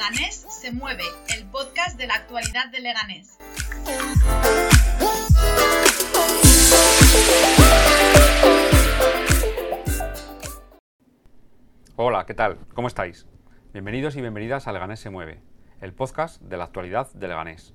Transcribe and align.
Leganés 0.00 0.46
se 0.48 0.72
mueve, 0.72 1.04
el 1.36 1.44
podcast 1.50 1.98
de 1.98 2.06
la 2.06 2.14
actualidad 2.14 2.70
de 2.70 2.80
Leganés. 2.80 3.36
Hola, 11.96 12.24
¿qué 12.24 12.32
tal? 12.32 12.56
¿Cómo 12.72 12.88
estáis? 12.88 13.26
Bienvenidos 13.74 14.16
y 14.16 14.22
bienvenidas 14.22 14.66
a 14.66 14.72
Leganés 14.72 15.00
se 15.00 15.10
mueve, 15.10 15.42
el 15.82 15.92
podcast 15.92 16.40
de 16.40 16.56
la 16.56 16.64
actualidad 16.64 17.12
de 17.12 17.28
Leganés. 17.28 17.74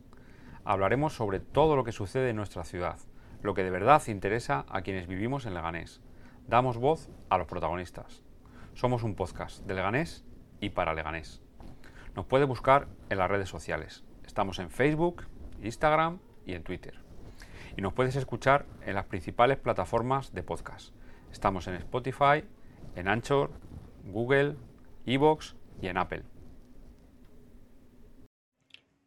Hablaremos 0.63 1.13
sobre 1.13 1.39
todo 1.39 1.75
lo 1.75 1.83
que 1.83 1.91
sucede 1.91 2.31
en 2.31 2.37
nuestra 2.37 2.63
ciudad, 2.63 2.97
lo 3.43 3.53
que 3.53 3.63
de 3.63 3.69
verdad 3.69 4.01
interesa 4.07 4.65
a 4.67 4.81
quienes 4.81 5.05
vivimos 5.05 5.45
en 5.45 5.53
Leganés. 5.53 6.01
Damos 6.47 6.79
voz 6.79 7.07
a 7.29 7.37
los 7.37 7.45
protagonistas. 7.45 8.23
Somos 8.73 9.03
un 9.03 9.13
podcast 9.13 9.59
de 9.67 9.75
Leganés 9.75 10.25
y 10.59 10.71
para 10.71 10.95
Leganés. 10.95 11.44
Nos 12.15 12.25
puede 12.25 12.45
buscar 12.45 12.87
en 13.09 13.17
las 13.17 13.29
redes 13.29 13.49
sociales. 13.49 14.03
Estamos 14.25 14.59
en 14.59 14.69
Facebook, 14.69 15.23
Instagram 15.61 16.19
y 16.45 16.53
en 16.53 16.63
Twitter. 16.63 16.95
Y 17.75 17.81
nos 17.81 17.91
puedes 17.91 18.15
escuchar 18.15 18.65
en 18.85 18.95
las 18.95 19.05
principales 19.05 19.57
plataformas 19.57 20.33
de 20.33 20.41
podcast. 20.41 20.93
Estamos 21.33 21.67
en 21.67 21.75
Spotify, 21.75 22.45
en 22.95 23.09
Anchor, 23.09 23.51
Google, 24.05 24.55
Evox 25.05 25.55
y 25.81 25.87
en 25.87 25.97
Apple. 25.97 26.23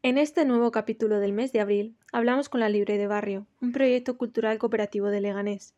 En 0.02 0.18
este 0.18 0.44
nuevo 0.44 0.70
capítulo 0.70 1.18
del 1.18 1.32
mes 1.32 1.50
de 1.52 1.60
abril 1.60 1.96
hablamos 2.12 2.50
con 2.50 2.60
la 2.60 2.68
Libre 2.68 2.98
de 2.98 3.06
Barrio, 3.06 3.46
un 3.62 3.72
proyecto 3.72 4.18
cultural 4.18 4.58
cooperativo 4.58 5.08
de 5.08 5.22
Leganés. 5.22 5.74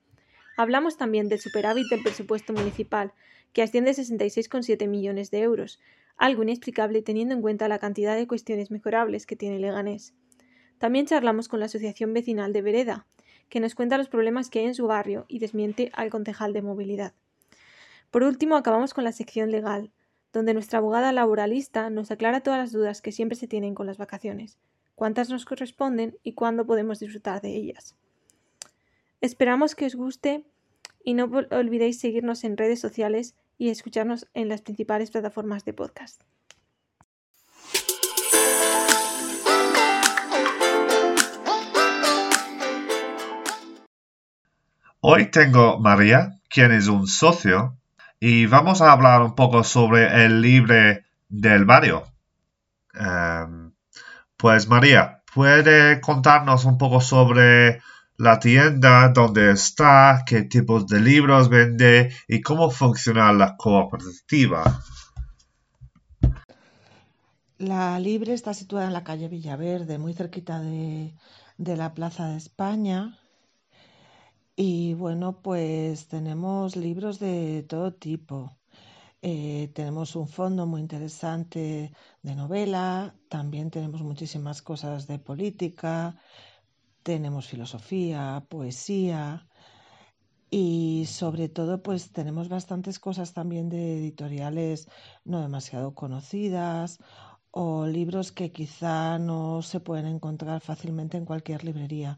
Hablamos 0.56 0.96
también 0.96 1.28
del 1.28 1.38
superávit 1.38 1.86
del 1.90 2.02
presupuesto 2.02 2.52
municipal, 2.52 3.12
que 3.52 3.62
asciende 3.62 3.92
a 3.92 3.94
66,7 3.94 4.88
millones 4.88 5.30
de 5.30 5.40
euros, 5.40 5.80
algo 6.20 6.42
inexplicable 6.42 7.00
teniendo 7.00 7.34
en 7.34 7.40
cuenta 7.40 7.66
la 7.66 7.78
cantidad 7.78 8.14
de 8.14 8.26
cuestiones 8.26 8.70
mejorables 8.70 9.24
que 9.24 9.36
tiene 9.36 9.58
Leganés. 9.58 10.14
También 10.76 11.06
charlamos 11.06 11.48
con 11.48 11.60
la 11.60 11.66
Asociación 11.66 12.12
Vecinal 12.12 12.52
de 12.52 12.60
Vereda, 12.60 13.06
que 13.48 13.58
nos 13.58 13.74
cuenta 13.74 13.96
los 13.96 14.10
problemas 14.10 14.50
que 14.50 14.58
hay 14.58 14.66
en 14.66 14.74
su 14.74 14.86
barrio 14.86 15.24
y 15.28 15.38
desmiente 15.38 15.90
al 15.94 16.10
concejal 16.10 16.52
de 16.52 16.60
movilidad. 16.60 17.14
Por 18.10 18.22
último, 18.22 18.56
acabamos 18.56 18.92
con 18.92 19.02
la 19.02 19.12
sección 19.12 19.50
legal, 19.50 19.92
donde 20.30 20.52
nuestra 20.52 20.80
abogada 20.80 21.10
laboralista 21.12 21.88
nos 21.88 22.10
aclara 22.10 22.42
todas 22.42 22.60
las 22.60 22.72
dudas 22.72 23.00
que 23.00 23.12
siempre 23.12 23.36
se 23.36 23.48
tienen 23.48 23.74
con 23.74 23.86
las 23.86 23.96
vacaciones, 23.96 24.58
cuántas 24.96 25.30
nos 25.30 25.46
corresponden 25.46 26.18
y 26.22 26.34
cuándo 26.34 26.66
podemos 26.66 27.00
disfrutar 27.00 27.40
de 27.40 27.56
ellas. 27.56 27.96
Esperamos 29.22 29.74
que 29.74 29.86
os 29.86 29.94
guste 29.94 30.44
y 31.02 31.14
no 31.14 31.30
olvidéis 31.50 31.98
seguirnos 31.98 32.44
en 32.44 32.58
redes 32.58 32.78
sociales 32.78 33.36
y 33.60 33.68
escucharnos 33.68 34.26
en 34.32 34.48
las 34.48 34.62
principales 34.62 35.10
plataformas 35.10 35.66
de 35.66 35.74
podcast. 35.74 36.22
Hoy 45.00 45.30
tengo 45.30 45.78
María, 45.78 46.40
quien 46.48 46.72
es 46.72 46.88
un 46.88 47.06
socio 47.06 47.76
y 48.18 48.46
vamos 48.46 48.80
a 48.80 48.92
hablar 48.92 49.20
un 49.20 49.34
poco 49.34 49.62
sobre 49.62 50.24
el 50.24 50.40
libre 50.40 51.04
del 51.28 51.66
barrio. 51.66 52.04
Em, 52.94 53.72
pues 54.38 54.68
María, 54.68 55.22
¿puede 55.34 56.00
contarnos 56.00 56.64
un 56.64 56.78
poco 56.78 57.02
sobre 57.02 57.82
la 58.20 58.38
tienda, 58.38 59.08
dónde 59.08 59.50
está, 59.52 60.24
qué 60.26 60.42
tipos 60.42 60.86
de 60.86 61.00
libros 61.00 61.48
vende 61.48 62.12
y 62.28 62.42
cómo 62.42 62.70
funciona 62.70 63.32
la 63.32 63.56
cooperativa? 63.56 64.62
La 67.56 67.98
Libre 67.98 68.34
está 68.34 68.52
situada 68.52 68.86
en 68.86 68.92
la 68.92 69.04
calle 69.04 69.28
Villaverde, 69.28 69.96
muy 69.96 70.12
cerquita 70.12 70.60
de, 70.60 71.14
de 71.56 71.76
la 71.78 71.94
Plaza 71.94 72.28
de 72.28 72.36
España. 72.36 73.18
Y 74.54 74.92
bueno, 74.92 75.40
pues 75.40 76.06
tenemos 76.08 76.76
libros 76.76 77.20
de 77.20 77.64
todo 77.66 77.94
tipo. 77.94 78.54
Eh, 79.22 79.70
tenemos 79.74 80.14
un 80.14 80.28
fondo 80.28 80.66
muy 80.66 80.82
interesante 80.82 81.92
de 82.22 82.34
novela, 82.34 83.14
también 83.30 83.70
tenemos 83.70 84.02
muchísimas 84.02 84.60
cosas 84.60 85.06
de 85.06 85.18
política, 85.18 86.16
tenemos 87.02 87.48
filosofía, 87.48 88.44
poesía 88.48 89.46
y 90.50 91.04
sobre 91.06 91.48
todo 91.48 91.82
pues 91.82 92.12
tenemos 92.12 92.48
bastantes 92.48 92.98
cosas 92.98 93.32
también 93.32 93.68
de 93.68 93.98
editoriales 93.98 94.88
no 95.24 95.40
demasiado 95.40 95.94
conocidas 95.94 96.98
o 97.52 97.86
libros 97.86 98.32
que 98.32 98.52
quizá 98.52 99.18
no 99.18 99.62
se 99.62 99.80
pueden 99.80 100.06
encontrar 100.06 100.60
fácilmente 100.60 101.16
en 101.16 101.24
cualquier 101.24 101.64
librería. 101.64 102.16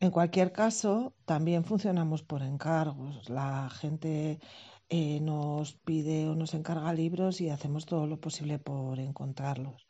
En 0.00 0.10
cualquier 0.10 0.52
caso, 0.52 1.14
también 1.24 1.64
funcionamos 1.64 2.22
por 2.22 2.42
encargos. 2.42 3.28
La 3.28 3.68
gente 3.70 4.38
eh, 4.88 5.20
nos 5.20 5.74
pide 5.74 6.28
o 6.28 6.34
nos 6.34 6.54
encarga 6.54 6.92
libros 6.92 7.40
y 7.40 7.50
hacemos 7.50 7.86
todo 7.86 8.06
lo 8.06 8.20
posible 8.20 8.58
por 8.58 9.00
encontrarlos. 9.00 9.86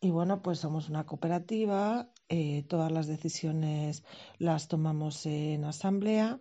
Y 0.00 0.10
bueno, 0.10 0.42
pues 0.42 0.60
somos 0.60 0.88
una 0.88 1.04
cooperativa, 1.04 2.08
eh, 2.28 2.64
todas 2.68 2.92
las 2.92 3.06
decisiones 3.06 4.04
las 4.38 4.68
tomamos 4.68 5.26
en 5.26 5.64
asamblea 5.64 6.38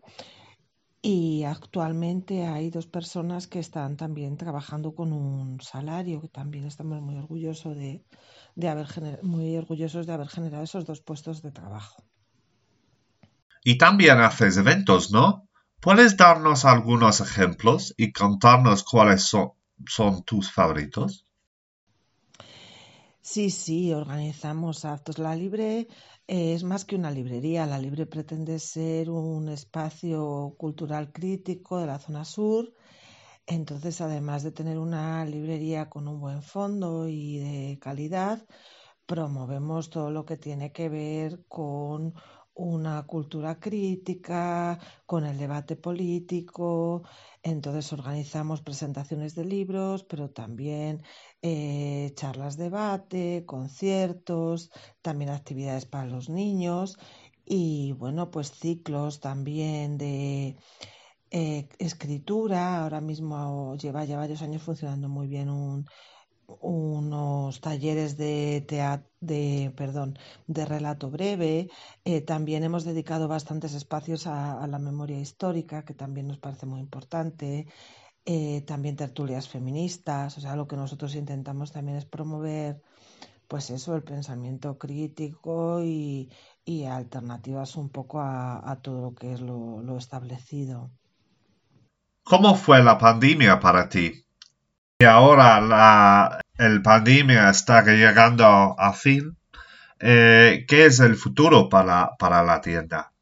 y 1.02 1.44
actualmente 1.44 2.46
hay 2.46 2.70
dos 2.70 2.88
personas 2.88 3.48
que 3.48 3.60
están 3.60 3.98
también 3.98 4.38
trabajando 4.38 4.94
con 4.94 5.14
un 5.14 5.62
salario, 5.62 6.22
que 6.22 6.28
también 6.28 6.66
estamos 6.66 7.02
muy 7.02 7.18
orgullosos 7.18 7.78
de, 7.78 8.04
de 8.56 8.68
haber 8.68 8.88
muy 9.24 9.56
orgullosos 9.56 10.08
de 10.08 10.14
haber 10.14 10.28
generado 10.28 10.64
esos 10.64 10.86
dos 10.86 11.02
puestos 11.02 11.42
de 11.42 11.52
trabajo. 11.52 12.04
Y 13.64 13.78
también 13.78 14.20
haces 14.20 14.58
eventos, 14.58 15.12
¿no? 15.12 15.48
¿Puedes 15.80 16.18
darnos 16.18 16.66
algunos 16.66 17.22
ejemplos 17.22 17.94
y 17.98 18.12
contarnos 18.12 18.84
cuáles 18.84 19.24
son, 19.24 19.54
tus 20.26 20.52
favoritos? 20.52 21.27
Sí, 23.30 23.50
sí, 23.50 23.94
organizamos 23.94 24.86
actos. 24.86 25.20
La 25.20 25.36
Libre 25.36 25.88
es 26.28 26.64
más 26.64 26.86
que 26.86 26.96
una 26.96 27.12
librería. 27.12 27.66
La 27.66 27.78
Libre 27.78 28.06
pretende 28.06 28.58
ser 28.58 29.10
un 29.10 29.50
espacio 29.50 30.56
cultural 30.58 31.12
crítico 31.12 31.78
de 31.78 31.88
la 31.88 32.00
zona 32.00 32.24
sur. 32.24 32.74
Entonces, 33.48 34.02
además 34.02 34.44
de 34.44 34.52
tener 34.54 34.80
una 34.80 35.26
librería 35.26 35.90
con 35.90 36.08
un 36.08 36.22
buen 36.22 36.42
fondo 36.42 37.08
y 37.10 37.40
de 37.40 37.80
calidad, 37.80 38.46
promovemos 39.06 39.90
todo 39.90 40.12
lo 40.12 40.26
que 40.26 40.38
tiene 40.38 40.72
que 40.72 40.90
ver 40.90 41.46
con 41.50 42.14
una 42.58 43.04
cultura 43.06 43.60
crítica, 43.60 44.80
con 45.06 45.26
el 45.26 45.38
debate 45.38 45.76
político. 45.76 47.04
Entonces 47.44 47.94
organizamos 47.94 48.62
presentaciones 48.62 49.36
de 49.36 49.46
libros, 49.46 50.04
pero 50.04 50.30
también 50.32 51.04
eh, 51.42 52.12
charlas 52.16 52.58
debate, 52.58 53.44
conciertos, 53.46 54.72
también 55.02 55.30
actividades 55.30 55.86
para 55.86 56.08
los 56.08 56.30
niños 56.30 56.98
y 57.46 57.94
bueno, 57.94 58.32
pues 58.32 58.52
ciclos 58.52 59.20
también 59.22 59.98
de 59.98 60.58
eh, 61.32 61.70
escritura. 61.80 62.84
Ahora 62.84 63.02
mismo 63.02 63.76
lleva 63.78 64.04
ya 64.06 64.18
varios 64.18 64.42
años 64.42 64.64
funcionando 64.64 65.10
muy 65.10 65.28
bien 65.28 65.50
un 65.50 65.86
unos 66.48 67.62
talleres 67.62 68.18
de 68.18 68.62
de, 69.20 69.74
perdón, 69.76 70.18
de 70.48 70.66
relato 70.66 71.10
breve. 71.10 71.70
Eh, 72.06 72.22
también 72.22 72.64
hemos 72.64 72.86
dedicado 72.86 73.28
bastantes 73.28 73.74
espacios 73.74 74.28
a, 74.28 74.66
la 74.68 74.80
memoria 74.80 75.20
histórica, 75.20 75.86
que 75.86 75.94
también 75.94 76.28
nos 76.28 76.38
parece 76.38 76.66
muy 76.66 76.80
importante. 76.80 77.68
Eh, 78.26 78.62
también 78.68 78.96
tertulias 78.96 79.50
feministas. 79.50 80.38
O 80.38 80.42
sea, 80.42 80.56
lo 80.56 80.68
que 80.68 80.76
nosotros 80.76 81.16
intentamos 81.16 81.72
también 81.72 81.98
es 81.98 82.06
promover, 82.06 82.82
pues 83.48 83.70
eso, 83.70 83.96
el 83.96 84.04
pensamiento 84.04 84.78
crítico 84.78 85.82
y, 85.84 86.30
alternativas 86.90 87.78
un 87.78 87.90
poco 87.90 88.20
a, 88.22 88.80
todo 88.82 89.02
lo 89.02 89.16
que 89.16 89.34
es 89.34 89.42
lo 89.42 89.98
establecido. 89.98 90.92
¿Cómo 92.24 92.56
fue 92.56 92.84
la 92.84 92.98
pandemia 92.98 93.58
para 93.60 93.88
ti? 93.88 94.27
Y 95.00 95.06
ahora 95.06 95.62
la 95.62 96.42
el 96.58 96.82
pandemia 96.82 97.52
está 97.52 97.84
llegando 97.84 98.46
a 98.46 98.94
fin. 98.94 99.38
Eh, 100.00 100.66
¿Qué 100.68 100.88
es 100.88 101.00
el 101.00 101.16
futuro 101.16 101.70
para, 101.70 102.16
para 102.18 102.42
la 102.44 102.62
tienda? 102.62 103.14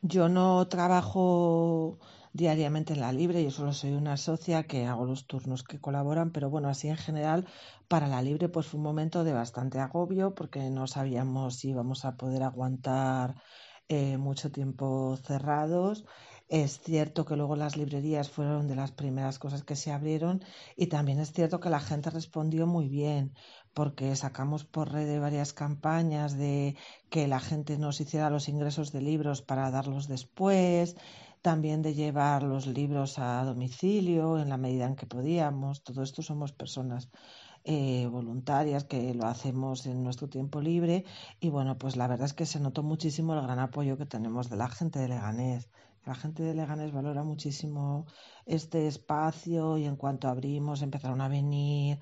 Yo 0.00 0.30
no 0.30 0.66
trabajo 0.68 1.98
diariamente 2.32 2.94
en 2.94 3.00
la 3.00 3.12
libre, 3.12 3.44
yo 3.44 3.50
solo 3.50 3.74
soy 3.74 3.92
una 3.92 4.16
socia 4.16 4.62
que 4.62 4.86
hago 4.86 5.04
los 5.04 5.26
turnos 5.26 5.64
que 5.64 5.80
colaboran, 5.80 6.30
pero 6.30 6.48
bueno, 6.48 6.70
así 6.70 6.88
en 6.88 6.96
general 6.96 7.46
para 7.86 8.06
la 8.06 8.22
libre 8.22 8.48
pues 8.48 8.68
fue 8.68 8.78
un 8.78 8.84
momento 8.84 9.22
de 9.22 9.34
bastante 9.34 9.80
agobio 9.80 10.34
porque 10.34 10.70
no 10.70 10.86
sabíamos 10.86 11.56
si 11.56 11.70
íbamos 11.70 12.06
a 12.06 12.16
poder 12.16 12.42
aguantar 12.42 13.34
eh, 13.88 14.16
mucho 14.16 14.50
tiempo 14.50 15.18
cerrados 15.22 16.06
Es 16.50 16.80
cierto 16.80 17.24
que 17.24 17.36
luego 17.36 17.54
las 17.54 17.76
librerías 17.76 18.28
fueron 18.28 18.66
de 18.66 18.74
las 18.74 18.90
primeras 18.90 19.38
cosas 19.38 19.62
que 19.62 19.76
se 19.76 19.92
abrieron 19.92 20.42
y 20.76 20.88
también 20.88 21.20
es 21.20 21.32
cierto 21.32 21.60
que 21.60 21.70
la 21.70 21.78
gente 21.78 22.10
respondió 22.10 22.66
muy 22.66 22.88
bien 22.88 23.34
porque 23.72 24.16
sacamos 24.16 24.64
por 24.64 24.90
red 24.90 25.20
varias 25.20 25.52
campañas 25.52 26.36
de 26.36 26.76
que 27.08 27.28
la 27.28 27.38
gente 27.38 27.78
nos 27.78 28.00
hiciera 28.00 28.30
los 28.30 28.48
ingresos 28.48 28.90
de 28.90 29.00
libros 29.00 29.42
para 29.42 29.70
darlos 29.70 30.08
después, 30.08 30.96
también 31.40 31.82
de 31.82 31.94
llevar 31.94 32.42
los 32.42 32.66
libros 32.66 33.20
a 33.20 33.44
domicilio 33.44 34.40
en 34.40 34.48
la 34.48 34.56
medida 34.56 34.86
en 34.86 34.96
que 34.96 35.06
podíamos. 35.06 35.84
Todo 35.84 36.02
esto 36.02 36.20
somos 36.20 36.50
personas 36.50 37.10
eh, 37.62 38.08
voluntarias 38.10 38.82
que 38.82 39.14
lo 39.14 39.26
hacemos 39.26 39.86
en 39.86 40.02
nuestro 40.02 40.28
tiempo 40.28 40.60
libre 40.60 41.04
y 41.38 41.48
bueno, 41.48 41.78
pues 41.78 41.96
la 41.96 42.08
verdad 42.08 42.26
es 42.26 42.34
que 42.34 42.44
se 42.44 42.58
notó 42.58 42.82
muchísimo 42.82 43.34
el 43.34 43.42
gran 43.42 43.60
apoyo 43.60 43.96
que 43.96 44.06
tenemos 44.06 44.50
de 44.50 44.56
la 44.56 44.68
gente 44.68 44.98
de 44.98 45.06
Leganés. 45.06 45.68
La 46.06 46.14
gente 46.14 46.42
de 46.42 46.54
Leganés 46.54 46.92
valora 46.92 47.22
muchísimo 47.22 48.06
este 48.46 48.86
espacio 48.86 49.76
y 49.78 49.84
en 49.84 49.96
cuanto 49.96 50.28
abrimos 50.28 50.82
empezaron 50.82 51.20
a 51.20 51.28
venir. 51.28 51.98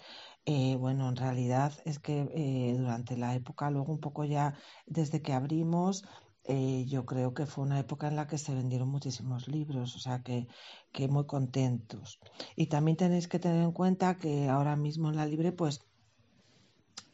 Eh, 0.47 0.77
bueno, 0.77 1.09
en 1.09 1.17
realidad 1.17 1.73
es 1.85 1.99
que 1.99 2.29
eh, 2.35 2.75
durante 2.79 3.17
la 3.17 3.35
época, 3.35 3.71
luego 3.71 3.93
un 3.93 4.01
poco 4.01 4.25
ya 4.25 4.55
desde 4.87 5.21
que 5.21 5.33
abrimos, 5.33 6.05
eh, 6.45 6.87
yo 6.87 7.05
creo 7.05 7.35
que 7.35 7.45
fue 7.47 7.65
una 7.65 7.79
época 7.81 8.09
en 8.09 8.17
la 8.17 8.27
que 8.27 8.39
se 8.39 8.55
vendieron 8.55 8.89
muchísimos 8.89 9.49
libros, 9.49 9.95
o 9.97 9.99
sea 9.99 10.23
que, 10.23 10.47
que 10.93 11.09
muy 11.09 11.27
contentos. 11.27 12.19
Y 12.57 12.69
también 12.69 12.97
tenéis 12.97 13.29
que 13.29 13.39
tener 13.39 13.63
en 13.63 13.73
cuenta 13.73 14.19
que 14.19 14.49
ahora 14.49 14.77
mismo 14.77 15.11
en 15.11 15.17
la 15.17 15.27
Libre, 15.27 15.53
pues 15.53 15.88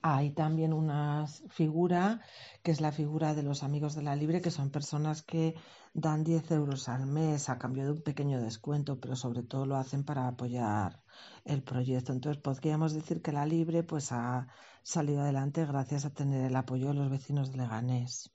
hay 0.07 0.33
también 0.33 0.75
una 0.75 1.27
figura 1.49 2.21
que 2.63 2.73
es 2.73 2.83
la 2.83 2.93
figura 2.93 3.35
de 3.35 3.43
los 3.43 3.63
amigos 3.63 3.95
de 3.95 4.03
la 4.03 4.15
Libre, 4.15 4.43
que 4.43 4.51
son 4.51 4.69
personas 4.71 5.23
que 5.23 5.55
dan 5.95 6.25
10 6.25 6.51
euros 6.51 6.91
al 6.91 7.07
mes 7.07 7.49
a 7.49 7.59
cambio 7.59 7.85
de 7.85 7.93
un 7.93 8.03
pequeño 8.03 8.39
descuento, 8.43 9.01
pero 9.01 9.17
sobre 9.17 9.43
todo 9.45 9.65
lo 9.65 9.77
hacen 9.77 10.05
para 10.05 10.29
apoyar 10.29 11.03
el 11.47 11.63
proyecto. 11.63 12.13
Entonces 12.13 12.43
podríamos 12.43 12.93
decir 12.93 13.23
que 13.23 13.33
la 13.33 13.47
Libre 13.47 13.83
pues 13.83 14.13
ha 14.13 14.47
salido 14.83 15.23
adelante 15.23 15.65
gracias 15.65 16.05
a 16.05 16.13
tener 16.13 16.45
el 16.45 16.57
apoyo 16.57 16.89
de 16.89 16.95
los 16.95 17.09
vecinos 17.09 17.51
de 17.51 17.57
Leganés. 17.57 18.34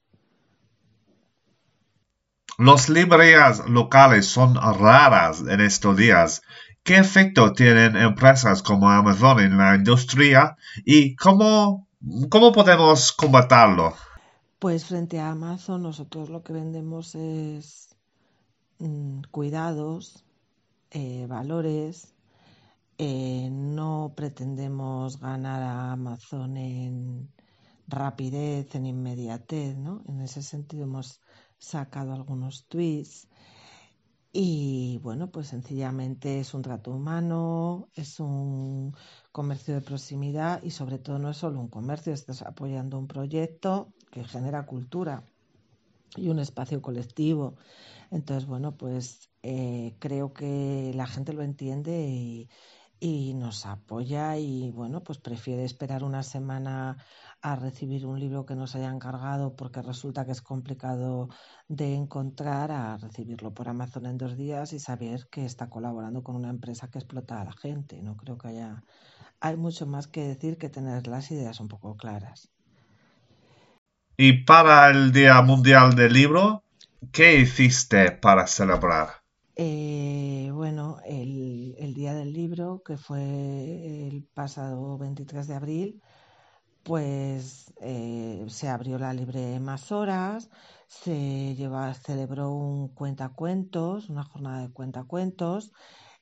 Las 2.60 2.90
librerías 2.90 3.68
locales 3.68 4.28
son 4.28 4.56
raras 4.56 5.42
en 5.48 5.62
estos 5.62 5.98
días 5.98 6.44
¿Qué 6.84 6.98
efecto 6.98 7.54
tienen 7.54 7.96
empresas 7.96 8.64
como 8.64 8.90
Amazon 8.90 9.40
en 9.42 9.58
la 9.58 9.76
industria 9.76 10.58
y 10.86 11.16
cómo, 11.16 11.88
cómo 12.30 12.52
podemos 12.52 13.12
combatirlo? 13.12 13.94
Pues 14.58 14.86
frente 14.86 15.20
a 15.20 15.30
Amazon 15.30 15.84
nosotros 15.84 16.30
lo 16.30 16.42
que 16.42 16.54
vendemos 16.54 17.14
es 17.14 17.96
mm, 18.80 19.22
cuidados, 19.30 20.26
eh, 20.90 21.28
valores. 21.28 22.14
Eh, 22.98 23.50
no 23.52 24.14
pretendemos 24.16 25.20
ganar 25.20 25.62
a 25.62 25.92
Amazon 25.92 26.58
en 26.58 27.30
rapidez, 27.88 28.74
en 28.74 28.86
inmediatez, 28.88 29.78
¿no? 29.78 30.02
En 30.08 30.22
ese 30.22 30.42
sentido 30.42 30.86
hemos 30.86 31.22
sacado 31.60 32.14
algunos 32.14 32.66
tweets 32.66 33.28
y 34.32 35.00
bueno, 35.02 35.32
pues 35.32 35.48
sencillamente 35.48 36.40
es 36.40 36.54
un 36.54 36.62
trato 36.62 36.92
humano, 36.92 37.90
es 37.96 38.20
un 38.20 38.96
comercio 39.32 39.74
de 39.74 39.82
proximidad 39.82 40.62
y 40.64 40.70
sobre 40.72 41.00
todo 41.00 41.18
no 41.18 41.32
es 41.32 41.38
solo 41.38 41.60
un 41.60 41.68
comercio, 41.68 42.14
estás 42.14 42.44
apoyando 42.44 43.00
un 43.00 43.08
proyecto 43.08 43.92
que 44.12 44.24
genera 44.24 44.66
cultura 44.68 45.24
y 46.16 46.30
un 46.30 46.40
espacio 46.40 46.82
colectivo. 46.82 47.56
Entonces, 48.12 48.48
bueno, 48.48 48.76
pues 48.78 49.30
eh, 49.44 49.96
creo 50.00 50.34
que 50.34 50.92
la 50.96 51.08
gente 51.08 51.34
lo 51.34 51.42
entiende 51.42 52.08
y, 52.08 52.50
y 53.00 53.34
nos 53.34 53.66
apoya 53.66 54.38
y 54.38 54.72
bueno, 54.72 55.01
pues 55.04 55.18
prefiere 55.19 55.63
esperar 55.63 56.04
una 56.04 56.24
semana 56.24 56.98
a 57.42 57.56
recibir 57.56 58.06
un 58.06 58.19
libro 58.19 58.46
que 58.46 58.56
nos 58.56 58.75
haya 58.75 58.90
encargado 58.90 59.56
porque 59.56 59.81
resulta 59.81 60.25
que 60.25 60.34
es 60.34 60.42
complicado 60.42 61.30
de 61.68 61.96
encontrar 61.96 62.72
a 62.72 62.98
recibirlo 62.98 63.54
por 63.54 63.69
Amazon 63.69 64.06
en 64.06 64.18
dos 64.18 64.36
días 64.36 64.74
y 64.74 64.80
saber 64.80 65.28
que 65.31 65.46
está 65.46 65.69
colaborando 65.69 66.24
con 66.24 66.36
una 66.36 66.50
empresa 66.50 66.90
que 66.90 67.00
explota 67.00 67.42
a 67.42 67.46
la 67.46 67.54
gente. 67.54 68.01
No 68.01 68.18
creo 68.18 68.38
que 68.38 68.50
haya 68.50 68.84
hay 69.42 69.56
mucho 69.56 69.86
más 69.88 70.07
que 70.07 70.22
decir 70.22 70.57
que 70.57 70.69
tener 70.69 71.07
las 71.07 71.31
ideas 71.31 71.60
un 71.60 71.68
poco 71.68 71.96
claras. 71.96 72.50
Y 74.18 74.44
para 74.44 74.90
el 74.90 75.13
Día 75.13 75.42
Mundial 75.42 75.96
del 75.96 76.12
Libro, 76.12 76.63
¿qué 77.13 77.40
hiciste 77.40 78.12
para 78.12 78.48
celebrar? 78.48 79.19
Eh, 79.62 80.52
bueno, 80.54 81.00
el, 81.06 81.94
Día 81.94 82.14
del 82.14 82.32
Libro, 82.32 82.82
que 82.82 82.96
fue 82.96 84.08
el 84.08 84.24
pasado 84.34 84.98
23 84.98 85.48
de 85.50 85.54
abril, 85.54 86.02
pues 86.84 87.74
eh, 87.82 88.46
se 88.48 88.70
abrió 88.70 88.98
la 88.98 89.14
libre 89.14 89.60
más 89.60 89.92
horas, 89.92 90.50
se 90.88 91.56
lleva, 91.56 91.94
celebró 91.94 92.52
un 92.54 92.88
cuentacuentos, 92.96 94.10
una 94.10 94.24
jornada 94.24 94.62
de 94.62 94.72
cuentacuentos, 94.72 95.74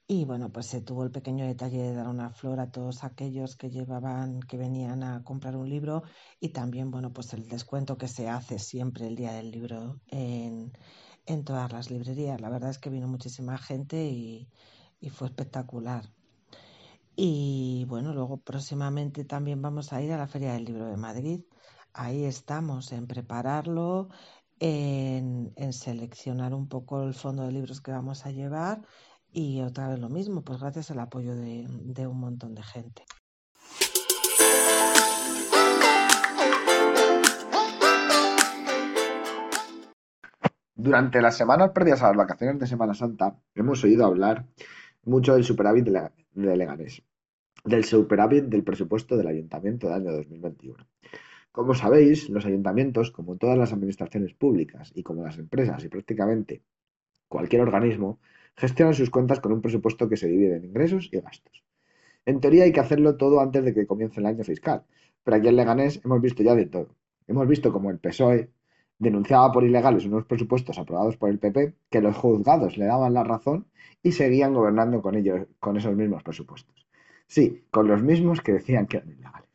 y 0.07 0.25
bueno, 0.25 0.51
pues 0.51 0.65
se 0.65 0.81
tuvo 0.81 1.03
el 1.03 1.11
pequeño 1.11 1.45
detalle 1.45 1.83
de 1.83 1.93
dar 1.93 2.07
una 2.07 2.31
flor 2.31 2.59
a 2.59 2.71
todos 2.71 3.03
aquellos 3.03 3.55
que 3.55 3.69
llevaban, 3.69 4.39
que 4.39 4.57
venían 4.57 5.03
a 5.03 5.23
comprar 5.23 5.55
un 5.57 5.69
libro, 5.69 6.01
y 6.39 6.49
también, 6.49 6.89
bueno, 6.89 7.13
pues 7.13 7.33
el 7.33 7.47
descuento 7.47 7.99
que 7.99 8.07
se 8.07 8.29
hace 8.29 8.57
siempre 8.57 9.05
el 9.05 9.15
día 9.15 9.33
del 9.33 9.51
libro 9.51 10.01
en, 10.07 10.73
en 11.27 11.43
todas 11.43 11.71
las 11.71 11.91
librerías. 11.91 12.41
La 12.41 12.49
verdad 12.49 12.71
es 12.71 12.79
que 12.79 12.89
vino 12.89 13.07
muchísima 13.07 13.57
gente 13.57 14.03
y, 14.05 14.49
fue 15.11 15.27
espectacular. 15.27 16.09
Y 17.15 17.85
bueno, 17.87 18.13
luego 18.13 18.37
próximamente 18.37 19.25
también 19.25 19.61
vamos 19.61 19.93
a 19.93 20.01
ir 20.01 20.11
a 20.13 20.17
la 20.17 20.27
Feria 20.27 20.53
del 20.53 20.65
Libro 20.65 20.87
de 20.87 20.97
Madrid. 20.97 21.41
Ahí 21.93 22.25
estamos 22.25 22.91
en 22.91 23.07
prepararlo, 23.07 24.09
en, 24.59 25.53
seleccionar 25.73 26.53
un 26.53 26.67
poco 26.67 27.03
el 27.03 27.13
fondo 27.13 27.43
de 27.43 27.51
libros 27.51 27.81
que 27.81 27.91
vamos 27.91 28.25
a 28.25 28.31
llevar 28.31 28.81
y 29.31 29.61
otra 29.61 29.89
vez 29.89 29.99
lo 29.99 30.09
mismo, 30.09 30.43
pues 30.43 30.59
gracias 30.59 30.91
al 30.91 30.99
apoyo 30.99 31.35
de 31.35 32.07
un 32.07 32.19
montón 32.19 32.55
de 32.55 32.63
gente. 32.63 33.03
Durante 40.79 41.23
las 41.23 41.35
semanas 41.35 41.71
previas 41.71 42.03
a 42.03 42.09
las 42.09 42.17
vacaciones 42.17 42.59
de 42.59 42.67
Semana 42.67 42.93
Santa 42.93 43.35
hemos 43.55 43.83
oído 43.83 44.05
hablar 44.05 44.45
mucho 45.05 45.33
del 45.33 45.43
superávit 45.43 45.85
de, 45.85 46.55
Leganés, 46.55 47.01
del 47.65 47.83
superávit 47.83 48.45
del 48.45 48.63
presupuesto 48.63 49.17
del 49.17 49.25
ayuntamiento 49.25 49.87
del 49.87 49.95
año 49.95 50.11
2021. 50.11 50.77
Como 51.51 51.73
sabéis, 51.73 52.29
los 52.29 52.45
ayuntamientos, 52.45 53.09
como 53.09 53.37
todas 53.37 53.57
las 53.57 53.73
administraciones 53.73 54.35
públicas 54.35 54.91
y 54.93 55.01
como 55.01 55.23
las 55.23 55.39
empresas 55.39 55.83
y 55.83 55.89
prácticamente 55.89 56.61
cualquier 57.27 57.63
organismo, 57.63 58.19
gestionan 58.55 58.93
sus 58.93 59.09
cuentas 59.09 59.39
con 59.39 59.53
un 59.53 59.63
presupuesto 59.63 60.07
que 60.07 60.15
se 60.15 60.27
divide 60.27 60.57
en 60.57 60.65
ingresos 60.65 61.09
y 61.11 61.19
gastos. 61.21 61.63
En 62.23 62.39
teoría 62.39 62.65
hay 62.65 62.71
que 62.71 62.81
hacerlo 62.81 63.17
todo 63.17 63.41
antes 63.41 63.65
de 63.65 63.73
que 63.73 63.87
comience 63.87 64.19
el 64.19 64.27
año 64.27 64.43
fiscal, 64.43 64.83
pero 65.23 65.37
aquí 65.37 65.47
en 65.47 65.55
Leganés 65.55 65.99
hemos 66.05 66.21
visto 66.21 66.43
ya 66.43 66.53
de 66.53 66.67
todo. 66.67 66.89
Hemos 67.25 67.47
visto 67.47 67.73
como 67.73 67.89
el 67.89 67.97
PSOE 67.97 68.51
denunciaba 68.99 69.51
por 69.51 69.63
ilegales 69.63 70.05
unos 70.05 70.25
presupuestos 70.25 70.77
aprobados 70.79 71.17
por 71.17 71.29
el 71.29 71.39
PP 71.39 71.75
que 71.89 72.01
los 72.01 72.15
juzgados 72.15 72.77
le 72.77 72.85
daban 72.85 73.13
la 73.13 73.23
razón 73.23 73.67
y 74.01 74.11
seguían 74.11 74.53
gobernando 74.53 75.01
con 75.01 75.15
ellos, 75.15 75.47
con 75.59 75.77
esos 75.77 75.95
mismos 75.95 76.23
presupuestos. 76.23 76.87
Sí, 77.27 77.65
con 77.71 77.87
los 77.87 78.01
mismos 78.01 78.41
que 78.41 78.53
decían 78.53 78.87
que 78.87 78.97
eran 78.97 79.11
ilegales. 79.11 79.49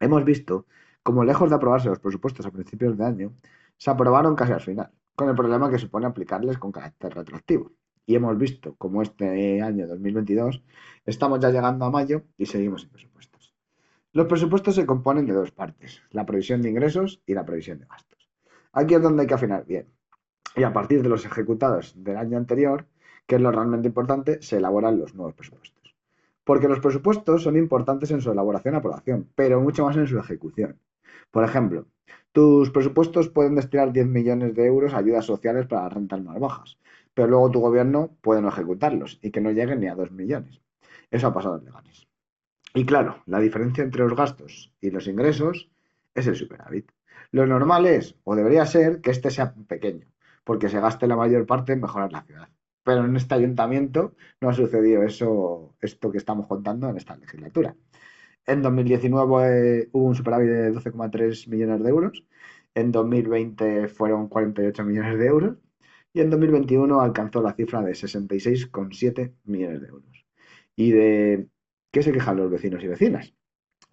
Hemos 0.00 0.24
visto 0.24 0.66
cómo 1.02 1.24
lejos 1.24 1.50
de 1.50 1.56
aprobarse 1.56 1.88
los 1.88 2.00
presupuestos 2.00 2.46
a 2.46 2.50
principios 2.50 2.96
de 2.96 3.04
año, 3.04 3.32
se 3.76 3.90
aprobaron 3.90 4.34
casi 4.34 4.52
al 4.52 4.60
final, 4.60 4.90
con 5.14 5.28
el 5.28 5.34
problema 5.34 5.70
que 5.70 5.78
supone 5.78 6.06
aplicarles 6.06 6.58
con 6.58 6.72
carácter 6.72 7.14
retroactivo. 7.14 7.72
Y 8.06 8.14
hemos 8.14 8.36
visto 8.38 8.74
cómo 8.76 9.02
este 9.02 9.62
año 9.62 9.86
2022 9.86 10.62
estamos 11.04 11.40
ya 11.40 11.50
llegando 11.50 11.84
a 11.84 11.90
mayo 11.90 12.24
y 12.36 12.46
seguimos 12.46 12.82
sin 12.82 12.90
presupuestos. 12.90 13.54
Los 14.12 14.26
presupuestos 14.26 14.74
se 14.74 14.86
componen 14.86 15.26
de 15.26 15.34
dos 15.34 15.50
partes, 15.50 16.02
la 16.10 16.26
previsión 16.26 16.62
de 16.62 16.70
ingresos 16.70 17.22
y 17.26 17.34
la 17.34 17.44
previsión 17.44 17.78
de 17.78 17.86
gastos. 17.86 18.17
Aquí 18.72 18.94
es 18.94 19.02
donde 19.02 19.22
hay 19.22 19.26
que 19.26 19.34
afinar 19.34 19.64
bien. 19.64 19.86
Y 20.56 20.62
a 20.62 20.72
partir 20.72 21.02
de 21.02 21.08
los 21.08 21.24
ejecutados 21.24 21.94
del 21.96 22.16
año 22.16 22.36
anterior, 22.36 22.86
que 23.26 23.36
es 23.36 23.40
lo 23.40 23.50
realmente 23.50 23.88
importante, 23.88 24.42
se 24.42 24.56
elaboran 24.56 24.98
los 24.98 25.14
nuevos 25.14 25.34
presupuestos. 25.34 25.94
Porque 26.44 26.68
los 26.68 26.80
presupuestos 26.80 27.42
son 27.42 27.56
importantes 27.56 28.10
en 28.10 28.20
su 28.20 28.32
elaboración 28.32 28.74
y 28.74 28.76
aprobación, 28.78 29.28
pero 29.34 29.60
mucho 29.60 29.84
más 29.84 29.96
en 29.96 30.06
su 30.06 30.18
ejecución. 30.18 30.78
Por 31.30 31.44
ejemplo, 31.44 31.86
tus 32.32 32.70
presupuestos 32.70 33.28
pueden 33.28 33.54
destinar 33.54 33.92
10 33.92 34.06
millones 34.06 34.54
de 34.54 34.66
euros 34.66 34.94
a 34.94 34.98
ayudas 34.98 35.24
sociales 35.24 35.66
para 35.66 35.84
las 35.84 35.92
rentas 35.92 36.22
más 36.22 36.38
bajas, 36.38 36.78
pero 37.14 37.28
luego 37.28 37.50
tu 37.50 37.60
gobierno 37.60 38.16
puede 38.20 38.40
no 38.40 38.48
ejecutarlos 38.48 39.18
y 39.22 39.30
que 39.30 39.40
no 39.40 39.50
lleguen 39.50 39.80
ni 39.80 39.88
a 39.88 39.94
2 39.94 40.12
millones. 40.12 40.60
Eso 41.10 41.26
ha 41.26 41.34
pasado 41.34 41.58
en 41.58 41.64
Leganes. 41.64 42.06
Y 42.74 42.84
claro, 42.84 43.22
la 43.26 43.40
diferencia 43.40 43.82
entre 43.82 44.02
los 44.02 44.14
gastos 44.14 44.72
y 44.80 44.90
los 44.90 45.06
ingresos 45.06 45.70
es 46.14 46.26
el 46.26 46.36
superávit. 46.36 46.90
Lo 47.30 47.46
normal 47.46 47.86
es, 47.86 48.16
o 48.24 48.34
debería 48.34 48.66
ser, 48.66 49.00
que 49.00 49.10
este 49.10 49.30
sea 49.30 49.54
pequeño, 49.54 50.06
porque 50.44 50.68
se 50.68 50.80
gaste 50.80 51.06
la 51.06 51.16
mayor 51.16 51.46
parte 51.46 51.72
en 51.72 51.80
mejorar 51.80 52.12
la 52.12 52.22
ciudad. 52.22 52.48
Pero 52.82 53.04
en 53.04 53.16
este 53.16 53.34
ayuntamiento 53.34 54.14
no 54.40 54.48
ha 54.48 54.54
sucedido 54.54 55.02
eso, 55.02 55.74
esto 55.80 56.10
que 56.10 56.18
estamos 56.18 56.46
contando 56.46 56.88
en 56.88 56.96
esta 56.96 57.16
legislatura. 57.16 57.76
En 58.46 58.62
2019 58.62 59.80
eh, 59.82 59.88
hubo 59.92 60.06
un 60.06 60.14
superávit 60.14 60.48
de 60.48 60.72
12,3 60.72 61.48
millones 61.48 61.82
de 61.82 61.88
euros, 61.90 62.24
en 62.74 62.92
2020 62.92 63.88
fueron 63.88 64.28
48 64.28 64.84
millones 64.84 65.18
de 65.18 65.26
euros 65.26 65.56
y 66.12 66.20
en 66.20 66.30
2021 66.30 67.00
alcanzó 67.00 67.42
la 67.42 67.54
cifra 67.54 67.82
de 67.82 67.92
66,7 67.92 69.34
millones 69.44 69.82
de 69.82 69.88
euros. 69.88 70.26
¿Y 70.76 70.92
de 70.92 71.48
qué 71.90 72.02
se 72.02 72.12
quejan 72.12 72.36
los 72.36 72.50
vecinos 72.50 72.82
y 72.82 72.88
vecinas? 72.88 73.34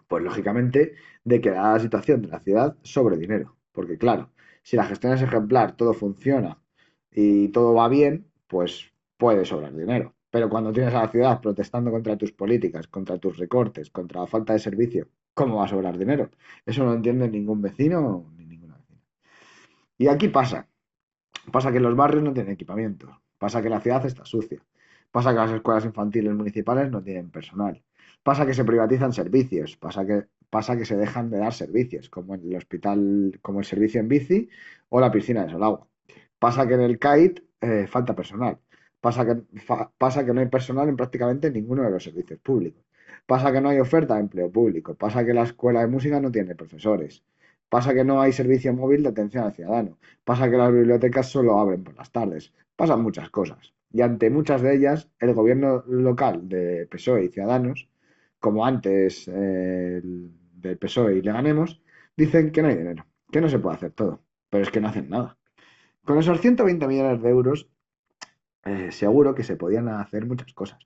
Pues 0.08 0.22
lógicamente 0.22 0.94
de 1.24 1.40
que 1.40 1.50
la 1.50 1.78
situación 1.80 2.22
de 2.22 2.28
la 2.28 2.40
ciudad 2.40 2.76
sobre 2.82 3.16
dinero. 3.16 3.56
Porque 3.72 3.98
claro, 3.98 4.30
si 4.62 4.76
la 4.76 4.84
gestión 4.84 5.12
es 5.12 5.22
ejemplar, 5.22 5.76
todo 5.76 5.94
funciona 5.94 6.58
y 7.10 7.48
todo 7.48 7.74
va 7.74 7.88
bien, 7.88 8.26
pues 8.46 8.92
puede 9.16 9.44
sobrar 9.44 9.74
dinero. 9.74 10.14
Pero 10.30 10.48
cuando 10.48 10.72
tienes 10.72 10.94
a 10.94 11.02
la 11.02 11.08
ciudad 11.08 11.40
protestando 11.40 11.90
contra 11.90 12.16
tus 12.16 12.32
políticas, 12.32 12.88
contra 12.88 13.18
tus 13.18 13.38
recortes, 13.38 13.90
contra 13.90 14.20
la 14.20 14.26
falta 14.26 14.52
de 14.52 14.58
servicio, 14.58 15.08
¿cómo 15.34 15.56
va 15.56 15.64
a 15.64 15.68
sobrar 15.68 15.96
dinero? 15.96 16.30
Eso 16.64 16.84
no 16.84 16.94
entiende 16.94 17.28
ningún 17.28 17.62
vecino 17.62 18.30
ni 18.36 18.44
ninguna 18.44 18.76
vecina. 18.76 19.00
Y 19.98 20.08
aquí 20.08 20.28
pasa. 20.28 20.68
Pasa 21.52 21.72
que 21.72 21.80
los 21.80 21.96
barrios 21.96 22.22
no 22.22 22.32
tienen 22.32 22.52
equipamiento. 22.52 23.20
Pasa 23.38 23.62
que 23.62 23.70
la 23.70 23.80
ciudad 23.80 24.04
está 24.04 24.24
sucia. 24.24 24.60
Pasa 25.10 25.30
que 25.30 25.36
las 25.36 25.52
escuelas 25.52 25.84
infantiles 25.84 26.34
municipales 26.34 26.90
no 26.90 27.02
tienen 27.02 27.30
personal. 27.30 27.82
Pasa 28.26 28.44
que 28.44 28.54
se 28.54 28.64
privatizan 28.64 29.12
servicios, 29.12 29.76
pasa 29.76 30.04
que, 30.04 30.24
pasa 30.50 30.76
que 30.76 30.84
se 30.84 30.96
dejan 30.96 31.30
de 31.30 31.38
dar 31.38 31.52
servicios, 31.52 32.10
como 32.10 32.34
el 32.34 32.56
hospital, 32.56 33.38
como 33.40 33.60
el 33.60 33.64
servicio 33.64 34.00
en 34.00 34.08
bici 34.08 34.48
o 34.88 34.98
la 35.00 35.12
piscina 35.12 35.44
de 35.44 35.50
Solagua. 35.52 35.86
Pasa 36.40 36.66
que 36.66 36.74
en 36.74 36.80
el 36.80 36.98
CAIT 36.98 37.38
eh, 37.60 37.86
falta 37.86 38.16
personal. 38.16 38.58
Pasa 39.00 39.24
que, 39.24 39.34
pasa 39.96 40.24
que 40.24 40.32
no 40.34 40.40
hay 40.40 40.48
personal 40.48 40.88
en 40.88 40.96
prácticamente 40.96 41.52
ninguno 41.52 41.84
de 41.84 41.90
los 41.90 42.02
servicios 42.02 42.40
públicos. 42.40 42.82
Pasa 43.26 43.52
que 43.52 43.60
no 43.60 43.68
hay 43.68 43.78
oferta 43.78 44.14
de 44.14 44.20
empleo 44.22 44.50
público. 44.50 44.96
Pasa 44.96 45.24
que 45.24 45.32
la 45.32 45.44
escuela 45.44 45.82
de 45.82 45.86
música 45.86 46.18
no 46.18 46.32
tiene 46.32 46.56
profesores. 46.56 47.22
Pasa 47.68 47.94
que 47.94 48.02
no 48.02 48.20
hay 48.20 48.32
servicio 48.32 48.74
móvil 48.74 49.04
de 49.04 49.10
atención 49.10 49.44
al 49.44 49.52
ciudadano. 49.54 49.98
Pasa 50.24 50.50
que 50.50 50.56
las 50.56 50.72
bibliotecas 50.72 51.28
solo 51.28 51.60
abren 51.60 51.84
por 51.84 51.94
las 51.94 52.10
tardes. 52.10 52.52
Pasan 52.74 53.02
muchas 53.02 53.30
cosas. 53.30 53.72
Y 53.92 54.00
ante 54.02 54.30
muchas 54.30 54.62
de 54.62 54.74
ellas, 54.74 55.08
el 55.20 55.32
gobierno 55.32 55.84
local 55.86 56.48
de 56.48 56.88
PSOE 56.90 57.26
y 57.26 57.28
Ciudadanos 57.28 57.88
como 58.40 58.64
antes 58.64 59.28
eh, 59.28 60.00
del 60.02 60.78
PSOE 60.78 61.16
y 61.16 61.22
le 61.22 61.32
ganemos, 61.32 61.80
dicen 62.16 62.52
que 62.52 62.62
no 62.62 62.68
hay 62.68 62.76
dinero, 62.76 63.06
que 63.30 63.40
no 63.40 63.48
se 63.48 63.58
puede 63.58 63.76
hacer 63.76 63.92
todo, 63.92 64.22
pero 64.50 64.62
es 64.62 64.70
que 64.70 64.80
no 64.80 64.88
hacen 64.88 65.08
nada. 65.08 65.36
Con 66.04 66.18
esos 66.18 66.40
120 66.40 66.86
millones 66.86 67.22
de 67.22 67.28
euros, 67.28 67.68
eh, 68.64 68.90
seguro 68.92 69.34
que 69.34 69.42
se 69.42 69.56
podían 69.56 69.88
hacer 69.88 70.26
muchas 70.26 70.52
cosas. 70.52 70.78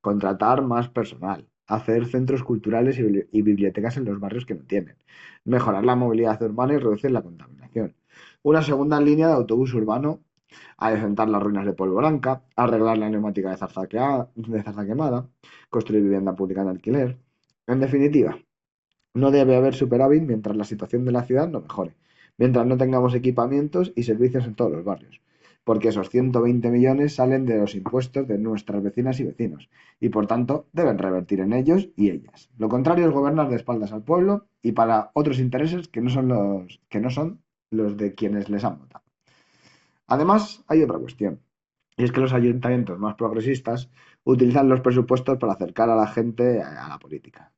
Contratar 0.00 0.62
más 0.62 0.88
personal, 0.88 1.48
hacer 1.66 2.06
centros 2.06 2.42
culturales 2.42 2.98
y, 2.98 3.42
bibliotecas 3.42 3.96
en 3.96 4.04
los 4.04 4.20
barrios 4.20 4.46
que 4.46 4.54
no 4.54 4.64
tienen, 4.64 4.96
mejorar 5.44 5.84
la 5.84 5.96
movilidad 5.96 6.40
urbana 6.42 6.74
y 6.74 6.78
reducir 6.78 7.10
la 7.10 7.22
contaminación. 7.22 7.94
Una 8.42 8.62
segunda 8.62 9.00
línea 9.00 9.28
de 9.28 9.34
autobús 9.34 9.74
urbano 9.74 10.20
a 10.78 10.90
decentar 10.90 11.28
las 11.28 11.42
ruinas 11.42 11.66
de 11.66 11.72
Polvo 11.72 11.96
Blanca, 11.96 12.42
arreglar 12.56 12.98
la 12.98 13.10
neumática 13.10 13.50
de 13.50 13.56
zarza, 13.56 13.82
de 14.34 14.62
zarza 14.62 14.86
quemada, 14.86 15.28
construir 15.70 16.02
vivienda 16.02 16.34
pública 16.34 16.62
en 16.62 16.68
alquiler. 16.68 17.18
En 17.66 17.80
definitiva, 17.80 18.38
no 19.14 19.30
debe 19.30 19.56
haber 19.56 19.74
superávit 19.74 20.22
mientras 20.22 20.56
la 20.56 20.64
situación 20.64 21.04
de 21.04 21.12
la 21.12 21.24
ciudad 21.24 21.48
no 21.48 21.62
mejore, 21.62 21.96
mientras 22.36 22.66
no 22.66 22.76
tengamos 22.76 23.14
equipamientos 23.14 23.92
y 23.96 24.02
servicios 24.02 24.44
en 24.44 24.54
todos 24.54 24.72
los 24.72 24.84
barrios, 24.84 25.22
porque 25.64 25.88
esos 25.88 26.10
120 26.10 26.70
millones 26.70 27.14
salen 27.14 27.46
de 27.46 27.58
los 27.58 27.74
impuestos 27.74 28.28
de 28.28 28.38
nuestras 28.38 28.82
vecinas 28.82 29.18
y 29.18 29.24
vecinos, 29.24 29.70
y 30.00 30.10
por 30.10 30.26
tanto 30.26 30.68
deben 30.72 30.98
revertir 30.98 31.40
en 31.40 31.54
ellos 31.54 31.88
y 31.96 32.10
ellas. 32.10 32.50
Lo 32.58 32.68
contrario 32.68 33.06
es 33.06 33.12
gobernar 33.12 33.48
de 33.48 33.56
espaldas 33.56 33.92
al 33.92 34.04
pueblo 34.04 34.46
y 34.62 34.72
para 34.72 35.10
otros 35.14 35.38
intereses 35.38 35.88
que 35.88 36.02
no 36.02 36.10
son 36.10 36.28
los, 36.28 36.80
que 36.88 37.00
no 37.00 37.10
son 37.10 37.40
los 37.70 37.96
de 37.96 38.14
quienes 38.14 38.50
les 38.50 38.64
han 38.64 38.78
votado. 38.78 39.05
Además, 40.08 40.64
hay 40.68 40.82
otra 40.82 40.98
cuestión, 40.98 41.40
y 41.96 42.04
es 42.04 42.12
que 42.12 42.20
los 42.20 42.32
ayuntamientos 42.32 42.98
más 42.98 43.14
progresistas 43.16 43.90
utilizan 44.24 44.68
los 44.68 44.80
presupuestos 44.80 45.38
para 45.38 45.54
acercar 45.54 45.90
a 45.90 45.96
la 45.96 46.06
gente 46.06 46.62
a 46.62 46.88
la 46.88 46.98
política, 46.98 47.52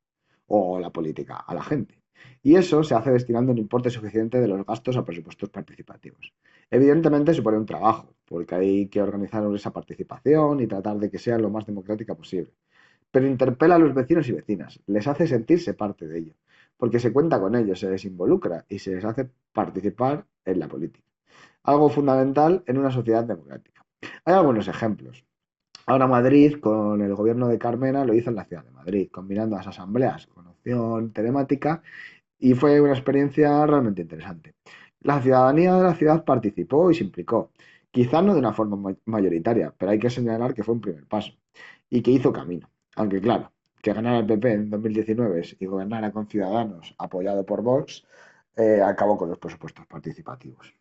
o 0.47 0.78
la 0.81 0.90
política 0.90 1.37
a 1.37 1.55
la 1.55 1.62
gente. 1.62 2.02
Y 2.43 2.57
eso 2.57 2.83
se 2.83 2.95
hace 2.95 3.11
destinando 3.11 3.52
un 3.52 3.59
importe 3.59 3.90
suficiente 3.90 4.40
de 4.40 4.49
los 4.49 4.64
gastos 4.64 4.97
a 4.97 5.05
presupuestos 5.05 5.50
participativos. 5.50 6.33
Evidentemente 6.71 7.35
supone 7.35 7.59
un 7.59 7.67
trabajo, 7.67 8.14
porque 8.25 8.55
hay 8.55 8.88
que 8.88 9.02
organizar 9.02 9.45
esa 9.55 9.73
participación 9.73 10.61
y 10.61 10.67
tratar 10.67 10.99
de 10.99 11.11
que 11.11 11.19
sea 11.19 11.38
lo 11.38 11.50
más 11.50 11.67
democrática 11.67 12.14
posible. 12.14 12.52
Pero 13.11 13.26
interpela 13.26 13.76
a 13.76 13.78
los 13.78 13.95
vecinos 13.95 14.28
y 14.28 14.33
vecinas, 14.33 14.81
les 14.87 15.07
hace 15.07 15.26
sentirse 15.26 15.75
parte 15.75 16.07
de 16.07 16.19
ello, 16.19 16.35
porque 16.76 16.99
se 17.00 17.12
cuenta 17.12 17.40
con 17.40 17.55
ellos, 17.57 17.81
se 17.81 17.90
les 17.90 18.05
involucra 18.05 18.64
y 18.69 18.78
se 18.78 18.95
les 18.95 19.05
hace 19.05 19.31
participar 19.52 20.26
en 20.45 20.59
la 20.61 20.69
política 20.69 21.08
algo 21.65 21.88
fundamental 21.88 22.62
en 22.67 22.79
una 22.79 22.91
sociedad 22.91 23.25
democrática. 23.25 23.85
Hay 24.25 24.35
algunos 24.35 24.69
ejemplos. 24.69 25.25
Ahora 25.87 26.07
Madrid, 26.07 26.61
con 26.61 27.00
el 27.00 27.15
gobierno 27.15 27.49
de 27.49 27.59
Carmena, 27.59 28.05
lo 28.05 28.15
hizo 28.15 28.31
en 28.31 28.37
la 28.37 28.45
ciudad 28.45 28.65
de 28.65 28.71
Madrid, 28.71 29.09
combinando 29.11 29.57
las 29.57 29.67
asambleas 29.67 30.27
con 30.27 30.47
opción 30.47 31.12
telemática 31.12 31.83
y 32.38 32.55
fue 32.55 32.81
una 32.81 32.93
experiencia 32.93 33.65
realmente 33.67 34.03
interesante. 34.03 34.55
La 35.00 35.23
ciudadanía 35.23 35.75
de 35.77 35.83
la 35.83 35.95
ciudad 35.95 36.25
participó 36.25 36.91
y 36.91 36.95
se 36.95 37.05
implicó, 37.05 37.53
quizá 37.91 38.21
no 38.23 38.35
de 38.35 38.41
una 38.41 38.53
forma 38.53 38.95
mayoritaria, 39.07 39.75
pero 39.77 39.93
hay 39.93 39.99
que 39.99 40.11
señalar 40.11 40.55
que 40.55 40.62
fue 40.62 40.75
un 40.75 40.81
primer 40.81 41.07
paso 41.07 41.33
y 41.88 42.03
que 42.03 42.11
hizo 42.11 42.33
camino. 42.33 42.71
Aunque 42.97 43.21
claro, 43.21 43.53
que 43.81 43.93
ganara 43.93 44.19
el 44.19 44.27
PP 44.27 44.53
en 44.53 44.71
2019 44.71 45.43
y 45.61 45.67
gobernara 45.67 46.12
con 46.12 46.27
Ciudadanos 46.29 46.95
apoyado 46.99 47.47
por 47.47 47.62
Vox, 47.62 48.05
eh, 48.57 48.83
acabó 48.83 49.17
con 49.17 49.29
los 49.29 49.38
presupuestos 49.38 49.87
participativos. 49.87 50.75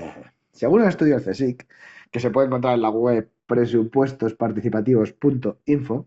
Según 0.52 0.82
el 0.82 0.88
estudio 0.88 1.18
del 1.18 1.24
CSIC, 1.24 1.66
que 2.10 2.20
se 2.20 2.30
puede 2.30 2.48
encontrar 2.48 2.74
en 2.74 2.82
la 2.82 2.90
web 2.90 3.30
presupuestosparticipativos.info, 3.46 6.06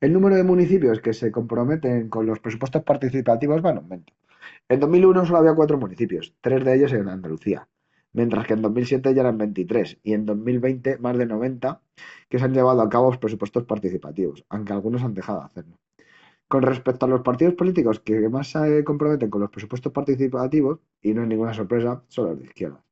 el 0.00 0.12
número 0.12 0.36
de 0.36 0.44
municipios 0.44 1.00
que 1.00 1.12
se 1.12 1.32
comprometen 1.32 2.08
con 2.08 2.24
los 2.26 2.38
presupuestos 2.38 2.84
participativos 2.84 3.64
va 3.64 3.70
en 3.70 3.78
aumento. 3.78 4.12
En 4.68 4.78
2001 4.80 5.26
solo 5.26 5.38
había 5.38 5.54
cuatro 5.54 5.78
municipios, 5.78 6.34
tres 6.40 6.64
de 6.64 6.74
ellos 6.74 6.92
en 6.92 7.08
Andalucía, 7.08 7.68
mientras 8.12 8.46
que 8.46 8.54
en 8.54 8.62
2007 8.62 9.14
ya 9.14 9.20
eran 9.22 9.38
23 9.38 9.98
y 10.02 10.12
en 10.12 10.26
2020 10.26 10.98
más 10.98 11.16
de 11.18 11.26
90 11.26 11.80
que 12.28 12.38
se 12.38 12.44
han 12.44 12.54
llevado 12.54 12.80
a 12.80 12.88
cabo 12.88 13.08
los 13.08 13.18
presupuestos 13.18 13.64
participativos, 13.64 14.44
aunque 14.48 14.72
algunos 14.72 15.02
han 15.02 15.14
dejado 15.14 15.40
de 15.40 15.46
hacerlo. 15.46 15.78
Con 16.46 16.62
respecto 16.62 17.06
a 17.06 17.08
los 17.08 17.22
partidos 17.22 17.54
políticos 17.54 17.98
que 18.00 18.28
más 18.28 18.52
se 18.52 18.84
comprometen 18.84 19.30
con 19.30 19.40
los 19.40 19.50
presupuestos 19.50 19.92
participativos, 19.92 20.78
y 21.02 21.12
no 21.12 21.22
es 21.22 21.28
ninguna 21.28 21.52
sorpresa, 21.52 22.04
son 22.08 22.26
los 22.26 22.38
de 22.38 22.44
izquierda. 22.44 22.84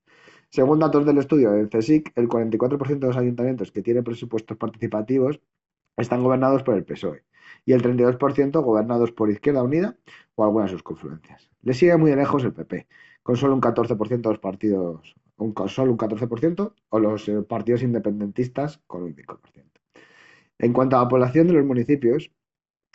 Según 0.50 0.78
datos 0.78 1.04
del 1.04 1.18
estudio 1.18 1.50
del 1.52 1.68
CSIC, 1.68 2.12
el 2.16 2.28
44% 2.28 2.98
de 2.98 3.06
los 3.06 3.16
ayuntamientos 3.16 3.72
que 3.72 3.82
tienen 3.82 4.04
presupuestos 4.04 4.56
participativos 4.56 5.40
están 5.96 6.22
gobernados 6.22 6.62
por 6.62 6.76
el 6.76 6.84
PSOE 6.84 7.24
y 7.64 7.72
el 7.72 7.82
32% 7.82 8.62
gobernados 8.62 9.12
por 9.12 9.30
Izquierda 9.30 9.62
Unida 9.62 9.96
o 10.34 10.44
algunas 10.44 10.70
de 10.70 10.74
sus 10.74 10.82
confluencias. 10.82 11.50
Le 11.62 11.74
sigue 11.74 11.96
muy 11.96 12.14
lejos 12.14 12.44
el 12.44 12.52
PP, 12.52 12.86
con 13.22 13.36
solo 13.36 13.54
un 13.54 13.60
14% 13.60 14.08
de 14.08 14.28
los 14.28 14.38
partidos, 14.38 15.16
con 15.36 15.68
solo 15.68 15.92
un 15.92 15.98
14%, 15.98 16.72
o 16.88 16.98
los 17.00 17.28
eh, 17.28 17.42
partidos 17.42 17.82
independentistas 17.82 18.80
con 18.86 19.02
un 19.02 19.14
5%. 19.14 19.64
En 20.58 20.72
cuanto 20.72 20.96
a 20.96 21.02
la 21.02 21.08
población 21.08 21.48
de 21.48 21.54
los 21.54 21.66
municipios, 21.66 22.30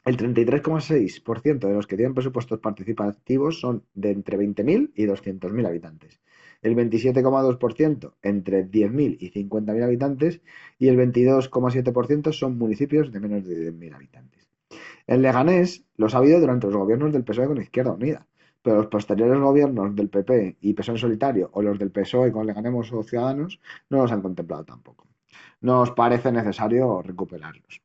el 0.05 0.17
33,6% 0.17 1.59
de 1.59 1.73
los 1.73 1.87
que 1.87 1.95
tienen 1.95 2.13
presupuestos 2.13 2.59
participativos 2.59 3.59
son 3.59 3.85
de 3.93 4.11
entre 4.11 4.37
20.000 4.37 4.91
y 4.95 5.05
200.000 5.05 5.67
habitantes 5.67 6.19
el 6.61 6.75
27,2% 6.75 8.13
entre 8.21 8.69
10.000 8.69 9.17
y 9.19 9.31
50.000 9.31 9.83
habitantes 9.83 10.41
y 10.77 10.87
el 10.87 10.97
22,7% 10.97 12.31
son 12.33 12.57
municipios 12.57 13.11
de 13.11 13.19
menos 13.19 13.45
de 13.45 13.71
10.000 13.71 13.95
habitantes. 13.95 14.47
En 15.07 15.21
Leganés 15.21 15.83
los 15.97 16.13
ha 16.13 16.19
habido 16.19 16.39
durante 16.39 16.67
los 16.67 16.75
gobiernos 16.75 17.11
del 17.11 17.23
PSOE 17.23 17.47
con 17.47 17.61
Izquierda 17.61 17.91
Unida, 17.91 18.27
pero 18.61 18.77
los 18.77 18.87
posteriores 18.87 19.39
gobiernos 19.39 19.95
del 19.95 20.09
PP 20.09 20.57
y 20.61 20.73
PSOE 20.73 20.95
en 20.95 20.99
solitario 20.99 21.49
o 21.53 21.61
los 21.61 21.79
del 21.79 21.91
PSOE 21.91 22.31
con 22.31 22.45
Leganemos 22.45 22.93
o 22.93 23.03
Ciudadanos 23.03 23.59
no 23.89 24.03
los 24.03 24.11
han 24.11 24.21
contemplado 24.21 24.63
tampoco. 24.63 25.07
Nos 25.61 25.91
parece 25.91 26.31
necesario 26.31 27.01
recuperarlos. 27.01 27.81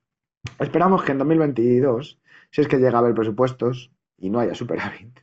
Esperamos 0.59 1.03
que 1.03 1.13
en 1.13 1.19
2022, 1.19 2.19
si 2.51 2.61
es 2.61 2.69
que 2.69 2.79
llega 2.79 2.99
a 2.99 3.01
haber 3.01 3.15
presupuestos 3.15 3.91
y 4.19 4.31
no 4.31 4.41
haya 4.41 4.55
superávit, 4.55 5.21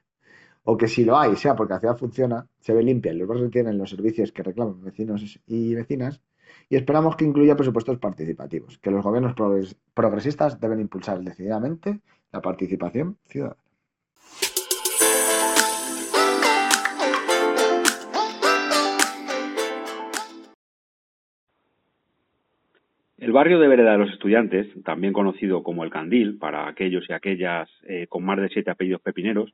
o 0.63 0.77
que 0.77 0.87
si 0.87 1.03
lo 1.03 1.17
hay, 1.17 1.35
sea 1.35 1.55
porque 1.55 1.73
la 1.73 1.79
ciudad 1.79 1.97
funciona, 1.97 2.47
se 2.59 2.73
ve 2.73 2.83
limpia 2.83 3.11
y 3.11 3.17
los 3.17 3.27
barrios 3.27 3.51
tienen 3.51 3.77
los 3.77 3.89
servicios 3.89 4.31
que 4.31 4.43
reclaman 4.43 4.81
vecinos 4.83 5.39
y 5.45 5.75
vecinas, 5.75 6.21
y 6.69 6.75
esperamos 6.75 7.15
que 7.15 7.25
incluya 7.25 7.55
presupuestos 7.55 7.97
participativos, 7.97 8.77
que 8.77 8.91
los 8.91 9.03
gobiernos 9.03 9.33
progresistas 9.93 10.59
deben 10.59 10.79
impulsar 10.79 11.21
decididamente 11.21 11.99
la 12.31 12.41
participación 12.41 13.17
ciudadana. 13.25 13.62
El 23.23 23.31
barrio 23.31 23.57
de 23.57 23.69
Vereda 23.69 23.93
de 23.93 23.99
los 23.99 24.11
Estudiantes, 24.11 24.67
también 24.83 25.13
conocido 25.13 25.63
como 25.63 25.85
el 25.85 25.89
Candil 25.89 26.37
para 26.37 26.67
aquellos 26.67 27.09
y 27.09 27.13
aquellas 27.13 27.69
eh, 27.87 28.05
con 28.09 28.25
más 28.25 28.37
de 28.37 28.49
siete 28.49 28.69
apellidos 28.69 28.99
pepineros, 28.99 29.53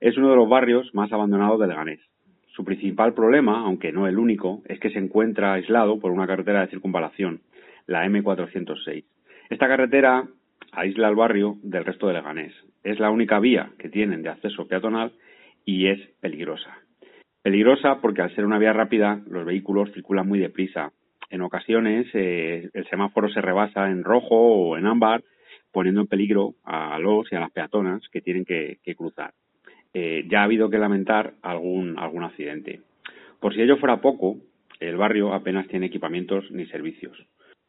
es 0.00 0.18
uno 0.18 0.28
de 0.28 0.36
los 0.36 0.46
barrios 0.50 0.94
más 0.94 1.10
abandonados 1.14 1.58
de 1.58 1.66
Leganés. 1.66 2.00
Su 2.48 2.62
principal 2.62 3.14
problema, 3.14 3.60
aunque 3.60 3.90
no 3.90 4.06
el 4.06 4.18
único, 4.18 4.60
es 4.66 4.78
que 4.80 4.90
se 4.90 4.98
encuentra 4.98 5.54
aislado 5.54 5.98
por 5.98 6.12
una 6.12 6.26
carretera 6.26 6.60
de 6.60 6.66
circunvalación, 6.66 7.40
la 7.86 8.04
M406. 8.06 9.04
Esta 9.48 9.66
carretera 9.66 10.28
aísla 10.72 11.08
el 11.08 11.14
barrio 11.14 11.56
del 11.62 11.86
resto 11.86 12.08
de 12.08 12.12
Leganés. 12.12 12.52
Es 12.84 13.00
la 13.00 13.10
única 13.10 13.40
vía 13.40 13.70
que 13.78 13.88
tienen 13.88 14.22
de 14.22 14.28
acceso 14.28 14.68
peatonal 14.68 15.12
y 15.64 15.86
es 15.86 16.00
peligrosa. 16.20 16.82
Peligrosa 17.40 17.98
porque 18.02 18.20
al 18.20 18.34
ser 18.34 18.44
una 18.44 18.58
vía 18.58 18.74
rápida 18.74 19.22
los 19.26 19.46
vehículos 19.46 19.90
circulan 19.94 20.28
muy 20.28 20.38
deprisa. 20.38 20.92
En 21.30 21.42
ocasiones 21.42 22.06
eh, 22.14 22.68
el 22.72 22.88
semáforo 22.88 23.28
se 23.28 23.40
rebasa 23.40 23.90
en 23.90 24.04
rojo 24.04 24.36
o 24.36 24.76
en 24.76 24.86
ámbar, 24.86 25.24
poniendo 25.72 26.00
en 26.00 26.06
peligro 26.06 26.54
a 26.64 26.98
los 26.98 27.30
y 27.32 27.36
a 27.36 27.40
las 27.40 27.50
peatonas 27.50 28.02
que 28.10 28.20
tienen 28.20 28.44
que, 28.44 28.78
cruzar. 28.96 29.32
Eh, 29.92 30.24
ya 30.28 30.40
ha 30.40 30.44
habido 30.44 30.70
que 30.70 30.78
lamentar 30.78 31.34
algún, 31.42 31.98
algún 31.98 32.24
accidente. 32.24 32.80
Por 33.40 33.54
si 33.54 33.62
ello 33.62 33.76
fuera 33.76 34.00
poco, 34.00 34.36
el 34.80 34.96
barrio 34.96 35.32
apenas 35.32 35.68
tiene 35.68 35.86
equipamientos 35.86 36.50
ni 36.50 36.66
servicios. 36.66 37.16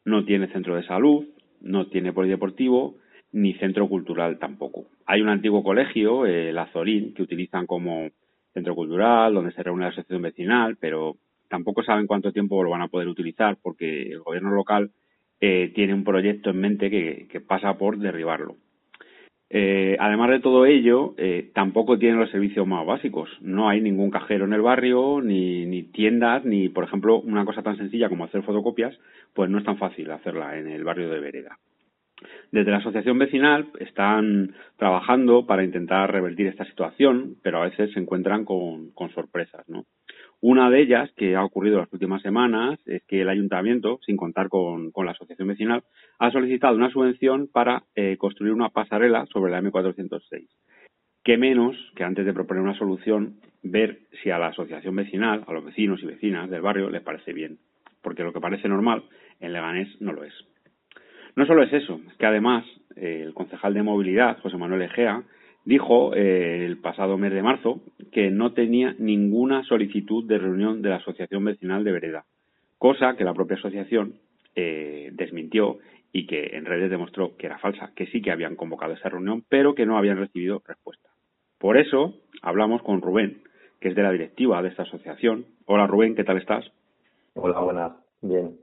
No 0.04 0.24
tiene 0.24 0.48
centro 0.48 0.76
de 0.76 0.84
salud, 0.84 1.26
no 1.60 1.86
tiene 1.88 2.12
polideportivo 2.12 2.96
ni 3.32 3.54
centro 3.54 3.88
cultural 3.88 4.38
tampoco. 4.38 4.86
Hay 5.06 5.20
un 5.20 5.28
antiguo 5.28 5.62
colegio, 5.62 6.26
el 6.26 6.56
Azorín, 6.56 7.14
que 7.14 7.22
utilizan 7.22 7.66
como 7.66 8.08
centro 8.54 8.74
cultural, 8.74 9.34
donde 9.34 9.52
se 9.52 9.62
reúne 9.62 9.82
la 9.82 9.88
asociación 9.88 10.22
vecinal, 10.22 10.76
pero 10.80 11.16
tampoco 11.48 11.82
saben 11.82 12.06
cuánto 12.06 12.32
tiempo 12.32 12.62
lo 12.62 12.70
van 12.70 12.82
a 12.82 12.88
poder 12.88 13.08
utilizar 13.08 13.56
porque 13.62 14.02
el 14.02 14.20
gobierno 14.20 14.50
local 14.50 14.90
eh, 15.40 15.72
tiene 15.74 15.94
un 15.94 16.04
proyecto 16.04 16.50
en 16.50 16.60
mente 16.60 16.90
que, 16.90 17.40
pasa 17.40 17.78
por 17.78 17.98
derribarlo. 17.98 18.56
Eh, 19.50 19.96
además 19.98 20.30
de 20.30 20.40
todo 20.40 20.66
ello, 20.66 21.14
eh, 21.16 21.50
tampoco 21.54 21.98
tienen 21.98 22.18
los 22.18 22.30
servicios 22.30 22.66
más 22.66 22.84
básicos. 22.84 23.30
No 23.40 23.68
hay 23.68 23.80
ningún 23.80 24.10
cajero 24.10 24.44
en 24.44 24.52
el 24.52 24.60
barrio, 24.60 25.20
ni, 25.22 25.64
ni, 25.64 25.84
tiendas, 25.84 26.44
ni, 26.44 26.68
por 26.68 26.84
ejemplo, 26.84 27.20
una 27.20 27.44
cosa 27.44 27.62
tan 27.62 27.78
sencilla 27.78 28.08
como 28.08 28.24
hacer 28.24 28.42
fotocopias, 28.42 28.98
pues 29.32 29.48
no 29.48 29.58
es 29.58 29.64
tan 29.64 29.78
fácil 29.78 30.10
hacerla 30.10 30.58
en 30.58 30.68
el 30.68 30.84
barrio 30.84 31.08
de 31.08 31.20
Vereda. 31.20 31.58
Desde 32.50 32.70
la 32.70 32.78
asociación 32.78 33.18
vecinal 33.18 33.68
están 33.78 34.54
trabajando 34.76 35.46
para 35.46 35.64
intentar 35.64 36.10
revertir 36.10 36.46
esta 36.46 36.64
situación, 36.64 37.36
pero 37.42 37.58
a 37.58 37.68
veces 37.68 37.92
se 37.92 38.00
encuentran 38.00 38.44
con, 38.44 38.92
sorpresas, 39.14 39.68
¿no? 39.68 39.84
Una 40.40 40.70
de 40.70 40.80
ellas, 40.80 41.10
que 41.16 41.34
ha 41.34 41.44
ocurrido 41.44 41.78
las 41.78 41.92
últimas 41.92 42.22
semanas, 42.22 42.78
es 42.86 43.02
que 43.04 43.22
el 43.22 43.28
ayuntamiento, 43.28 43.98
sin 44.06 44.16
contar 44.16 44.48
con, 44.48 44.92
la 44.94 45.10
asociación 45.10 45.48
vecinal, 45.48 45.82
ha 46.20 46.30
solicitado 46.30 46.76
una 46.76 46.90
subvención 46.90 47.48
para 47.48 47.82
eh, 47.96 48.16
construir 48.18 48.52
una 48.52 48.68
pasarela 48.68 49.26
sobre 49.26 49.50
la 49.50 49.60
M406. 49.60 50.46
¿Qué 51.24 51.36
menos 51.36 51.76
que 51.96 52.04
antes 52.04 52.24
de 52.24 52.32
proponer 52.32 52.62
una 52.62 52.78
solución, 52.78 53.40
ver 53.64 53.98
si 54.22 54.30
a 54.30 54.38
la 54.38 54.48
asociación 54.48 54.94
vecinal, 54.94 55.44
a 55.46 55.52
los 55.52 55.64
vecinos 55.64 56.00
y 56.04 56.06
vecinas 56.06 56.48
del 56.48 56.62
barrio, 56.62 56.88
les 56.88 57.02
parece 57.02 57.32
bien? 57.32 57.58
Porque 58.00 58.22
lo 58.22 58.32
que 58.32 58.40
parece 58.40 58.68
normal 58.68 59.02
en 59.40 59.52
Leganés 59.52 59.88
no 60.00 60.12
lo 60.12 60.22
es. 60.22 60.34
No 61.34 61.46
solo 61.46 61.64
es 61.64 61.72
eso, 61.72 62.00
es 62.08 62.16
que 62.16 62.26
además 62.26 62.64
eh, 62.94 63.22
el 63.24 63.34
concejal 63.34 63.74
de 63.74 63.82
movilidad, 63.82 64.38
José 64.38 64.56
Manuel 64.56 64.82
Egea, 64.82 65.24
dijo 65.68 66.14
eh, 66.14 66.64
el 66.64 66.78
pasado 66.78 67.18
mes 67.18 67.30
de 67.30 67.42
marzo 67.42 67.82
que 68.10 68.30
no 68.30 68.54
tenía 68.54 68.96
ninguna 68.98 69.62
solicitud 69.64 70.24
de 70.24 70.38
reunión 70.38 70.80
de 70.80 70.88
la 70.88 70.96
Asociación 70.96 71.44
Vecinal 71.44 71.84
de 71.84 71.92
Vereda, 71.92 72.24
cosa 72.78 73.16
que 73.16 73.24
la 73.24 73.34
propia 73.34 73.58
asociación 73.58 74.14
eh, 74.54 75.10
desmintió 75.12 75.76
y 76.10 76.26
que 76.26 76.56
en 76.56 76.64
redes 76.64 76.88
demostró 76.88 77.36
que 77.36 77.44
era 77.44 77.58
falsa, 77.58 77.92
que 77.94 78.06
sí 78.06 78.22
que 78.22 78.30
habían 78.30 78.56
convocado 78.56 78.94
esa 78.94 79.10
reunión, 79.10 79.44
pero 79.46 79.74
que 79.74 79.84
no 79.84 79.98
habían 79.98 80.16
recibido 80.16 80.62
respuesta. 80.66 81.10
Por 81.58 81.76
eso 81.76 82.14
hablamos 82.40 82.80
con 82.80 83.02
Rubén, 83.02 83.42
que 83.78 83.90
es 83.90 83.94
de 83.94 84.02
la 84.02 84.12
directiva 84.12 84.62
de 84.62 84.70
esta 84.70 84.84
asociación. 84.84 85.44
Hola 85.66 85.86
Rubén, 85.86 86.14
¿qué 86.14 86.24
tal 86.24 86.38
estás? 86.38 86.64
Hola, 87.34 87.60
buenas, 87.60 87.92
bien. 88.22 88.56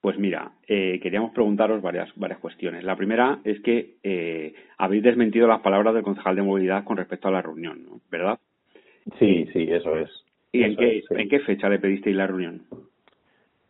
Pues 0.00 0.18
mira, 0.18 0.52
eh, 0.68 1.00
queríamos 1.02 1.32
preguntaros 1.32 1.82
varias, 1.82 2.10
varias 2.16 2.38
cuestiones. 2.38 2.84
La 2.84 2.96
primera 2.96 3.40
es 3.44 3.60
que 3.60 3.96
eh, 4.02 4.54
habéis 4.78 5.02
desmentido 5.02 5.48
las 5.48 5.60
palabras 5.60 5.94
del 5.94 6.04
concejal 6.04 6.36
de 6.36 6.42
movilidad 6.42 6.84
con 6.84 6.96
respecto 6.96 7.28
a 7.28 7.32
la 7.32 7.42
reunión, 7.42 7.84
¿no? 7.84 8.00
¿verdad? 8.10 8.38
Sí, 9.18 9.46
sí, 9.52 9.66
eso 9.70 9.96
es. 9.96 10.10
¿Y 10.52 10.62
en, 10.62 10.76
qué, 10.76 11.02
en 11.10 11.28
qué 11.28 11.40
fecha 11.40 11.68
le 11.68 11.78
pedisteis 11.78 12.16
la 12.16 12.26
reunión? 12.26 12.62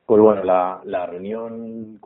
Pues 0.05 0.21
bueno, 0.21 0.45
la, 0.45 0.81
la 0.85 1.07
reunión, 1.07 1.99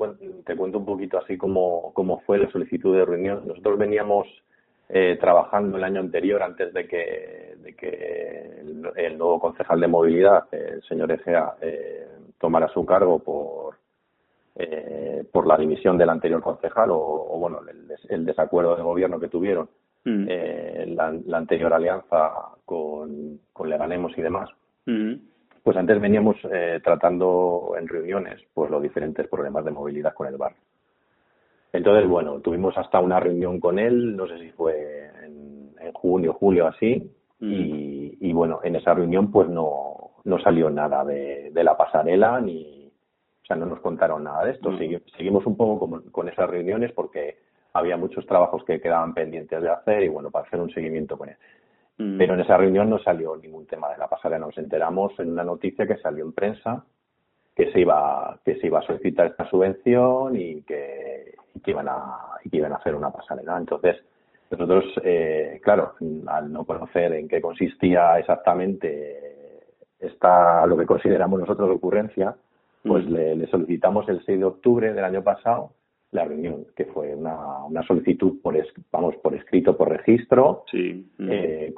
te 0.47 0.57
cuento 0.57 0.79
un 0.79 0.87
poquito 0.87 1.19
así 1.19 1.37
como, 1.37 1.93
cómo 1.93 2.21
fue 2.21 2.39
la 2.39 2.51
solicitud 2.51 2.97
de 2.97 3.05
reunión. 3.05 3.47
Nosotros 3.47 3.79
veníamos 3.79 4.27
eh, 4.89 5.19
trabajando 5.21 5.77
el 5.77 5.85
año 5.85 6.01
anterior, 6.01 6.43
antes 6.43 6.73
de 6.73 6.89
que, 6.89 7.57
de 7.59 7.75
que 7.75 8.63
el, 8.97 9.19
nuevo 9.19 9.39
concejal 9.39 9.81
de 9.81 9.87
movilidad, 9.87 10.45
el 10.53 10.83
señor 10.85 11.13
Egea, 11.13 11.55
eh, 11.61 12.09
tomara 12.39 12.69
su 12.69 12.85
cargo 12.87 13.19
por, 13.19 13.77
eh, 14.63 15.25
por 15.33 15.47
la 15.47 15.57
dimisión 15.57 15.97
del 15.97 16.11
anterior 16.11 16.43
concejal 16.43 16.91
o, 16.93 17.39
bueno, 17.39 17.61
el, 18.09 18.27
desacuerdo 18.27 18.77
de 18.77 18.83
gobierno 18.83 19.19
que 19.19 19.29
tuvieron 19.29 19.71
mm. 20.05 20.27
eh, 20.29 20.95
la, 20.95 21.39
anterior 21.39 21.73
alianza 21.73 22.31
con, 22.67 23.41
con 23.53 23.71
Leganemos 23.71 24.13
y 24.19 24.23
demás. 24.23 24.51
Mm. 24.85 25.15
Pues 25.63 25.77
antes 25.79 25.99
veníamos 25.99 26.37
eh, 26.53 26.81
tratando 26.85 27.75
en 27.79 27.89
reuniones 27.89 28.43
pues 28.53 28.71
los 28.71 28.83
diferentes 28.83 29.27
problemas 29.29 29.65
de 29.65 29.71
movilidad 29.71 30.13
con 30.13 30.27
el 30.27 30.37
bar. 30.37 30.53
Entonces, 31.73 32.07
bueno, 32.07 32.41
tuvimos 32.41 32.77
hasta 32.77 33.01
una 33.01 33.19
reunión 33.19 33.61
con 33.61 33.79
él, 33.79 34.15
no 34.15 34.27
sé 34.27 34.39
si 34.41 34.51
fue 34.51 35.11
en, 35.25 35.93
junio, 35.95 36.35
julio, 36.35 36.67
así, 36.67 37.11
mm. 37.41 37.53
y, 38.21 38.33
bueno, 38.33 38.61
en 38.63 38.77
esa 38.77 38.95
reunión 38.95 39.31
pues 39.31 39.49
no, 39.49 40.13
no 40.25 40.39
salió 40.41 40.69
nada 40.71 41.05
de, 41.05 41.51
de 41.51 41.65
la 41.65 41.77
pasarela 41.77 42.41
ni, 42.41 42.80
no 43.49 43.67
nos 43.67 43.81
contaron 43.81 44.25
nada 44.25 44.45
de 44.45 44.53
esto. 44.53 44.77
Seguimos 45.17 45.45
un 45.47 45.57
poco 45.57 46.03
con, 46.11 46.29
esas 46.29 46.49
reuniones 46.49 46.93
porque 46.93 47.39
había 47.73 47.97
muchos 47.97 48.27
trabajos 48.27 48.65
que 48.65 48.81
quedaban 48.81 49.15
pendientes 49.15 49.61
de 49.61 49.69
hacer 49.69 50.03
y 50.03 50.09
bueno, 50.09 50.31
para 50.31 50.47
hacer 50.47 50.61
un 50.61 50.71
seguimiento 50.71 51.19
con 51.19 51.31
él. 51.31 51.37
Mm. 51.99 52.19
Pero 52.19 52.35
en 52.35 52.41
esa 52.41 52.57
reunión 52.57 52.89
no 52.89 52.99
salió 52.99 53.37
ningún 53.37 53.67
tema 53.67 53.91
de 53.91 53.99
la 53.99 54.09
pasarela. 54.09 54.47
Nos 54.47 54.59
enteramos 54.59 55.19
en 55.19 55.33
una 55.33 55.45
noticia 55.45 55.87
que 55.87 55.99
salió 55.99 56.25
en 56.25 56.33
prensa 56.33 56.85
que 57.55 57.73
se 57.73 57.81
iba 57.81 58.39
que 58.45 58.57
se 58.57 58.69
iba 58.69 58.79
a 58.79 58.87
solicitar 58.87 59.27
esta 59.27 59.49
subvención 59.51 60.37
y 60.37 60.63
que, 60.63 61.35
iban 61.67 61.89
a 61.89 62.39
que 62.49 62.57
iban 62.57 62.73
a 62.73 62.77
hacer 62.77 62.95
una 62.95 63.11
pasarela. 63.11 63.59
Entonces 63.59 63.97
nosotros, 64.51 64.85
eh, 65.05 65.61
claro, 65.63 65.95
al 66.27 66.53
no 66.53 66.65
conocer 66.65 67.13
en 67.13 67.29
qué 67.29 67.41
consistía 67.41 68.19
exactamente 68.19 69.67
esta 69.99 70.67
lo 70.67 70.77
que 70.77 70.87
consideramos 70.87 71.41
nosotros 71.41 71.71
ocurrencia, 71.71 72.35
pues 72.83 73.09
le, 73.09 73.47
solicitamos 73.49 74.09
el 74.09 74.25
6 74.25 74.39
de 74.39 74.45
octubre 74.45 74.93
del 74.93 75.05
año 75.05 75.23
pasado 75.23 75.73
la 76.13 76.25
reunión, 76.25 76.67
que 76.75 76.87
fue 76.87 77.15
una, 77.15 77.65
una 77.65 77.85
solicitud 77.85 78.41
por 78.43 78.57
vamos 78.91 79.15
por 79.23 79.35
escrito 79.37 79.77
por 79.77 79.91
registro, 79.91 80.65
sí. 80.69 81.09
Eh, 81.21 81.73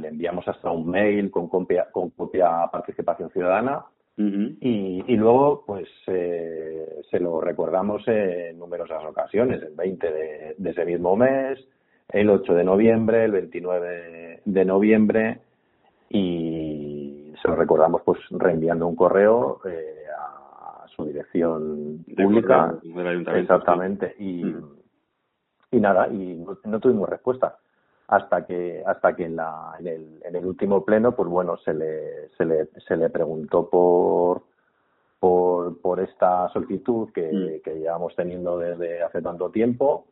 le 0.00 0.08
enviamos 0.08 0.48
hasta 0.48 0.72
un 0.72 0.90
mail 0.90 1.30
con 1.30 1.48
copia, 1.48 1.86
con 1.92 2.10
copia 2.10 2.68
participación 2.72 3.30
ciudadana. 3.30 3.84
Y, 4.18 5.04
y, 5.06 5.16
luego 5.16 5.62
pues 5.66 5.86
eh, 6.06 7.02
se 7.10 7.20
lo 7.20 7.38
recordamos 7.38 8.02
en 8.08 8.58
numerosas 8.58 9.04
ocasiones, 9.04 9.62
el 9.62 9.74
20 9.74 10.10
de, 10.10 10.54
de, 10.56 10.70
ese 10.70 10.86
mismo 10.86 11.16
mes, 11.16 11.62
el 12.08 12.30
8 12.30 12.54
de 12.54 12.64
noviembre, 12.64 13.26
el 13.26 13.32
29 13.32 14.40
de 14.42 14.64
noviembre 14.64 15.40
y 16.08 17.32
se 17.42 17.48
lo 17.48 17.56
recordamos 17.56 18.02
pues 18.06 18.18
reenviando 18.30 18.86
un 18.86 18.96
correo 18.96 19.60
eh, 19.68 20.05
su 20.96 21.04
dirección 21.04 22.04
pública. 22.16 22.74
Exactamente. 23.34 24.14
Y, 24.18 24.44
mm. 24.44 24.76
y 25.72 25.80
nada, 25.80 26.08
y 26.08 26.42
no, 26.64 26.80
tuvimos 26.80 27.08
respuesta 27.08 27.58
hasta 28.08 28.46
que 28.46 28.82
hasta 28.86 29.16
que 29.16 29.24
en, 29.24 29.36
la, 29.36 29.74
en, 29.80 29.86
el, 29.88 30.22
en 30.24 30.36
el 30.36 30.46
último 30.46 30.84
pleno 30.84 31.16
pues 31.16 31.28
bueno 31.28 31.56
se 31.56 31.74
le 31.74 32.28
se 32.36 32.44
le, 32.44 32.66
se 32.86 32.96
le 32.96 33.10
preguntó 33.10 33.68
por 33.68 34.42
por, 35.18 35.80
por 35.80 35.98
esta 35.98 36.48
solicitud 36.50 37.10
que, 37.12 37.32
mm. 37.32 37.62
que 37.64 37.74
llevamos 37.74 38.14
teniendo 38.14 38.58
desde 38.58 39.02
hace 39.02 39.20
tanto 39.22 39.50
tiempo 39.50 40.06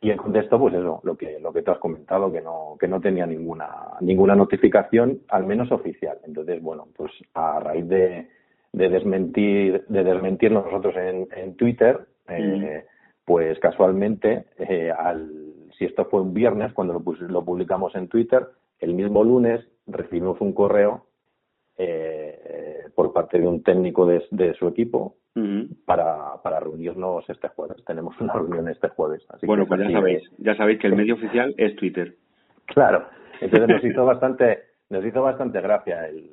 y 0.00 0.10
en 0.10 0.18
contexto 0.18 0.56
pues 0.58 0.74
eso 0.74 1.00
lo 1.02 1.16
que 1.16 1.40
lo 1.40 1.52
que 1.52 1.62
tú 1.62 1.72
has 1.72 1.78
comentado 1.78 2.30
que 2.30 2.40
no 2.40 2.76
que 2.78 2.86
no 2.86 3.00
tenía 3.00 3.26
ninguna 3.26 3.68
ninguna 4.00 4.36
notificación 4.36 5.22
al 5.28 5.44
menos 5.44 5.72
oficial 5.72 6.18
entonces 6.24 6.62
bueno 6.62 6.86
pues 6.96 7.10
a 7.34 7.58
raíz 7.58 7.88
de 7.88 8.28
de 8.72 8.88
desmentir, 8.88 9.84
de 9.88 10.04
desmentirnos 10.04 10.64
nosotros 10.64 10.96
en, 10.96 11.28
en 11.36 11.56
Twitter, 11.56 12.00
eh, 12.28 12.84
pues 13.24 13.58
casualmente, 13.58 14.46
eh, 14.58 14.90
al, 14.90 15.30
si 15.76 15.84
esto 15.84 16.06
fue 16.06 16.22
un 16.22 16.34
viernes, 16.34 16.72
cuando 16.72 16.94
lo, 16.94 17.28
lo 17.28 17.44
publicamos 17.44 17.94
en 17.94 18.08
Twitter, 18.08 18.46
el 18.78 18.94
mismo 18.94 19.22
lunes 19.22 19.60
recibimos 19.86 20.40
un 20.40 20.52
correo 20.52 21.06
eh, 21.78 22.84
por 22.94 23.12
parte 23.12 23.38
de 23.38 23.46
un 23.46 23.62
técnico 23.62 24.06
de, 24.06 24.54
su 24.58 24.68
equipo 24.68 25.16
para, 25.86 26.42
para 26.42 26.60
reunirnos 26.60 27.28
este 27.28 27.48
jueves. 27.48 27.82
Tenemos 27.86 28.18
una 28.20 28.34
reunión 28.34 28.68
este 28.68 28.88
jueves. 28.88 29.22
bueno, 29.42 29.66
pues 29.66 29.80
ya 29.80 29.90
sabéis, 29.90 30.22
ya 30.38 30.54
sabéis 30.56 30.78
que 30.78 30.86
el 30.88 30.96
medio 30.96 31.14
oficial 31.14 31.54
es 31.56 31.74
Twitter. 31.76 32.14
Claro, 32.66 33.06
entonces 33.40 33.68
nos 33.68 33.84
hizo 33.90 34.04
bastante, 34.04 34.64
nos 34.90 35.04
hizo 35.04 35.22
bastante 35.22 35.60
gracia 35.60 36.06
el, 36.08 36.30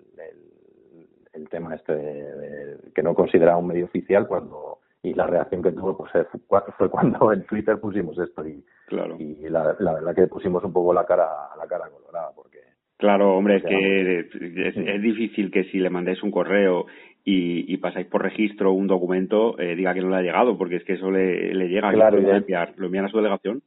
el, 1.40 1.50
tema 1.50 1.76
este 1.76 1.96
de, 1.96 2.78
que 2.94 3.04
no 3.04 3.14
consideraba 3.14 3.58
un 3.58 3.68
medio 3.68 3.86
oficial 3.86 4.28
cuando 4.28 4.80
y 5.02 5.14
la 5.14 5.28
reacción 5.28 5.64
que 5.64 5.72
tuvo 5.72 5.98
pues 5.98 6.12
fue 6.78 6.90
cuando 6.90 7.32
en 7.32 7.46
Twitter 7.46 7.80
pusimos 7.80 8.18
esto 8.20 8.46
y, 8.46 8.64
claro. 8.88 9.16
y 9.18 9.48
la, 9.50 9.76
la 9.80 9.94
verdad 9.94 10.16
que 10.16 10.28
pusimos 10.28 10.64
un 10.64 10.74
poco 10.74 10.94
la 10.94 11.06
cara 11.06 11.28
la 11.58 11.68
cara 11.68 11.90
colorada 11.90 12.32
porque 12.36 12.60
Claro, 13.00 13.38
hombre, 13.38 13.56
es 13.56 13.64
que 13.64 14.20
es, 14.20 15.02
difícil 15.02 15.52
que 15.52 15.64
si 15.72 15.80
le 15.80 15.90
mandáis 15.90 16.22
un 16.22 16.32
correo 16.32 16.86
y, 17.24 17.78
pasáis 17.78 18.08
por 18.08 18.22
registro 18.22 18.74
un 18.74 18.88
documento, 18.88 19.58
eh, 19.58 19.74
diga 19.78 19.94
que 19.94 20.02
no 20.02 20.10
le 20.10 20.18
ha 20.18 20.22
llegado, 20.22 20.58
porque 20.58 20.76
es 20.76 20.84
que 20.84 20.94
eso 20.94 21.10
le, 21.10 21.54
llega. 21.70 21.94
Claro, 21.94 22.20
y 22.20 22.24
lo, 22.24 22.36
enviar, 22.36 22.74
lo 22.76 22.88
envían 22.88 23.06
a 23.06 23.10
su 23.10 23.16
delegación. 23.16 23.62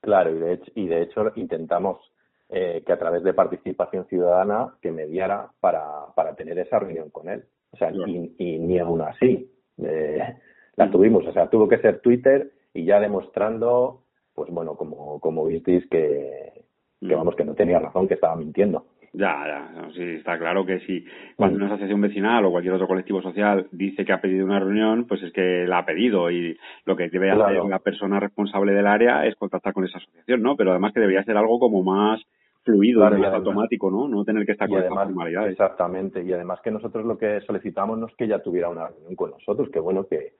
Claro, 0.00 0.34
y 0.34 0.40
de 0.40 0.54
hecho, 0.54 0.72
y 0.74 0.88
de 0.88 1.02
hecho 1.02 1.32
intentamos 1.36 2.00
eh, 2.48 2.82
que 2.86 2.92
a 2.92 2.98
través 2.98 3.22
de 3.22 3.34
participación 3.34 4.06
ciudadana 4.06 4.74
que 4.80 4.92
mediara 4.92 5.50
para, 5.60 5.82
para 6.14 6.34
tener 6.34 6.58
esa 6.58 6.78
reunión 6.78 7.10
con 7.10 7.28
él. 7.28 7.44
O 7.72 7.76
sea, 7.76 7.90
y, 7.90 8.58
ni 8.58 8.78
aún 8.78 9.00
así 9.00 9.50
eh, 9.78 10.36
la 10.76 10.90
tuvimos. 10.90 11.26
O 11.26 11.32
sea, 11.32 11.48
tuvo 11.48 11.68
que 11.68 11.78
ser 11.78 12.00
Twitter 12.00 12.52
y 12.72 12.84
ya 12.84 13.00
demostrando, 13.00 14.02
pues 14.34 14.50
bueno, 14.50 14.76
como, 14.76 15.18
como 15.20 15.44
visteis 15.46 15.86
que, 15.88 16.64
que 17.00 17.14
vamos, 17.14 17.34
que 17.34 17.44
no 17.44 17.54
tenía 17.54 17.78
razón, 17.78 18.06
que 18.06 18.14
estaba 18.14 18.36
mintiendo. 18.36 18.86
Ya, 19.16 19.44
ya, 19.46 19.88
sí, 19.94 20.02
está 20.02 20.36
claro 20.36 20.66
que 20.66 20.80
si 20.80 21.04
cuando 21.36 21.56
una 21.56 21.66
asociación 21.66 22.00
vecinal 22.00 22.44
o 22.44 22.50
cualquier 22.50 22.74
otro 22.74 22.88
colectivo 22.88 23.22
social 23.22 23.68
dice 23.70 24.04
que 24.04 24.12
ha 24.12 24.20
pedido 24.20 24.44
una 24.44 24.58
reunión, 24.58 25.06
pues 25.06 25.22
es 25.22 25.32
que 25.32 25.66
la 25.68 25.78
ha 25.78 25.86
pedido 25.86 26.32
y 26.32 26.58
lo 26.84 26.96
que 26.96 27.08
debe 27.08 27.30
hacer 27.30 27.64
la 27.64 27.78
persona 27.78 28.18
responsable 28.18 28.72
del 28.72 28.88
área 28.88 29.24
es 29.24 29.36
contactar 29.36 29.72
con 29.72 29.84
esa 29.84 29.98
asociación, 29.98 30.42
¿no? 30.42 30.56
Pero 30.56 30.72
además 30.72 30.92
que 30.92 30.98
debería 30.98 31.22
ser 31.22 31.36
algo 31.36 31.60
como 31.60 31.84
más 31.84 32.20
fluido 32.64 33.06
y 33.06 33.20
más 33.20 33.34
automático, 33.34 33.90
¿no? 33.90 34.08
No 34.08 34.24
tener 34.24 34.44
que 34.46 34.52
estar 34.52 34.68
con 34.68 34.78
además, 34.78 35.04
formalidades. 35.04 35.52
Exactamente, 35.52 36.22
y 36.22 36.32
además 36.32 36.60
que 36.62 36.70
nosotros 36.70 37.04
lo 37.04 37.18
que 37.18 37.40
solicitamos 37.42 37.98
no 37.98 38.06
es 38.06 38.14
que 38.16 38.24
ella 38.24 38.42
tuviera 38.42 38.68
una 38.68 38.88
reunión 38.88 39.14
con 39.14 39.30
nosotros, 39.30 39.68
que 39.70 39.80
bueno 39.80 40.06
que, 40.06 40.32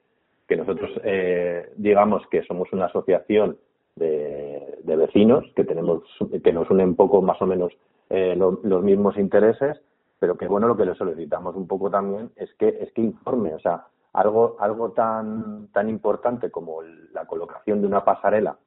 que 0.47 0.55
nosotros 0.55 0.91
eh, 1.03 1.71
digamos 1.77 2.23
que 2.29 2.43
somos 2.43 2.71
una 2.73 2.85
asociación 2.85 3.57
de, 3.95 4.81
vecinos 4.83 5.45
que 5.55 5.63
tenemos 5.63 6.03
que 6.43 6.53
nos 6.53 6.69
unen 6.69 6.95
poco 6.95 7.21
más 7.21 7.41
o 7.41 7.45
menos 7.45 7.73
eh, 8.09 8.35
los 8.35 8.83
mismos 8.83 9.17
intereses 9.17 9.79
pero 10.19 10.37
que 10.37 10.47
bueno 10.47 10.67
lo 10.67 10.77
que 10.77 10.85
le 10.85 10.95
solicitamos 10.95 11.55
un 11.55 11.67
poco 11.67 11.89
también 11.89 12.31
es 12.35 12.53
que 12.55 12.69
es 12.81 12.91
que 12.93 13.01
informe 13.01 13.53
o 13.53 13.59
sea 13.59 13.85
algo 14.13 14.57
algo 14.59 14.91
tan 14.91 15.67
tan 15.71 15.89
importante 15.89 16.51
como 16.51 16.81
la 17.13 17.25
colocación 17.25 17.81
de 17.81 17.87
una 17.87 18.03
pasarela 18.03 18.57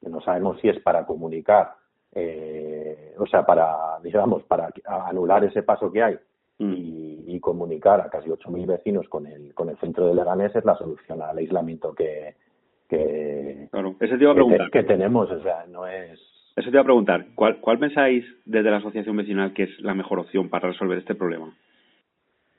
que 0.00 0.08
no 0.08 0.20
sabemos 0.20 0.60
si 0.60 0.68
es 0.68 0.80
para 0.80 1.06
comunicar 1.06 1.74
eh, 2.14 3.14
o 3.18 3.26
sea 3.26 3.44
para 3.44 3.98
digamos 4.02 4.42
para 4.44 4.70
anular 4.84 5.44
ese 5.44 5.62
paso 5.62 5.90
que 5.90 6.02
hay 6.02 6.18
mm. 6.58 6.72
y, 6.72 7.24
y, 7.26 7.40
comunicar 7.40 8.00
a 8.00 8.08
casi 8.08 8.28
8.000 8.28 8.66
vecinos 8.66 9.08
con 9.08 9.26
el 9.26 9.54
con 9.54 9.68
el 9.68 9.76
centro 9.78 10.06
de 10.06 10.14
Leganés 10.14 10.54
es 10.54 10.64
la 10.64 10.76
solución 10.76 11.22
al 11.22 11.38
aislamiento 11.38 11.94
que 11.94 12.34
que, 12.88 13.68
claro, 13.70 13.96
te 13.98 14.06
iba 14.06 14.32
a 14.32 14.34
preguntar. 14.34 14.70
Que, 14.70 14.82
tenemos, 14.82 15.30
o 15.30 15.42
sea, 15.42 15.64
no 15.68 15.86
es... 15.86 16.20
Eso 16.56 16.70
te 16.70 16.76
iba 16.76 16.82
a 16.82 16.84
preguntar, 16.84 17.26
¿cuál, 17.34 17.60
¿cuál 17.60 17.78
pensáis 17.78 18.24
desde 18.44 18.70
la 18.70 18.76
asociación 18.76 19.16
vecinal 19.16 19.52
que 19.52 19.64
es 19.64 19.80
la 19.80 19.94
mejor 19.94 20.20
opción 20.20 20.48
para 20.48 20.68
resolver 20.68 20.98
este 20.98 21.14
problema? 21.14 21.52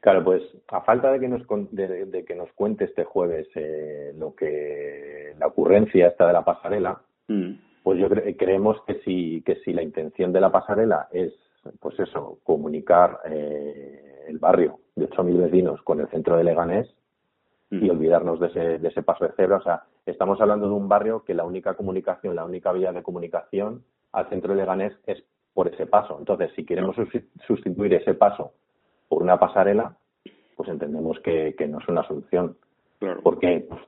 Claro, 0.02 0.24
pues 0.24 0.44
a 0.68 0.82
falta 0.82 1.12
de 1.12 1.20
que 1.20 1.28
nos 1.28 1.42
de, 1.72 2.26
que 2.28 2.36
nos 2.36 2.52
cuente 2.52 2.86
este 2.86 3.06
jueves 3.06 3.48
eh, 3.56 4.14
lo 4.18 4.36
que 4.36 5.34
la 5.40 5.48
ocurrencia 5.48 6.08
esta 6.08 6.28
de 6.28 6.34
la 6.34 6.44
pasarela, 6.44 7.02
mm. 7.28 7.52
Pues 7.86 8.00
yo 8.00 8.10
creemos 8.10 8.82
que 8.88 8.96
si 9.02 9.44
que 9.44 9.58
si 9.58 9.72
la 9.72 9.84
intención 9.84 10.34
de 10.34 10.42
la 10.42 10.52
pasarela 10.52 11.08
es 11.12 11.32
pues 11.80 12.00
eso 12.00 12.40
comunicar 12.42 13.20
eh, 13.26 14.26
el 14.28 14.40
barrio 14.40 14.80
de 14.96 15.08
8.000 15.08 15.38
vecinos 15.44 15.84
con 15.84 16.00
el 16.00 16.08
centro 16.08 16.36
de 16.36 16.44
Leganés, 16.44 16.88
y 17.70 17.90
olvidarnos 17.90 18.40
de 18.40 18.48
ese, 18.48 18.80
de 18.80 18.88
ese 18.88 19.04
paso 19.04 19.26
de 19.26 19.34
cebra. 19.34 19.58
O 19.58 19.62
sea, 19.62 19.84
estamos 20.06 20.40
hablando 20.42 20.68
de 20.68 20.74
un 20.74 20.88
barrio 20.88 21.24
que 21.24 21.34
la 21.36 21.44
única 21.44 21.76
comunicación, 21.76 22.36
la 22.36 22.46
única 22.46 22.72
vía 22.72 22.92
de 22.92 23.04
comunicación 23.04 23.84
al 24.14 24.30
centro 24.30 24.54
de 24.54 24.62
Leganés 24.62 24.94
es 25.06 25.24
por 25.54 25.68
ese 25.68 25.86
paso. 25.86 26.18
Entonces, 26.18 26.52
si 26.56 26.66
queremos 26.66 26.96
sustituir 27.46 27.94
ese 27.94 28.14
paso 28.16 28.54
por 29.10 29.22
una 29.22 29.40
pasarela, 29.40 29.96
pues 30.56 30.70
entendemos 30.70 31.20
que, 31.20 31.54
que 31.58 31.68
no 31.68 31.80
es 31.80 31.88
una 31.88 32.08
solución. 32.08 32.58
¿Por 33.24 33.40
qué? 33.40 33.66
Pues, 33.68 33.82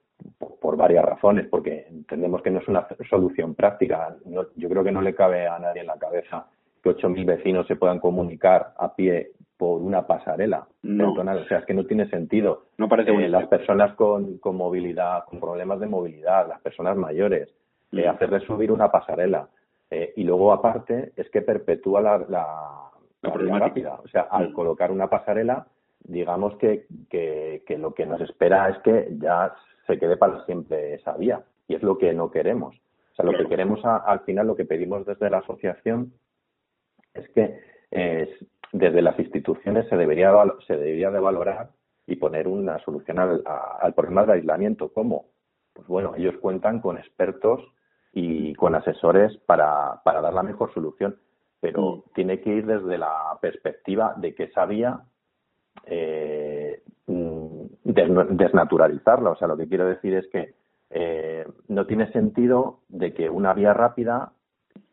por, 0.59 0.77
varias 0.77 1.05
razones. 1.05 1.47
Porque 1.47 1.87
entendemos 1.89 2.41
que 2.41 2.51
no 2.51 2.59
es 2.59 2.67
una 2.67 2.87
solución 3.09 3.55
práctica. 3.55 4.15
yo 4.25 4.69
creo 4.69 4.83
que 4.83 4.91
no 4.91 5.01
le 5.01 5.15
cabe 5.15 5.47
a 5.47 5.59
nadie 5.59 5.81
en 5.81 5.87
la 5.87 5.97
cabeza 5.97 6.47
que 6.83 6.89
8.000 6.91 7.25
vecinos 7.25 7.67
se 7.67 7.75
puedan 7.75 7.99
comunicar 7.99 8.73
a 8.77 8.93
pie 8.95 9.31
por 9.57 9.81
una 9.81 10.05
pasarela 10.05 10.67
no. 10.83 11.13
O 11.13 11.45
sea, 11.45 11.59
es 11.59 11.65
que 11.65 11.73
no 11.73 11.85
tiene 11.85 12.09
sentido. 12.09 12.65
No 12.77 12.87
parece 12.87 13.11
eh, 13.11 13.29
Las 13.29 13.47
personas 13.47 13.93
con, 13.95 14.37
con 14.37 14.55
movilidad, 14.55 15.25
con 15.25 15.39
problemas 15.39 15.79
de 15.79 15.87
movilidad, 15.87 16.47
las 16.47 16.61
personas 16.61 16.95
mayores, 16.95 17.49
eh, 17.91 18.05
mm. 18.05 18.09
hacerles 18.09 18.43
subir 18.43 18.71
una 18.71 18.91
pasarela. 18.91 19.49
Eh, 19.89 20.13
y 20.15 20.23
luego, 20.23 20.53
aparte, 20.53 21.11
es 21.15 21.29
que 21.29 21.41
perpetúa 21.41 22.01
la, 22.01 22.17
la, 22.29 22.91
la, 23.21 23.59
rápida. 23.59 23.99
O 24.03 24.07
sea, 24.07 24.27
al 24.29 24.49
mm. 24.49 24.53
colocar 24.53 24.91
una 24.91 25.09
pasarela, 25.09 25.65
digamos 26.03 26.55
que, 26.57 26.85
que, 27.09 27.63
que 27.65 27.77
lo 27.77 27.93
que 27.93 28.05
nos 28.05 28.21
espera 28.21 28.69
es 28.69 28.77
que 28.79 29.07
ya 29.19 29.53
se 29.87 29.97
quede 29.97 30.17
para 30.17 30.45
siempre 30.45 30.93
esa 30.95 31.13
vía. 31.17 31.43
Y 31.67 31.75
es 31.75 31.83
lo 31.83 31.97
que 31.97 32.13
no 32.13 32.29
queremos. 32.29 32.75
O 32.75 33.15
sea, 33.15 33.25
lo 33.25 33.37
que 33.37 33.47
queremos 33.47 33.83
al 33.83 34.19
final, 34.21 34.47
lo 34.47 34.55
que 34.55 34.65
pedimos 34.65 35.05
desde 35.05 35.29
la 35.29 35.39
asociación 35.39 36.13
es 37.13 37.27
que 37.29 37.59
eh, 37.91 38.37
desde 38.71 39.01
las 39.01 39.17
instituciones 39.17 39.87
se 39.89 39.97
debería, 39.97 40.31
se 40.67 40.77
debería 40.77 41.09
de 41.09 41.19
valorar 41.19 41.69
y 42.05 42.17
poner 42.17 42.47
una 42.47 42.79
solución 42.79 43.19
al, 43.19 43.43
al 43.45 43.93
problema 43.93 44.21
del 44.21 44.31
aislamiento. 44.31 44.93
¿Cómo? 44.93 45.25
Pues 45.73 45.87
bueno, 45.87 46.13
ellos 46.15 46.35
cuentan 46.41 46.79
con 46.79 46.97
expertos 46.97 47.61
y 48.13 48.55
con 48.55 48.73
asesores 48.75 49.37
para, 49.45 50.01
para 50.03 50.21
dar 50.21 50.33
la 50.33 50.43
mejor 50.43 50.73
solución, 50.73 51.19
pero 51.59 51.97
mm. 51.97 52.03
tiene 52.15 52.41
que 52.41 52.49
ir 52.49 52.65
desde 52.65 52.97
la 52.97 53.37
perspectiva 53.41 54.15
de 54.17 54.33
que 54.33 54.45
esa 54.45 54.65
vía 54.65 55.01
eh, 55.85 56.46
desnaturalizarla. 58.05 59.31
O 59.31 59.35
sea, 59.35 59.47
lo 59.47 59.57
que 59.57 59.67
quiero 59.67 59.85
decir 59.85 60.13
es 60.13 60.27
que 60.27 60.53
eh, 60.89 61.45
no 61.67 61.85
tiene 61.85 62.11
sentido 62.11 62.79
de 62.89 63.13
que 63.13 63.29
una 63.29 63.53
vía 63.53 63.73
rápida 63.73 64.31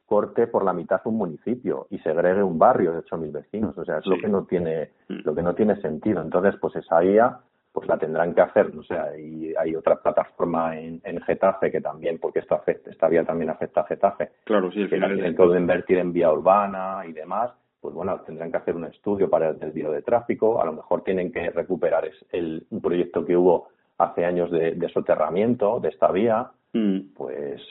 corte 0.06 0.46
por 0.46 0.64
la 0.64 0.72
mitad 0.72 1.00
un 1.04 1.16
municipio 1.16 1.86
y 1.90 1.98
segregue 2.00 2.42
un 2.42 2.58
barrio 2.58 2.92
de 2.92 3.00
8.000 3.00 3.32
vecinos. 3.32 3.78
O 3.78 3.84
sea, 3.84 3.98
es 3.98 4.06
lo 4.06 4.18
que 4.18 4.28
no 4.28 4.44
tiene 4.44 4.90
mm. 5.08 5.20
lo 5.24 5.34
que 5.34 5.42
no 5.42 5.54
tiene 5.54 5.80
sentido. 5.80 6.20
Entonces, 6.22 6.54
pues 6.60 6.76
esa 6.76 7.00
guía 7.00 7.38
pues 7.74 7.88
la 7.88 7.98
tendrán 7.98 8.32
que 8.34 8.40
hacer, 8.40 8.66
o 8.78 8.84
sea, 8.84 9.18
y 9.18 9.52
hay 9.58 9.74
otra 9.74 9.96
plataforma 9.96 10.78
en, 10.78 11.00
en 11.02 11.20
Getafe 11.22 11.72
que 11.72 11.80
también, 11.80 12.20
porque 12.20 12.38
esto 12.38 12.54
afecta, 12.54 12.88
esta 12.88 13.08
vía 13.08 13.24
también 13.24 13.50
afecta 13.50 13.80
a 13.80 13.86
Getafe, 13.86 14.30
claro, 14.44 14.70
sí, 14.70 14.86
que 14.88 14.96
tienen 14.96 15.34
todo 15.34 15.58
invertir 15.58 15.98
en 15.98 16.12
vía 16.12 16.32
urbana 16.32 17.02
y 17.04 17.12
demás, 17.12 17.50
pues 17.84 17.94
bueno, 17.94 18.18
tendrán 18.22 18.50
que 18.50 18.56
hacer 18.56 18.74
un 18.74 18.86
estudio 18.86 19.28
para 19.28 19.50
el 19.50 19.58
desvío 19.58 19.90
de 19.90 20.00
tráfico, 20.00 20.58
a 20.58 20.64
lo 20.64 20.72
mejor 20.72 21.04
tienen 21.04 21.30
que 21.30 21.50
recuperar 21.50 22.10
el, 22.32 22.66
un 22.70 22.80
proyecto 22.80 23.26
que 23.26 23.36
hubo 23.36 23.68
hace 23.98 24.24
años 24.24 24.50
de, 24.50 24.72
de 24.72 24.88
soterramiento 24.88 25.80
de 25.80 25.90
esta 25.90 26.10
vía, 26.10 26.50
Mm. 26.74 27.14
Pues 27.14 27.62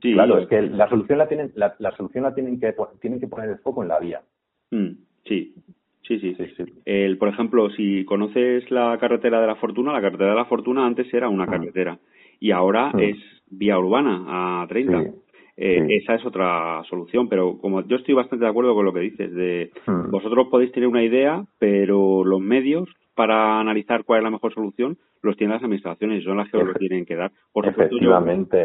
claro, 0.00 0.38
es 0.38 0.48
que 0.48 0.62
la 0.62 0.88
solución 0.88 1.18
la 1.18 1.28
tienen, 1.28 1.52
la, 1.54 1.76
solución 1.96 2.24
la 2.24 2.34
tienen 2.34 2.58
que 2.58 2.74
tienen 3.00 3.20
que 3.20 3.28
poner 3.28 3.50
el 3.50 3.58
foco 3.58 3.82
en 3.82 3.88
la 3.88 4.00
vía. 4.00 4.22
Mm, 4.70 4.92
sí. 5.24 5.54
Sí, 6.02 6.20
sí. 6.20 6.36
El, 6.84 7.18
por 7.18 7.28
ejemplo, 7.28 7.68
si 7.70 8.04
conoces 8.04 8.70
la 8.70 8.96
carretera 8.98 9.40
de 9.40 9.48
la 9.48 9.56
Fortuna, 9.56 9.92
la 9.92 10.00
carretera 10.00 10.30
de 10.30 10.36
la 10.36 10.44
Fortuna 10.44 10.86
antes 10.86 11.12
era 11.12 11.28
una 11.28 11.46
carretera 11.46 11.98
y 12.38 12.52
ahora 12.52 12.92
es 12.96 13.16
vía 13.50 13.76
urbana 13.76 14.62
a 14.62 14.66
30. 14.68 15.10
Eh, 15.56 15.86
esa 15.88 16.14
es 16.14 16.26
otra 16.26 16.82
solución, 16.88 17.28
pero 17.28 17.58
como 17.58 17.80
yo 17.82 17.96
estoy 17.96 18.14
bastante 18.14 18.44
de 18.44 18.50
acuerdo 18.50 18.74
con 18.74 18.84
lo 18.84 18.92
que 18.92 19.00
dices, 19.00 19.34
de 19.34 19.70
vosotros 19.86 20.48
podéis 20.50 20.72
tener 20.72 20.88
una 20.88 21.02
idea, 21.02 21.44
pero 21.58 22.24
los 22.24 22.40
medios 22.40 22.88
para 23.14 23.58
analizar 23.58 24.04
cuál 24.04 24.18
es 24.18 24.24
la 24.24 24.30
mejor 24.30 24.52
solución 24.52 24.98
los 25.22 25.36
tienen 25.36 25.54
las 25.54 25.62
administraciones 25.62 26.22
y 26.22 26.24
son 26.24 26.36
las 26.36 26.50
que 26.50 26.58
lo 26.58 26.74
tienen 26.74 27.04
que 27.04 27.16
dar. 27.16 27.32
Por 27.52 27.66
supuesto, 27.66 27.96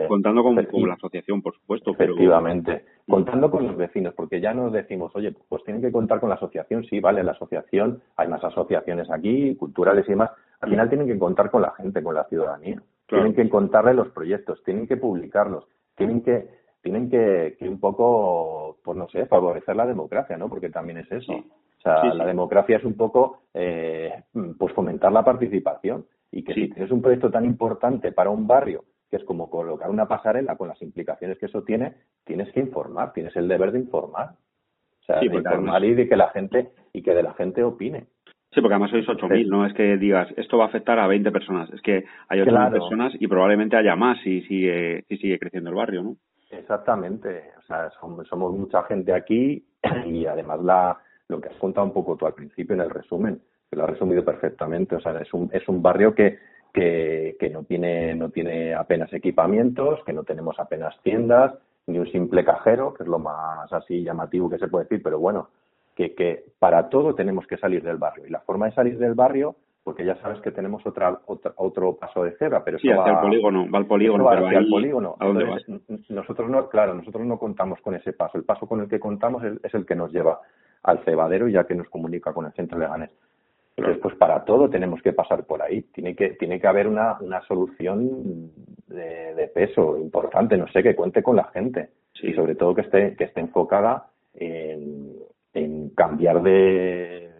contando 0.08 0.44
con, 0.44 0.56
la 0.56 0.94
asociación, 0.94 1.42
por 1.42 1.56
supuesto. 1.56 1.92
Efectivamente, 1.92 2.84
contando 3.08 3.50
con 3.50 3.66
los 3.66 3.76
vecinos, 3.76 4.14
porque 4.14 4.40
ya 4.42 4.54
nos 4.54 4.72
decimos, 4.72 5.12
oye, 5.16 5.34
pues 5.50 5.64
tienen 5.64 5.82
que 5.82 5.92
contar 5.92 6.20
con 6.20 6.30
la 6.30 6.36
asociación, 6.36 6.84
sí, 6.86 7.00
vale, 7.00 7.24
la 7.24 7.32
asociación, 7.32 8.02
hay 8.16 8.28
más 8.28 8.44
asociaciones 8.44 9.10
aquí, 9.10 9.56
culturales 9.56 10.06
y 10.08 10.12
demás, 10.12 10.32
al 10.60 10.70
final 10.70 10.90
tienen 10.90 11.08
que 11.08 11.18
contar 11.18 11.50
con 11.50 11.64
la 11.64 11.72
gente, 11.72 12.04
con 12.04 12.14
la 12.14 12.26
ciudadanía. 12.26 12.82
Tienen 13.08 13.34
que 13.34 13.50
contarle 13.50 13.94
los 13.94 14.10
proyectos, 14.10 14.64
tienen 14.64 14.88
que 14.88 14.96
publicarlos, 14.96 15.66
tienen 15.98 16.22
que 16.22 16.61
tienen 16.82 17.10
que, 17.10 17.56
que 17.60 17.70
un 17.70 17.80
poco, 17.80 18.78
pues 18.84 18.98
no 18.98 19.08
sé, 19.10 19.26
favorecer 19.26 19.76
la 19.76 19.86
democracia, 19.86 20.38
¿no? 20.38 20.50
Porque 20.50 20.70
también 20.70 21.00
es 21.00 21.12
eso. 21.12 21.34
O 21.34 21.82
sea, 21.82 22.04
la 22.14 22.26
democracia 22.26 22.78
es 22.78 22.84
un 22.84 22.96
poco, 22.96 23.40
eh, 23.54 24.24
pues 24.58 24.74
fomentar 24.74 25.12
la 25.12 25.24
participación 25.24 26.06
y 26.32 26.44
que 26.44 26.54
si 26.54 26.70
tienes 26.70 26.92
un 26.92 27.02
proyecto 27.02 27.32
tan 27.32 27.46
importante 27.46 28.12
para 28.12 28.30
un 28.30 28.48
barrio 28.48 28.84
que 29.10 29.18
es 29.18 29.24
como 29.26 29.50
colocar 29.50 29.90
una 29.90 30.08
pasarela 30.08 30.56
con 30.56 30.70
las 30.70 30.82
implicaciones 30.82 31.38
que 31.38 31.48
eso 31.48 31.64
tiene, 31.64 31.96
tienes 32.24 32.50
que 32.54 32.62
informar, 32.62 33.12
tienes 33.12 33.36
el 33.36 33.48
deber 33.50 33.74
de 33.74 33.80
informar. 33.80 34.36
O 35.02 35.04
sea, 35.04 35.20
de 35.20 35.26
informar 35.26 35.84
y 35.84 35.96
de 35.96 36.08
que 36.08 36.16
la 36.16 36.30
gente 36.30 36.72
y 36.94 37.02
que 37.02 37.14
de 37.14 37.24
la 37.24 37.34
gente 37.34 37.62
opine. 37.64 38.06
Sí, 38.54 38.62
porque 38.62 38.74
además 38.74 38.92
sois 38.92 39.08
8.000, 39.08 39.48
no 39.48 39.66
es 39.66 39.74
que 39.74 39.98
digas 39.98 40.30
esto 40.38 40.58
va 40.58 40.66
a 40.66 40.68
afectar 40.68 41.00
a 41.00 41.08
20 41.08 41.32
personas, 41.32 41.72
es 41.72 41.82
que 41.82 42.06
hay 42.30 42.40
8.000 42.40 42.72
personas 42.72 43.14
y 43.20 43.28
probablemente 43.28 43.76
haya 43.76 43.96
más 43.96 44.20
si 44.22 44.42
sigue, 44.44 45.04
si 45.08 45.18
sigue 45.18 45.40
creciendo 45.40 45.70
el 45.70 45.76
barrio, 45.76 46.04
¿no? 46.04 46.16
Exactamente, 46.52 47.54
o 47.58 47.62
sea, 47.64 47.90
somos, 48.00 48.54
mucha 48.54 48.84
gente 48.84 49.14
aquí 49.14 49.66
y 50.06 50.26
además 50.26 50.62
la, 50.62 51.00
lo 51.30 51.40
que 51.40 51.48
has 51.50 51.56
contado 51.56 51.88
un 51.88 51.94
poco 51.94 52.18
tú 52.18 52.26
al 52.26 52.34
principio 52.34 52.76
en 52.76 52.82
el 52.82 52.90
resumen, 52.90 53.42
que 53.70 53.78
lo 53.78 53.84
has 53.84 53.92
resumido 53.92 54.24
perfectamente, 54.26 54.96
o 54.96 55.00
sea, 55.00 55.18
es 55.22 55.34
un, 55.34 55.50
es 55.54 55.66
un 55.70 55.82
barrio 55.82 56.14
que, 56.14 56.40
que, 56.74 57.38
que 57.40 57.50
no, 57.50 57.64
tiene, 57.64 58.16
no 58.16 58.30
tiene 58.30 58.74
apenas 58.74 59.12
equipamientos, 59.14 60.04
que 60.06 60.12
no 60.12 60.24
tenemos 60.24 60.60
apenas 60.60 60.94
tiendas, 61.04 61.54
ni 61.88 62.00
un 62.00 62.12
simple 62.12 62.44
cajero, 62.44 62.94
que 62.94 63.04
es 63.04 63.10
lo 63.10 63.18
más 63.18 63.72
así 63.72 64.04
llamativo 64.04 64.50
que 64.50 64.58
se 64.58 64.68
puede 64.68 64.86
decir, 64.86 65.02
pero 65.02 65.20
bueno, 65.20 65.50
que, 65.96 66.14
que 66.16 66.46
para 66.60 66.90
todo 66.90 67.16
tenemos 67.16 67.48
que 67.48 67.58
salir 67.58 67.82
del 67.82 67.98
barrio. 67.98 68.28
Y 68.28 68.30
la 68.30 68.42
forma 68.42 68.66
de 68.66 68.74
salir 68.74 68.98
del 68.98 69.14
barrio, 69.14 69.56
porque 69.84 70.06
ya 70.06 70.16
sabes 70.18 70.40
que 70.42 70.52
tenemos 70.52 70.86
otra, 70.86 71.22
otra 71.26 71.54
otro 71.58 71.96
paso 71.96 72.24
de 72.24 72.38
cebra, 72.38 72.64
pero 72.64 72.78
sí, 72.78 72.90
hacia 72.90 73.14
el 73.14 73.20
polígono, 73.20 73.70
va 73.70 73.80
al 73.80 73.88
polígono, 73.88 74.28
pero 74.30 74.46
hacia 74.46 74.60
el 74.60 74.70
polígono. 74.70 75.16
¿A 75.20 75.26
dónde 75.26 75.46
Nosotros 76.10 76.50
no, 76.50 76.70
claro, 76.70 76.94
nosotros 76.94 77.26
no 77.26 77.40
contamos 77.40 77.82
con 77.82 77.96
ese 77.96 78.14
paso. 78.14 78.38
El 78.38 78.44
paso 78.44 78.68
con 78.68 78.82
el 78.82 78.88
que 78.88 79.00
contamos 79.00 79.44
es, 79.44 79.54
es 79.64 79.74
el 79.74 79.86
que 79.86 79.96
nos 79.96 80.12
lleva 80.12 80.40
al 80.84 81.00
cebadero 81.04 81.48
ya 81.48 81.64
que 81.66 81.76
nos 81.76 81.90
comunica 81.90 82.34
con 82.34 82.46
el 82.46 82.54
centro 82.54 82.80
de 82.80 82.88
Ganes. 82.88 83.12
Entonces, 83.78 84.02
pues 84.02 84.16
para 84.16 84.44
todo 84.44 84.70
tenemos 84.70 85.02
que 85.02 85.14
pasar 85.14 85.46
por 85.46 85.62
ahí. 85.62 85.82
Tiene 85.94 86.16
que, 86.16 86.32
tiene 86.32 86.60
que 86.60 86.68
haber 86.68 86.88
una, 86.88 87.18
una 87.20 87.42
solución 87.42 88.52
de, 88.88 89.34
de 89.34 89.48
peso 89.48 89.98
importante, 89.98 90.58
no 90.58 90.68
sé, 90.68 90.84
que 90.84 90.96
cuente 90.96 91.24
con 91.24 91.36
la 91.36 91.46
gente. 91.46 91.90
Y 92.22 92.34
sobre 92.34 92.54
todo 92.54 92.76
que 92.76 92.82
esté, 92.82 93.16
que 93.16 93.24
esté 93.24 93.40
enfocada 93.40 94.08
en, 94.36 95.14
en 95.54 95.90
cambiar 95.92 96.44
de, 96.44 97.32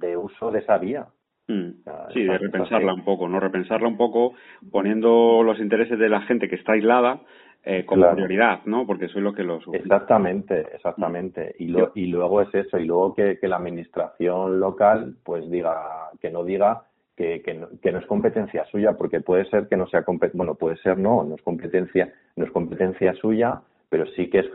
de 0.00 0.16
uso 0.16 0.50
de 0.50 0.58
esa 0.58 0.76
vía. 0.76 1.06
Mm. 1.50 1.70
Sí, 2.12 2.22
de 2.24 2.38
repensarla 2.38 2.94
un 2.94 3.04
poco, 3.04 3.28
¿no? 3.28 3.40
Repensarla 3.40 3.88
un 3.88 3.96
poco 3.96 4.34
poniendo 4.70 5.42
los 5.42 5.58
intereses 5.58 5.98
de 5.98 6.08
la 6.08 6.20
gente 6.22 6.48
que 6.48 6.54
está 6.54 6.74
aislada 6.74 7.20
eh, 7.64 7.84
como 7.84 8.08
prioridad, 8.12 8.60
¿no? 8.66 8.86
Porque 8.86 9.08
soy 9.08 9.20
lo 9.20 9.32
que 9.32 9.42
lo 9.42 9.58
Exactamente, 9.72 10.66
exactamente. 10.74 11.56
Y, 11.58 11.66
lo, 11.66 11.90
y 11.94 12.06
luego 12.06 12.40
es 12.40 12.54
eso, 12.54 12.78
y 12.78 12.84
luego 12.84 13.14
que, 13.14 13.38
que 13.38 13.48
la 13.48 13.56
administración 13.56 14.60
local, 14.60 15.16
pues 15.24 15.50
diga, 15.50 15.74
que 16.20 16.30
no 16.30 16.44
diga 16.44 16.84
que, 17.16 17.42
que, 17.42 17.54
no, 17.54 17.68
que 17.82 17.90
no 17.90 17.98
es 17.98 18.06
competencia 18.06 18.64
suya, 18.66 18.92
porque 18.96 19.20
puede 19.20 19.44
ser 19.46 19.68
que 19.68 19.76
no 19.76 19.88
sea 19.88 20.04
bueno, 20.32 20.54
puede 20.54 20.76
ser 20.76 20.98
no, 20.98 21.24
no 21.24 21.34
es 21.34 21.42
competencia, 21.42 22.12
no 22.36 22.44
es 22.44 22.52
competencia 22.52 23.12
suya, 23.14 23.60
pero 23.88 24.06
sí 24.14 24.30
que 24.30 24.38
es 24.38 24.46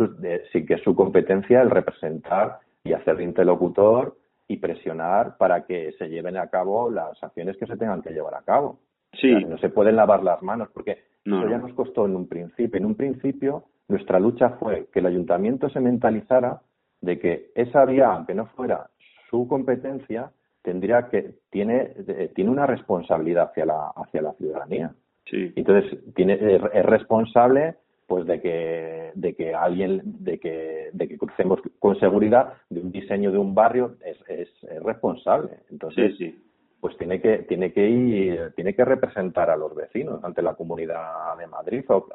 sí 0.53 0.65
que 0.65 0.75
es 0.75 0.81
su 0.81 0.95
competencia 0.95 1.61
el 1.61 1.69
representar 1.69 2.59
y 2.85 2.93
hacer 2.93 3.19
interlocutor 3.19 4.15
y 4.47 4.57
presionar 4.57 5.37
para 5.37 5.65
que 5.65 5.93
se 5.93 6.07
lleven 6.07 6.37
a 6.37 6.47
cabo 6.47 6.89
las 6.89 7.21
acciones 7.23 7.57
que 7.57 7.65
se 7.65 7.77
tengan 7.77 8.01
que 8.01 8.11
llevar 8.11 8.35
a 8.35 8.43
cabo. 8.43 8.79
Sí. 9.13 9.31
no 9.45 9.57
se 9.59 9.69
pueden 9.69 9.95
lavar 9.95 10.23
las 10.23 10.43
manos 10.43 10.69
porque 10.73 10.99
eso 11.23 11.49
ya 11.49 11.57
nos 11.57 11.73
costó 11.73 12.05
en 12.05 12.15
un 12.15 12.27
principio. 12.27 12.77
En 12.77 12.85
un 12.85 12.95
principio, 12.95 13.63
nuestra 13.87 14.19
lucha 14.19 14.49
fue 14.59 14.87
que 14.91 14.99
el 14.99 15.05
ayuntamiento 15.05 15.69
se 15.69 15.79
mentalizara 15.79 16.61
de 17.01 17.17
que 17.17 17.51
esa 17.55 17.85
vía, 17.85 18.11
aunque 18.11 18.35
no 18.35 18.45
fuera 18.47 18.89
su 19.29 19.47
competencia, 19.47 20.31
tendría 20.61 21.07
que 21.09 21.35
tiene 21.49 21.93
tiene 22.35 22.51
una 22.51 22.67
responsabilidad 22.67 23.49
hacia 23.49 23.65
la 23.65 23.91
hacia 23.95 24.21
la 24.21 24.33
ciudadanía. 24.33 24.91
Sí. 25.25 25.53
Entonces 25.55 25.97
tiene 26.13 26.33
es 26.33 26.85
responsable 26.85 27.75
pues 28.07 28.25
de 28.25 28.41
que 28.41 29.11
de 29.15 29.33
que 29.35 29.53
alguien 29.53 30.01
de 30.03 30.37
que 30.39 30.89
de 30.93 31.07
que 31.07 31.17
crucemos 31.17 31.59
con 31.79 31.99
seguridad 31.99 32.53
de 32.69 32.81
un 32.81 32.91
diseño 32.91 33.31
de 33.31 33.37
un 33.37 33.55
barrio 33.55 33.95
es, 34.05 34.17
es, 34.27 34.49
es 34.63 34.83
responsable. 34.83 35.51
Entonces 35.71 36.15
sí, 36.17 36.31
sí. 36.31 36.43
pues 36.79 36.95
tiene 36.97 37.19
que 37.19 37.39
tiene 37.39 37.71
que 37.73 37.89
ir 37.89 38.53
tiene 38.55 38.75
que 38.75 38.85
representar 38.85 39.49
a 39.49 39.57
los 39.57 39.73
vecinos 39.75 40.23
ante 40.23 40.43
la 40.43 40.53
comunidad 40.53 41.35
de 41.39 41.47
Madrid 41.47 41.83
o 41.89 42.07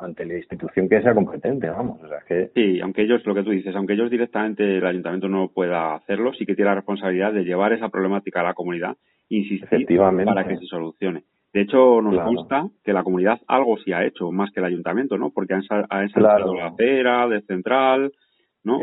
ante 0.00 0.24
la 0.24 0.38
institución 0.38 0.88
que 0.88 1.02
sea 1.02 1.14
competente 1.14 1.68
vamos. 1.68 2.02
O 2.02 2.08
sea 2.08 2.20
que 2.26 2.50
sí 2.54 2.80
aunque 2.80 3.02
ellos 3.02 3.24
lo 3.26 3.34
que 3.34 3.42
tú 3.42 3.50
dices 3.50 3.76
aunque 3.76 3.92
ellos 3.92 4.10
directamente 4.10 4.78
el 4.78 4.86
ayuntamiento 4.86 5.28
no 5.28 5.48
pueda 5.48 5.94
hacerlo 5.94 6.32
sí 6.32 6.46
que 6.46 6.54
tiene 6.54 6.70
la 6.70 6.76
responsabilidad 6.76 7.32
de 7.32 7.44
llevar 7.44 7.72
esa 7.74 7.90
problemática 7.90 8.40
a 8.40 8.44
la 8.44 8.54
comunidad 8.54 8.96
insistir 9.28 9.86
para 10.24 10.46
que 10.46 10.56
se 10.56 10.66
solucione 10.66 11.24
de 11.52 11.62
hecho 11.62 12.02
nos 12.02 12.24
gusta 12.26 12.68
que 12.84 12.92
la 12.92 13.02
comunidad 13.02 13.40
algo 13.46 13.78
sí 13.78 13.92
ha 13.92 14.04
hecho 14.04 14.30
más 14.30 14.50
que 14.52 14.60
el 14.60 14.66
ayuntamiento 14.66 15.16
no 15.16 15.30
porque 15.30 15.54
ha 15.54 16.02
ensalzado 16.02 16.54
la 16.54 16.66
acera 16.66 17.26
de 17.28 17.40
central 17.42 18.12
¿no? 18.66 18.80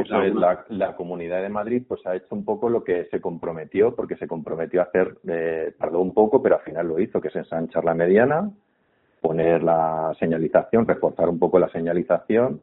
la, 0.69 0.95
Comunidad 0.95 1.41
de 1.41 1.49
Madrid 1.49 1.83
pues 1.85 2.05
ha 2.07 2.15
hecho 2.15 2.27
un 2.31 2.45
poco 2.45 2.69
lo 2.69 2.85
que 2.85 3.05
se 3.11 3.19
comprometió, 3.19 3.93
porque 3.93 4.15
se 4.15 4.27
comprometió 4.27 4.79
a 4.79 4.85
hacer, 4.85 5.17
eh, 5.27 5.73
tardó 5.77 5.99
un 5.99 6.13
poco, 6.13 6.41
pero 6.41 6.55
al 6.55 6.61
final 6.61 6.87
lo 6.87 6.99
hizo, 6.99 7.19
que 7.19 7.27
es 7.27 7.35
ensanchar 7.35 7.83
la 7.83 7.93
mediana, 7.93 8.49
poner 9.19 9.61
la 9.61 10.15
señalización, 10.19 10.87
reforzar 10.87 11.27
un 11.27 11.37
poco 11.37 11.59
la 11.59 11.67
señalización, 11.67 12.61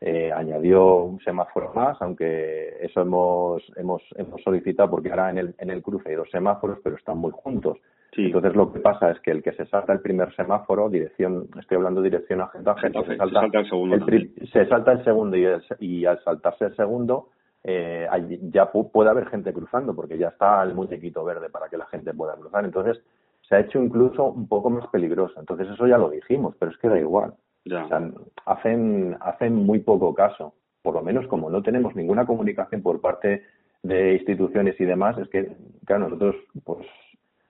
eh, 0.00 0.30
añadió 0.32 1.02
un 1.02 1.18
semáforo 1.20 1.72
más, 1.74 2.00
aunque 2.00 2.76
eso 2.80 3.00
hemos, 3.00 3.62
hemos, 3.74 4.02
hemos 4.16 4.40
solicitado 4.42 4.90
porque 4.90 5.10
ahora 5.10 5.30
en 5.30 5.38
el, 5.38 5.54
en 5.58 5.70
el 5.70 5.82
cruce 5.82 6.10
hay 6.10 6.14
dos 6.14 6.30
semáforos, 6.30 6.78
pero 6.84 6.94
están 6.94 7.18
muy 7.18 7.32
juntos. 7.32 7.78
Entonces 8.16 8.54
lo 8.54 8.72
que 8.72 8.80
pasa 8.80 9.10
es 9.10 9.20
que 9.20 9.30
el 9.30 9.42
que 9.42 9.52
se 9.52 9.66
salta 9.66 9.92
el 9.92 10.00
primer 10.00 10.34
semáforo, 10.34 10.88
dirección, 10.88 11.48
estoy 11.58 11.76
hablando 11.76 12.02
dirección 12.02 12.40
a 12.40 12.48
Getafe, 12.48 12.88
se, 12.88 13.16
salta, 13.16 13.58
el 13.58 13.68
segundo. 13.68 14.06
se 14.52 14.66
salta 14.66 14.92
el 14.92 15.04
segundo 15.04 15.36
y, 15.36 15.46
y 15.80 16.04
al 16.06 16.22
saltarse 16.22 16.66
el 16.66 16.76
segundo 16.76 17.28
eh, 17.66 18.06
ya 18.52 18.70
puede 18.70 19.10
haber 19.10 19.26
gente 19.28 19.52
cruzando 19.52 19.94
porque 19.94 20.18
ya 20.18 20.28
está 20.28 20.62
el 20.62 20.74
muñequito 20.74 21.24
verde 21.24 21.48
para 21.48 21.68
que 21.68 21.78
la 21.78 21.86
gente 21.86 22.12
pueda 22.12 22.36
cruzar. 22.36 22.64
Entonces 22.64 23.02
se 23.48 23.56
ha 23.56 23.60
hecho 23.60 23.82
incluso 23.82 24.24
un 24.24 24.46
poco 24.48 24.70
más 24.70 24.86
peligroso. 24.88 25.40
Entonces 25.40 25.68
eso 25.68 25.86
ya 25.86 25.98
lo 25.98 26.10
dijimos, 26.10 26.54
pero 26.58 26.70
es 26.70 26.78
que 26.78 26.88
da 26.88 26.98
igual. 26.98 27.34
Ya. 27.64 27.86
O 27.86 27.88
sea, 27.88 28.10
hacen, 28.44 29.16
hacen 29.20 29.54
muy 29.54 29.78
poco 29.80 30.14
caso. 30.14 30.54
Por 30.82 30.94
lo 30.94 31.02
menos 31.02 31.26
como 31.26 31.48
no 31.48 31.62
tenemos 31.62 31.96
ninguna 31.96 32.26
comunicación 32.26 32.82
por 32.82 33.00
parte 33.00 33.42
de 33.82 34.14
instituciones 34.14 34.78
y 34.78 34.84
demás, 34.84 35.16
es 35.18 35.28
que, 35.28 35.56
claro, 35.86 36.04
nosotros 36.04 36.36
pues 36.64 36.86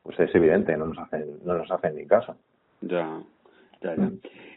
pues 0.05 0.21
es 0.21 0.33
evidente, 0.35 0.77
no 0.77 0.87
nos 0.87 0.99
hacen, 0.99 1.25
no 1.45 1.59
nos 1.59 1.71
hacen 1.71 1.97
ni 1.97 2.07
caso. 2.07 2.37
Ya, 2.83 3.21
ya, 3.83 3.97
ya. 3.97 4.11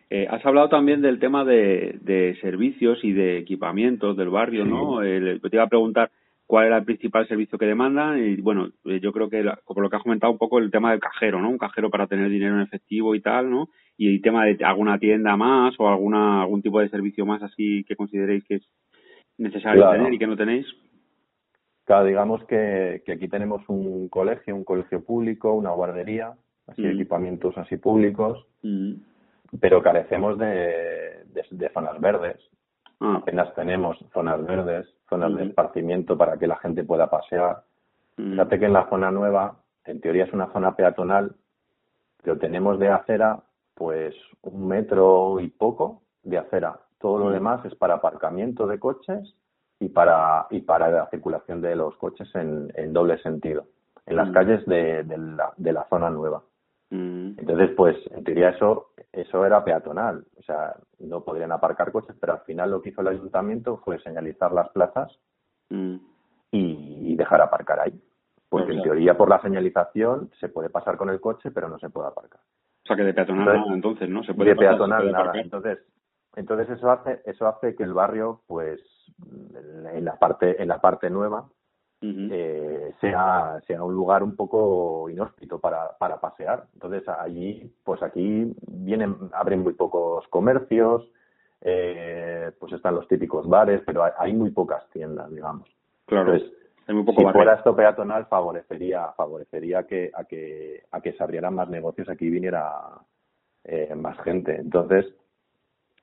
Eh, 0.09 0.27
has 0.29 0.45
hablado 0.45 0.69
también 0.69 1.01
del 1.01 1.19
tema 1.19 1.43
de, 1.43 1.97
de 2.01 2.37
servicios 2.41 3.03
y 3.03 3.13
de 3.13 3.39
equipamientos 3.39 4.15
del 4.15 4.29
barrio, 4.29 4.65
¿no? 4.65 4.99
te 4.99 5.39
iba 5.51 5.63
a 5.63 5.69
preguntar 5.69 6.11
cuál 6.45 6.67
era 6.67 6.77
el 6.77 6.85
principal 6.85 7.27
servicio 7.27 7.57
que 7.57 7.65
demandan 7.65 8.23
y 8.23 8.37
bueno, 8.37 8.69
eh, 8.85 8.99
yo 9.01 9.11
creo 9.11 9.29
que 9.29 9.43
como 9.65 9.81
lo 9.81 9.89
que 9.89 9.97
has 9.97 10.03
comentado 10.03 10.31
un 10.31 10.37
poco 10.37 10.59
el 10.59 10.71
tema 10.71 10.91
del 10.91 11.01
cajero, 11.01 11.41
¿no? 11.41 11.49
Un 11.49 11.57
cajero 11.57 11.89
para 11.89 12.07
tener 12.07 12.29
dinero 12.29 12.55
en 12.55 12.61
efectivo 12.61 13.13
y 13.15 13.21
tal, 13.21 13.49
¿no? 13.49 13.67
Y 13.97 14.09
el 14.15 14.21
tema 14.21 14.45
de 14.45 14.57
alguna 14.63 14.97
tienda 14.97 15.35
más 15.35 15.75
o 15.77 15.89
alguna 15.89 16.41
algún 16.41 16.61
tipo 16.61 16.79
de 16.79 16.89
servicio 16.89 17.25
más 17.25 17.43
así 17.43 17.83
que 17.83 17.97
consideréis 17.97 18.45
que 18.45 18.55
es 18.55 18.63
necesario 19.37 19.89
tener 19.91 20.13
y 20.13 20.17
que 20.17 20.27
no 20.27 20.37
tenéis. 20.37 20.65
Claro, 21.87 22.03
digamos 22.03 22.43
que, 22.43 23.01
que, 23.05 23.13
aquí 23.13 23.29
tenemos 23.29 23.61
un 23.69 24.09
colegio, 24.09 24.53
un 24.53 24.65
colegio 24.65 25.05
público, 25.05 25.53
una 25.53 25.71
guardería, 25.71 26.33
así 26.67 26.81
mm. 26.81 26.89
equipamientos 26.89 27.57
así 27.57 27.77
públicos, 27.77 28.45
mm. 28.61 28.95
pero 29.61 29.81
carecemos 29.81 30.37
de, 30.37 31.23
de, 31.29 31.69
zonas 31.69 31.97
verdes. 32.01 32.35
Ah. 32.99 33.19
Apenas 33.21 33.55
tenemos 33.55 33.97
zonas 34.11 34.45
verdes, 34.45 34.85
zonas 35.09 35.33
de 35.37 35.45
mm. 35.45 35.47
esparcimiento 35.47 36.17
para 36.17 36.37
que 36.37 36.45
la 36.45 36.57
gente 36.57 36.83
pueda 36.83 37.09
pasear. 37.09 37.63
Fíjate 38.17 38.59
que 38.59 38.65
en 38.65 38.73
la 38.73 38.89
zona 38.89 39.09
nueva, 39.09 39.55
en 39.85 40.01
teoría 40.01 40.25
es 40.25 40.33
una 40.33 40.51
zona 40.51 40.75
peatonal, 40.75 41.37
pero 42.21 42.37
tenemos 42.37 42.79
de 42.79 42.89
acera 42.89 43.39
pues 43.75 44.13
un 44.41 44.67
metro 44.67 45.39
y 45.39 45.47
poco 45.47 46.01
de 46.23 46.37
acera. 46.37 46.81
Todo 46.99 47.17
lo 47.17 47.29
demás 47.29 47.63
es 47.63 47.75
para 47.75 47.93
aparcamiento 47.93 48.67
de 48.67 48.77
coches 48.77 49.35
y 49.79 49.89
para, 49.89 50.47
y 50.49 50.61
para 50.61 50.89
la 50.89 51.09
circulación 51.09 51.61
de 51.61 51.75
los 51.75 51.95
coches 51.97 52.33
en, 52.35 52.71
en 52.75 52.93
doble 52.93 53.17
sentido, 53.19 53.65
en 54.05 54.15
las 54.15 54.29
mm. 54.29 54.33
calles 54.33 54.65
de, 54.65 55.03
de, 55.03 55.17
la, 55.17 55.53
de 55.55 55.73
la 55.73 55.87
zona 55.89 56.09
nueva. 56.09 56.43
Mm. 56.89 57.33
Entonces, 57.37 57.71
pues, 57.75 57.95
en 58.11 58.23
teoría 58.23 58.49
eso, 58.49 58.91
eso 59.11 59.45
era 59.45 59.63
peatonal, 59.63 60.25
o 60.37 60.41
sea, 60.43 60.75
no 60.99 61.23
podrían 61.23 61.51
aparcar 61.51 61.91
coches, 61.91 62.15
pero 62.19 62.33
al 62.33 62.41
final 62.41 62.71
lo 62.71 62.81
que 62.81 62.89
hizo 62.89 63.01
el 63.01 63.09
ayuntamiento 63.09 63.77
fue 63.77 63.99
señalizar 63.99 64.51
las 64.51 64.69
plazas 64.69 65.11
mm. 65.69 65.95
y, 66.51 67.15
dejar 67.15 67.41
aparcar 67.41 67.79
ahí. 67.79 68.01
Porque 68.49 68.71
en 68.71 68.81
teoría 68.81 69.17
por 69.17 69.27
la 69.27 69.41
señalización 69.41 70.29
se 70.39 70.47
puede 70.47 70.69
pasar 70.69 70.95
con 70.95 71.09
el 71.09 71.19
coche, 71.19 71.51
pero 71.51 71.67
no 71.67 71.77
se 71.79 71.89
puede 71.89 72.07
aparcar. 72.07 72.39
O 72.39 72.87
sea 72.87 72.95
que 72.95 73.03
de 73.03 73.13
peatonal 73.13 73.45
nada, 73.45 73.73
entonces, 73.73 74.07
¿no? 74.07 74.23
Se 74.23 74.33
puede 74.33 74.51
de 74.51 74.55
peatonal 74.55 75.11
nada. 75.11 75.33
Entonces, 75.35 75.79
entonces 76.35 76.69
eso 76.69 76.89
hace, 76.89 77.21
eso 77.25 77.47
hace 77.47 77.75
que 77.75 77.83
el 77.83 77.93
barrio, 77.93 78.43
pues, 78.47 78.79
en 79.93 80.05
la 80.05 80.17
parte, 80.17 80.61
en 80.61 80.67
la 80.67 80.79
parte 80.79 81.09
nueva, 81.09 81.47
eh, 82.01 82.93
sea, 83.01 83.59
sea 83.65 83.83
un 83.83 83.93
lugar 83.93 84.21
un 84.21 84.35
poco 84.35 85.09
inhóspito 85.09 85.59
para, 85.59 85.97
para 85.97 86.19
pasear. 86.19 86.65
Entonces 86.73 87.07
allí, 87.07 87.73
pues 87.83 88.03
aquí 88.03 88.53
vienen, 88.67 89.15
abren 89.33 89.63
muy 89.63 89.73
pocos 89.73 90.27
comercios, 90.27 91.09
eh, 91.61 92.51
pues 92.59 92.73
están 92.73 92.95
los 92.95 93.07
típicos 93.07 93.47
bares, 93.47 93.81
pero 93.85 94.03
hay, 94.17 94.33
muy 94.33 94.51
pocas 94.51 94.87
tiendas, 94.91 95.29
digamos. 95.31 95.67
Claro. 96.05 96.33
Entonces, 96.33 96.53
si 97.17 97.25
fuera 97.25 97.55
esto 97.55 97.75
peatonal 97.75 98.27
favorecería, 98.27 99.11
favorecería 99.17 99.83
que, 99.83 100.11
a 100.13 100.23
que, 100.23 100.83
a 100.91 101.01
que 101.01 101.13
se 101.13 101.23
abrieran 101.23 101.55
más 101.55 101.67
negocios, 101.67 102.07
aquí 102.09 102.29
viniera 102.29 102.71
eh, 103.63 103.93
más 103.95 104.17
gente. 104.19 104.55
Entonces, 104.55 105.05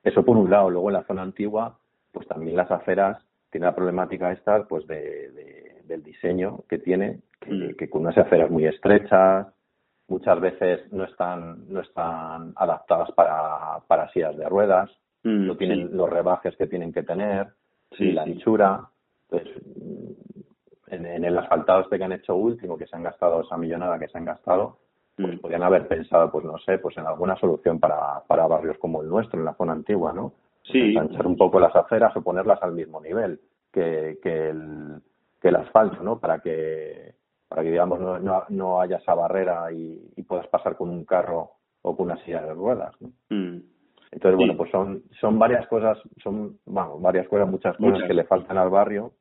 eso 0.03 0.25
por 0.25 0.37
un 0.37 0.51
lado. 0.51 0.71
Luego 0.71 0.91
en 0.91 0.95
la 0.95 1.05
zona 1.05 1.23
antigua, 1.23 1.79
pues 2.15 2.27
también 2.27 2.57
las 2.57 2.71
aceras 2.71 3.23
tienen 3.51 3.67
la 3.67 3.75
problemática 3.75 4.33
esta, 4.33 4.65
pues 4.65 4.87
de 4.87 5.75
del 5.87 6.03
diseño 6.03 6.61
que 6.69 6.79
tiene, 6.79 7.21
que, 7.41 7.87
mm. 7.87 7.91
con 7.91 8.03
unas 8.03 8.19
aceras 8.19 8.51
muy 8.51 8.67
estrechas, 8.67 9.47
muchas 10.09 10.41
veces 10.41 10.93
no 10.93 11.05
están, 11.05 11.69
no 11.69 11.81
están 11.81 12.53
adaptadas 12.57 13.11
para, 13.13 13.81
para 13.87 14.11
sillas 14.11 14.37
de 14.37 14.49
ruedas, 14.49 14.91
mm, 15.23 15.47
no 15.47 15.57
tienen 15.57 15.97
los 15.97 16.11
rebajes 16.11 16.57
que 16.57 16.67
tienen 16.67 16.93
que 16.93 17.03
tener, 17.03 17.49
y 17.99 18.13
la 18.13 18.23
anchura. 18.23 18.89
Pues, 19.29 19.45
en, 20.89 21.25
el 21.25 21.39
asfaltado 21.39 21.81
este 21.83 21.99
que 21.99 22.05
han 22.05 22.13
hecho 22.13 22.37
último, 22.37 22.77
que 22.77 22.87
se 22.87 22.95
han 22.95 23.03
gastado 23.03 23.43
esa 23.43 23.57
millonada 23.57 23.99
que 23.99 24.09
se 24.09 24.19
han 24.19 24.25
gastado, 24.25 24.79
pues 25.17 25.35
mm. 25.35 25.39
podrían 25.39 25.63
haber 25.63 25.89
pensado, 25.89 26.31
pues 26.31 26.45
no 26.45 26.59
sé, 26.59 26.79
pues 26.79 26.97
en 26.99 27.07
alguna 27.07 27.37
solución 27.37 27.81
para, 27.81 28.21
para 28.27 28.47
barrios 28.47 28.79
como 28.79 29.03
el 29.03 29.09
nuestro, 29.09 29.39
en 29.39 29.45
la 29.45 29.55
zona 29.55 29.73
antigua, 29.73 30.13
¿no? 30.13 30.33
Sí. 30.65 30.95
Pues 30.95 31.27
un 31.27 31.37
poco 31.37 31.61
las 31.61 31.75
aceras 31.77 32.17
o 32.17 32.23
ponerlas 32.23 32.63
al 32.63 32.73
mismo 32.73 33.01
nivel 33.01 33.41
que, 33.73 34.19
que 34.23 34.49
el, 34.49 35.01
que 35.41 35.49
el 35.49 35.57
asfalto, 35.57 36.03
¿no? 36.03 36.19
Para 36.19 36.39
que, 36.41 37.15
para 37.49 37.63
que 37.63 37.71
digamos, 37.71 38.01
no, 38.01 38.19
no, 38.19 38.45
no 38.49 38.81
haya 38.81 38.97
esa 38.97 39.15
barrera 39.15 39.71
y, 39.73 40.13
y, 40.17 40.23
puedas 40.23 40.47
pasar 40.49 40.77
con 40.77 40.89
un 40.89 41.05
carro 41.05 41.51
o 41.83 41.97
con 41.97 42.07
una 42.07 42.23
silla 42.25 42.43
de 42.43 42.55
ruedas, 42.55 42.95
¿no? 43.01 43.09
Mm. 43.31 43.63
Entonces, 44.13 44.37
bueno, 44.37 44.57
pues 44.57 44.71
son, 44.71 45.03
son 45.21 45.39
varias 45.41 45.67
cosas, 45.67 45.99
son, 46.23 46.59
vamos, 46.67 47.03
varias 47.03 47.27
cosas, 47.27 47.49
muchas 47.49 47.77
cosas 47.77 48.05
que 48.07 48.15
le 48.15 48.25
faltan 48.25 48.57
al 48.59 48.71
barrio. 48.71 49.13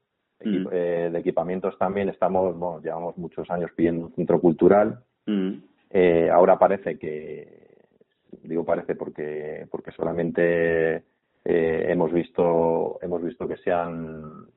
Mm. 0.43 0.67
Eh, 0.71 1.09
de 1.11 1.19
equipamientos 1.19 1.77
también 1.79 2.09
estamos, 2.09 2.55
bueno, 2.57 2.79
llevamos 2.81 3.17
muchos 3.17 3.49
años 3.49 3.71
pidiendo 3.75 4.05
un 4.05 4.13
centro 4.13 4.39
cultural. 4.39 4.99
Mm. 5.25 5.53
Eh, 5.89 6.29
ahora 6.29 6.59
parece 6.59 6.99
que, 6.99 7.75
digo 8.43 8.63
parece 8.63 8.95
porque, 8.95 9.65
porque 9.71 9.91
solamente 9.91 11.03
eh, 11.45 11.85
hemos 11.89 12.11
visto, 12.11 12.99
hemos 13.01 13.21
visto 13.21 13.47
que 13.47 13.57
se 13.57 13.71
han 13.71 14.47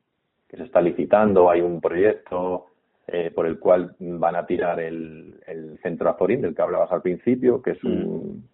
que 0.48 0.56
se 0.56 0.62
está 0.62 0.80
licitando, 0.80 1.50
hay 1.50 1.60
un 1.60 1.80
proyecto 1.80 2.66
eh, 3.08 3.30
por 3.34 3.46
el 3.46 3.58
cual 3.58 3.94
van 3.98 4.36
a 4.36 4.46
tirar 4.46 4.80
el, 4.80 5.40
el 5.46 5.78
centro 5.82 6.08
Azorín 6.08 6.40
del 6.42 6.54
que 6.54 6.62
hablabas 6.62 6.90
al 6.92 7.02
principio, 7.02 7.60
que 7.62 7.72
es 7.72 7.84
un 7.84 8.44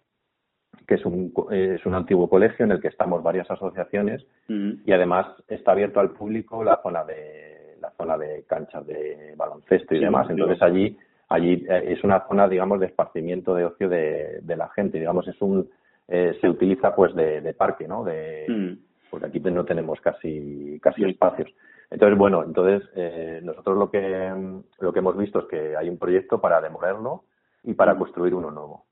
mm. 0.71 0.85
que 0.87 0.95
es 0.95 1.05
un, 1.05 1.33
es 1.51 1.85
un 1.85 1.93
antiguo 1.93 2.29
colegio 2.29 2.65
en 2.65 2.71
el 2.71 2.81
que 2.81 2.87
estamos 2.87 3.21
varias 3.21 3.49
asociaciones 3.49 4.25
mm. 4.47 4.71
y 4.85 4.91
además 4.91 5.27
está 5.47 5.71
abierto 5.71 5.99
al 5.99 6.11
público 6.11 6.63
la 6.63 6.79
zona 6.81 7.03
de 7.03 7.77
la 7.79 7.91
zona 7.91 8.17
de 8.17 8.43
canchas 8.47 8.85
de 8.87 9.33
baloncesto 9.35 9.95
y 9.95 9.99
demás. 9.99 10.27
Entonces 10.29 10.61
allí 10.61 10.97
allí 11.29 11.65
eh, 11.69 11.85
es 11.87 12.03
una 12.03 12.27
zona 12.27 12.47
digamos 12.47 12.79
de 12.79 12.87
esparcimiento 12.87 13.53
de 13.55 13.65
ocio 13.65 13.89
de, 13.89 14.39
de 14.41 14.55
la 14.55 14.69
gente, 14.69 14.99
digamos 14.99 15.27
es 15.27 15.39
un 15.41 15.69
eh, 16.07 16.37
se 16.41 16.49
utiliza 16.49 16.95
pues 16.95 17.13
de, 17.15 17.41
de 17.41 17.53
parque, 17.53 17.87
¿no? 17.87 18.03
De, 18.03 18.45
mm. 18.47 19.09
porque 19.09 19.27
aquí 19.27 19.39
no 19.39 19.65
tenemos 19.65 19.99
casi 20.01 20.79
casi 20.81 21.03
espacios. 21.03 21.49
Entonces, 21.89 22.17
bueno, 22.17 22.43
entonces 22.43 22.89
eh, 22.95 23.39
nosotros 23.43 23.77
lo 23.77 23.91
que, 23.91 24.33
lo 24.79 24.93
que 24.93 24.99
hemos 24.99 25.17
visto 25.17 25.39
es 25.41 25.45
que 25.45 25.77
hay 25.77 25.89
un 25.89 25.99
proyecto 25.99 26.41
para 26.41 26.59
demolerlo 26.59 27.25
y 27.63 27.73
para 27.73 27.93
mm. 27.93 27.97
construir 27.99 28.33
uno 28.33 28.51
nuevo. 28.51 28.85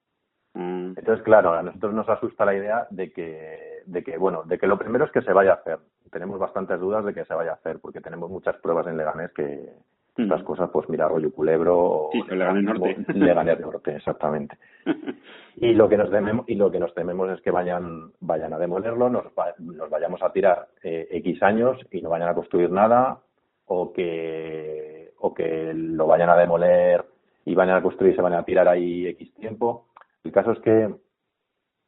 Mm. 0.53 0.93
Entonces, 0.97 1.23
claro, 1.23 1.53
a 1.53 1.63
nosotros 1.63 1.93
nos 1.93 2.07
asusta 2.09 2.45
la 2.45 2.55
idea 2.55 2.87
de 2.89 3.11
que, 3.11 3.83
de 3.85 4.03
que, 4.03 4.17
bueno, 4.17 4.43
de 4.43 4.57
que 4.57 4.67
lo 4.67 4.77
primero 4.77 5.05
es 5.05 5.11
que 5.11 5.21
se 5.21 5.33
vaya 5.33 5.51
a 5.51 5.55
hacer. 5.55 5.79
Tenemos 6.11 6.39
bastantes 6.39 6.79
dudas 6.79 7.05
de 7.05 7.13
que 7.13 7.25
se 7.25 7.33
vaya 7.33 7.51
a 7.51 7.55
hacer, 7.55 7.79
porque 7.79 8.01
tenemos 8.01 8.29
muchas 8.29 8.57
pruebas 8.57 8.85
en 8.87 8.97
Leganés 8.97 9.31
que, 9.31 9.73
las 10.17 10.43
cosas, 10.43 10.69
pues 10.71 10.89
mira, 10.89 11.07
rollo 11.07 11.31
culebro. 11.31 12.09
Sí, 12.11 12.21
Leganés 12.29 12.63
Norte. 12.63 12.97
Leganés 13.13 13.59
Norte, 13.59 13.95
exactamente. 13.95 14.57
y 15.55 15.73
lo 15.73 15.87
que 15.87 15.97
nos 15.97 16.11
tememos, 16.11 16.47
y 16.49 16.55
lo 16.55 16.69
que 16.69 16.79
nos 16.79 16.93
tememos 16.93 17.29
es 17.31 17.41
que 17.41 17.51
vayan, 17.51 18.11
vayan 18.19 18.53
a 18.53 18.59
demolerlo, 18.59 19.09
nos, 19.09 19.25
nos 19.59 19.89
vayamos 19.89 20.21
a 20.21 20.31
tirar 20.31 20.67
eh, 20.83 21.07
X 21.11 21.41
años 21.43 21.79
y 21.91 22.01
no 22.01 22.09
vayan 22.09 22.29
a 22.29 22.35
construir 22.35 22.69
nada, 22.69 23.19
o 23.65 23.93
que, 23.93 25.13
o 25.19 25.33
que 25.33 25.73
lo 25.73 26.07
vayan 26.07 26.29
a 26.29 26.37
demoler 26.37 27.05
y 27.45 27.55
vayan 27.55 27.77
a 27.77 27.81
construir 27.81 28.13
y 28.13 28.15
se 28.15 28.21
van 28.21 28.33
a 28.33 28.43
tirar 28.43 28.67
ahí 28.67 29.07
X 29.07 29.33
tiempo. 29.35 29.87
El 30.23 30.31
caso 30.31 30.51
es 30.51 30.59
que 30.59 30.93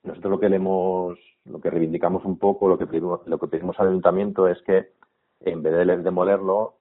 nosotros 0.04 0.32
lo 0.32 0.40
que 0.40 0.50
le 0.50 0.56
hemos, 0.56 1.20
lo 1.46 1.60
que 1.60 1.70
reivindicamos 1.70 2.24
un 2.26 2.38
poco, 2.40 2.68
lo 2.68 2.78
que 2.78 2.86
lo 3.00 3.38
que 3.38 3.48
pedimos 3.48 3.80
al 3.80 3.90
ayuntamiento 3.90 4.48
es 4.48 4.62
que 4.64 4.92
en 5.42 5.62
vez 5.62 5.74
de 5.74 5.98
demolerlo, 5.98 6.76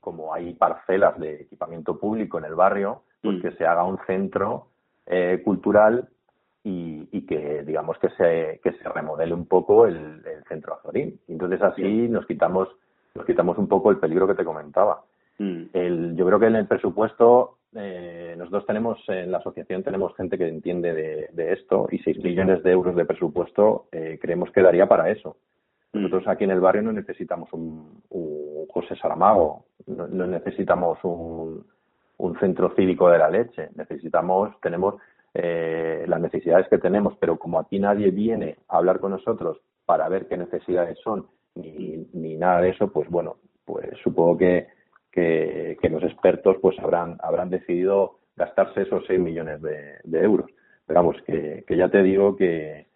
como 0.00 0.32
hay 0.32 0.54
parcelas 0.54 1.18
de 1.18 1.42
equipamiento 1.42 1.98
público 1.98 2.38
en 2.38 2.44
el 2.44 2.54
barrio, 2.54 3.02
pues 3.22 3.38
mm. 3.38 3.42
que 3.42 3.52
se 3.52 3.66
haga 3.66 3.84
un 3.84 3.98
centro 4.06 4.68
eh, 5.06 5.40
cultural 5.44 6.08
y, 6.64 7.08
y, 7.12 7.26
que 7.26 7.62
digamos 7.64 7.98
que 7.98 8.10
se 8.10 8.60
que 8.62 8.72
se 8.72 8.88
remodele 8.88 9.32
un 9.32 9.46
poco 9.46 9.86
el, 9.86 9.96
el 9.96 10.44
centro 10.48 10.74
Azorín. 10.74 11.18
Entonces 11.28 11.62
así 11.62 12.08
nos 12.08 12.26
quitamos 12.26 12.68
nos 13.14 13.24
quitamos 13.24 13.58
un 13.58 13.68
poco 13.68 13.90
el 13.90 13.98
peligro 13.98 14.26
que 14.26 14.34
te 14.34 14.44
comentaba. 14.44 15.02
Mm. 15.38 15.62
El, 15.72 16.16
yo 16.16 16.26
creo 16.26 16.38
que 16.38 16.46
en 16.46 16.56
el 16.56 16.66
presupuesto 16.66 17.58
eh, 17.74 18.34
nosotros 18.36 18.66
tenemos 18.66 18.98
en 19.08 19.30
la 19.30 19.38
asociación 19.38 19.82
tenemos 19.82 20.14
gente 20.16 20.38
que 20.38 20.48
entiende 20.48 20.94
de, 20.94 21.28
de 21.32 21.52
esto 21.52 21.86
y 21.90 21.98
6 21.98 22.22
millones 22.22 22.62
de 22.62 22.72
euros 22.72 22.96
de 22.96 23.04
presupuesto 23.04 23.86
eh, 23.92 24.18
creemos 24.20 24.50
que 24.52 24.62
daría 24.62 24.86
para 24.86 25.10
eso. 25.10 25.36
Nosotros 25.98 26.28
aquí 26.28 26.44
en 26.44 26.50
el 26.50 26.60
barrio 26.60 26.82
no 26.82 26.92
necesitamos 26.92 27.52
un, 27.52 28.02
José 28.70 28.96
Saramago, 28.96 29.64
no, 29.86 30.26
necesitamos 30.26 30.98
un, 31.02 31.64
un, 32.18 32.38
centro 32.38 32.74
cívico 32.74 33.08
de 33.10 33.18
la 33.18 33.30
leche, 33.30 33.70
necesitamos, 33.74 34.58
tenemos 34.60 34.96
eh, 35.34 36.04
las 36.06 36.20
necesidades 36.20 36.68
que 36.68 36.78
tenemos, 36.78 37.16
pero 37.18 37.38
como 37.38 37.58
aquí 37.58 37.78
nadie 37.78 38.10
viene 38.10 38.56
a 38.68 38.78
hablar 38.78 39.00
con 39.00 39.12
nosotros 39.12 39.58
para 39.84 40.08
ver 40.08 40.26
qué 40.26 40.36
necesidades 40.36 40.98
son 41.02 41.26
ni, 41.54 42.36
nada 42.36 42.60
de 42.60 42.70
eso, 42.70 42.88
pues 42.92 43.08
bueno, 43.08 43.36
pues 43.64 43.88
supongo 44.02 44.36
que, 44.36 44.68
que, 45.10 45.76
los 45.90 46.02
expertos 46.04 46.56
pues 46.62 46.78
habrán, 46.78 47.16
habrán 47.20 47.50
decidido 47.50 48.18
gastarse 48.36 48.82
esos 48.82 49.04
6 49.06 49.18
millones 49.18 49.60
de, 49.62 49.98
de 50.04 50.22
euros. 50.22 50.50
Pero 50.86 51.00
vamos, 51.00 51.16
que, 51.26 51.64
que 51.66 51.76
ya 51.76 51.88
te 51.88 52.02
digo 52.02 52.36
que, 52.36 52.86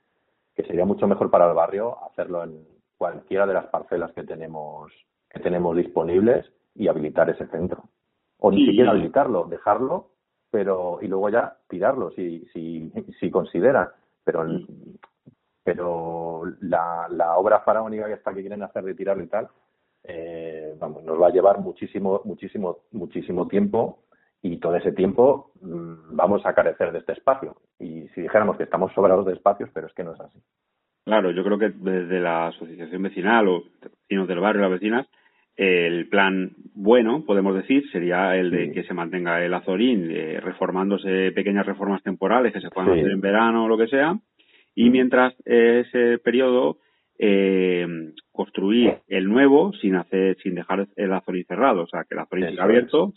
que 0.55 0.63
sería 0.65 0.85
mucho 0.85 1.07
mejor 1.07 1.31
para 1.31 1.49
el 1.49 1.55
barrio 1.55 1.97
hacerlo 2.05 2.45
en, 2.45 2.72
cualquiera 3.03 3.49
de 3.49 3.55
las 3.55 3.67
parcelas 3.67 4.13
que 4.13 4.23
tenemos 4.23 4.93
que 5.29 5.41
tenemos 5.41 5.77
disponibles 5.77 6.47
y 6.73 6.87
habilitar 6.87 7.29
ese 7.31 7.49
centro. 7.49 7.89
O 8.39 8.53
ni 8.53 8.65
siquiera 8.65 8.93
habilitarlo 8.93 9.47
dejarlo 9.47 10.11
pero 10.53 11.01
y 11.03 11.09
luego 11.09 11.29
ya 11.29 11.57
tirarlo 11.69 12.13
si 12.13 12.47
si 12.53 12.93
si 13.19 13.29
consideran 13.29 13.89
pero 14.23 14.47
pero 15.65 16.43
la, 16.61 17.09
la 17.11 17.37
obra 17.39 17.59
faraónica 17.63 18.07
que 18.07 18.13
está 18.13 18.33
que 18.33 18.43
quieren 18.43 18.63
hacer 18.63 18.85
de 18.85 18.95
tirarlo 18.95 19.25
y 19.25 19.27
tal 19.27 19.49
eh, 20.05 20.77
vamos 20.79 21.03
nos 21.03 21.21
va 21.21 21.27
a 21.27 21.33
llevar 21.33 21.59
muchísimo 21.59 22.21
muchísimo 22.25 22.85
muchísimo 22.93 23.49
tiempo 23.49 24.05
y 24.43 24.59
todo 24.59 24.77
ese 24.77 24.93
tiempo 24.93 25.51
mm, 25.61 26.15
vamos 26.15 26.47
a 26.47 26.55
carecer 26.55 26.93
de 26.93 26.99
este 27.01 27.13
espacio. 27.13 27.57
Y 27.81 28.07
si 28.11 28.23
dijéramos 28.23 28.57
que 28.57 28.65
estamos 28.65 28.93
sobrados 28.93 29.27
de 29.27 29.33
espacios 29.33 29.71
pero 29.75 29.89
es 29.89 29.93
que 29.93 30.05
no 30.05 30.15
es 30.15 30.21
así 30.21 30.41
Claro, 31.05 31.33
yo 31.33 31.43
creo 31.43 31.59
que 31.59 31.71
desde 31.71 32.21
la 32.21 32.49
asociación 32.49 33.03
vecinal 33.03 33.49
o 33.49 33.65
vecinos 33.83 34.29
del 34.29 34.39
barrio, 34.39 34.63
las 34.63 34.71
vecinas, 34.71 35.07
el 35.57 36.09
plan 36.09 36.53
bueno, 36.75 37.25
podemos 37.27 37.55
decir, 37.55 37.85
sería 37.91 38.37
el 38.37 38.51
de 38.51 38.73
que 38.73 38.85
se 38.85 38.95
mantenga 38.95 39.45
el 39.45 39.53
Azorín 39.53 40.11
eh, 40.11 40.41
reformándose 40.41 41.33
pequeñas 41.33 41.67
reformas 41.67 42.03
temporales 42.03 42.53
que 42.53 42.61
se 42.61 42.71
puedan 42.71 42.93
hacer 42.93 43.11
en 43.11 43.21
verano 43.21 43.65
o 43.65 43.69
lo 43.69 43.77
que 43.77 43.89
sea, 43.89 44.17
y 44.75 44.91
mientras 44.91 45.35
ese 45.45 46.19
periodo 46.19 46.79
eh, 47.19 47.87
construir 48.31 48.99
el 49.09 49.29
nuevo 49.29 49.73
sin 49.75 49.97
hacer, 49.97 50.37
sin 50.43 50.55
dejar 50.55 50.87
el 50.97 51.13
Azorín 51.13 51.45
cerrado, 51.45 51.83
o 51.83 51.87
sea, 51.87 52.05
que 52.05 52.15
el 52.15 52.21
Azorín 52.21 52.49
siga 52.49 52.65
abierto, 52.65 53.13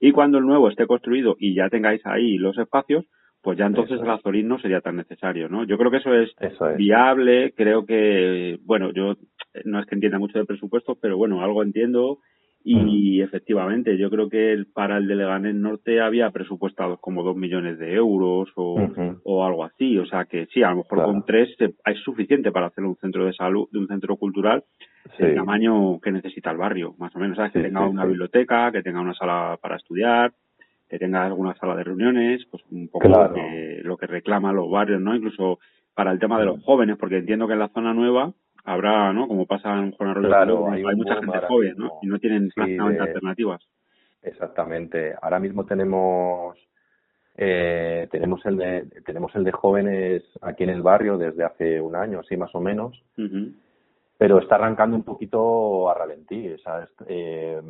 y 0.00 0.12
cuando 0.12 0.38
el 0.38 0.46
nuevo 0.46 0.68
esté 0.68 0.86
construido 0.86 1.36
y 1.38 1.54
ya 1.54 1.68
tengáis 1.68 2.04
ahí 2.06 2.38
los 2.38 2.58
espacios, 2.58 3.04
pues 3.42 3.58
ya 3.58 3.66
entonces 3.66 4.00
el 4.00 4.10
Azorín 4.10 4.48
no 4.48 4.58
sería 4.58 4.80
tan 4.80 4.96
necesario, 4.96 5.48
¿no? 5.48 5.64
Yo 5.64 5.78
creo 5.78 5.90
que 5.90 5.98
eso 5.98 6.12
es, 6.14 6.30
viable, 6.76 7.52
creo 7.56 7.86
que, 7.86 8.58
bueno, 8.64 8.92
yo 8.92 9.14
no 9.64 9.80
es 9.80 9.86
que 9.86 9.94
entienda 9.94 10.18
mucho 10.18 10.38
de 10.38 10.44
presupuesto, 10.44 10.96
pero 11.00 11.16
bueno, 11.16 11.42
algo 11.42 11.62
entiendo 11.62 12.18
Y 12.64 13.22
efectivamente, 13.22 13.96
yo 13.96 14.10
creo 14.10 14.28
que 14.28 14.64
para 14.74 14.98
el 14.98 15.06
de 15.06 15.14
Leganés 15.14 15.54
Norte 15.54 16.00
había 16.00 16.30
presupuestados 16.30 16.98
como 17.00 17.22
dos 17.22 17.36
millones 17.36 17.78
de 17.78 17.94
euros 17.94 18.50
o, 18.56 18.76
o 19.24 19.44
algo 19.44 19.64
así. 19.64 19.96
O 19.96 20.06
sea 20.06 20.24
que 20.24 20.46
sí, 20.46 20.62
a 20.62 20.70
lo 20.70 20.78
mejor 20.78 21.04
con 21.04 21.24
tres 21.24 21.48
es 21.58 21.98
suficiente 22.04 22.50
para 22.50 22.66
hacer 22.66 22.84
un 22.84 22.96
centro 22.96 23.24
de 23.24 23.32
salud, 23.32 23.68
de 23.72 23.78
un 23.78 23.86
centro 23.86 24.16
cultural 24.16 24.64
el 25.18 25.34
tamaño 25.34 25.98
que 26.00 26.12
necesita 26.12 26.50
el 26.50 26.58
barrio, 26.58 26.94
más 26.98 27.14
o 27.16 27.18
menos. 27.18 27.36
¿sabes? 27.36 27.52
que 27.52 27.62
tenga 27.62 27.86
una 27.86 28.04
biblioteca, 28.04 28.70
que 28.70 28.82
tenga 28.82 29.00
una 29.00 29.14
sala 29.14 29.58
para 29.60 29.76
estudiar, 29.76 30.32
que 30.88 30.98
tenga 30.98 31.24
alguna 31.24 31.54
sala 31.56 31.76
de 31.76 31.84
reuniones, 31.84 32.46
pues 32.50 32.62
un 32.70 32.88
poco 32.88 33.08
lo, 33.08 33.34
que, 33.34 33.80
lo 33.82 33.96
que 33.96 34.06
reclaman 34.06 34.56
los 34.56 34.70
barrios, 34.70 35.00
¿no? 35.00 35.14
Incluso 35.14 35.58
para 35.94 36.12
el 36.12 36.18
tema 36.18 36.38
de 36.38 36.46
los 36.46 36.62
jóvenes, 36.64 36.96
porque 36.98 37.18
entiendo 37.18 37.46
que 37.46 37.54
en 37.54 37.58
la 37.58 37.68
zona 37.68 37.92
nueva 37.92 38.32
habrá, 38.64 39.12
¿no? 39.12 39.28
Como 39.28 39.46
pasa 39.46 39.72
en 39.78 39.92
Juan 39.92 40.10
Arroyo, 40.10 40.70
hay, 40.70 40.96
mucha 40.96 41.16
gente 41.16 41.38
joven, 41.46 41.74
¿no? 41.76 41.90
Y 42.02 42.06
no 42.06 42.18
tienen 42.18 42.50
prácticamente 42.54 43.02
alternativas. 43.02 43.60
Exactamente. 44.22 45.14
Ahora 45.20 45.38
mismo 45.38 45.64
tenemos 45.64 46.56
eh, 47.36 48.08
tenemos 48.10 48.44
el 48.46 48.56
de 48.56 48.86
tenemos 49.04 49.34
el 49.36 49.44
de 49.44 49.52
jóvenes 49.52 50.22
aquí 50.42 50.64
en 50.64 50.70
el 50.70 50.82
barrio 50.82 51.16
desde 51.16 51.44
hace 51.44 51.80
un 51.80 51.94
año, 51.96 52.22
sí 52.24 52.36
más 52.36 52.54
o 52.54 52.60
menos, 52.60 53.00
pero 54.16 54.38
está 54.38 54.56
arrancando 54.56 54.96
un 54.96 55.04
poquito 55.04 55.88
a 55.88 55.94
ralentí, 55.94 56.56
¿sabes? 56.64 56.88
Eh, 57.06 57.60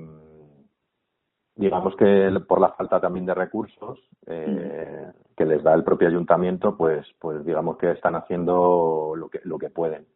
digamos 1.58 1.96
que 1.96 2.30
por 2.46 2.60
la 2.60 2.70
falta 2.70 3.00
también 3.00 3.26
de 3.26 3.34
recursos 3.34 3.98
eh, 4.26 5.10
que 5.36 5.44
les 5.44 5.62
da 5.62 5.74
el 5.74 5.82
propio 5.82 6.08
ayuntamiento, 6.08 6.76
pues, 6.76 7.04
pues 7.18 7.44
digamos 7.44 7.76
que 7.76 7.90
están 7.90 8.14
haciendo 8.14 9.14
lo 9.16 9.28
que, 9.28 9.40
lo 9.44 9.58
que 9.58 9.68
pueden. 9.68 10.06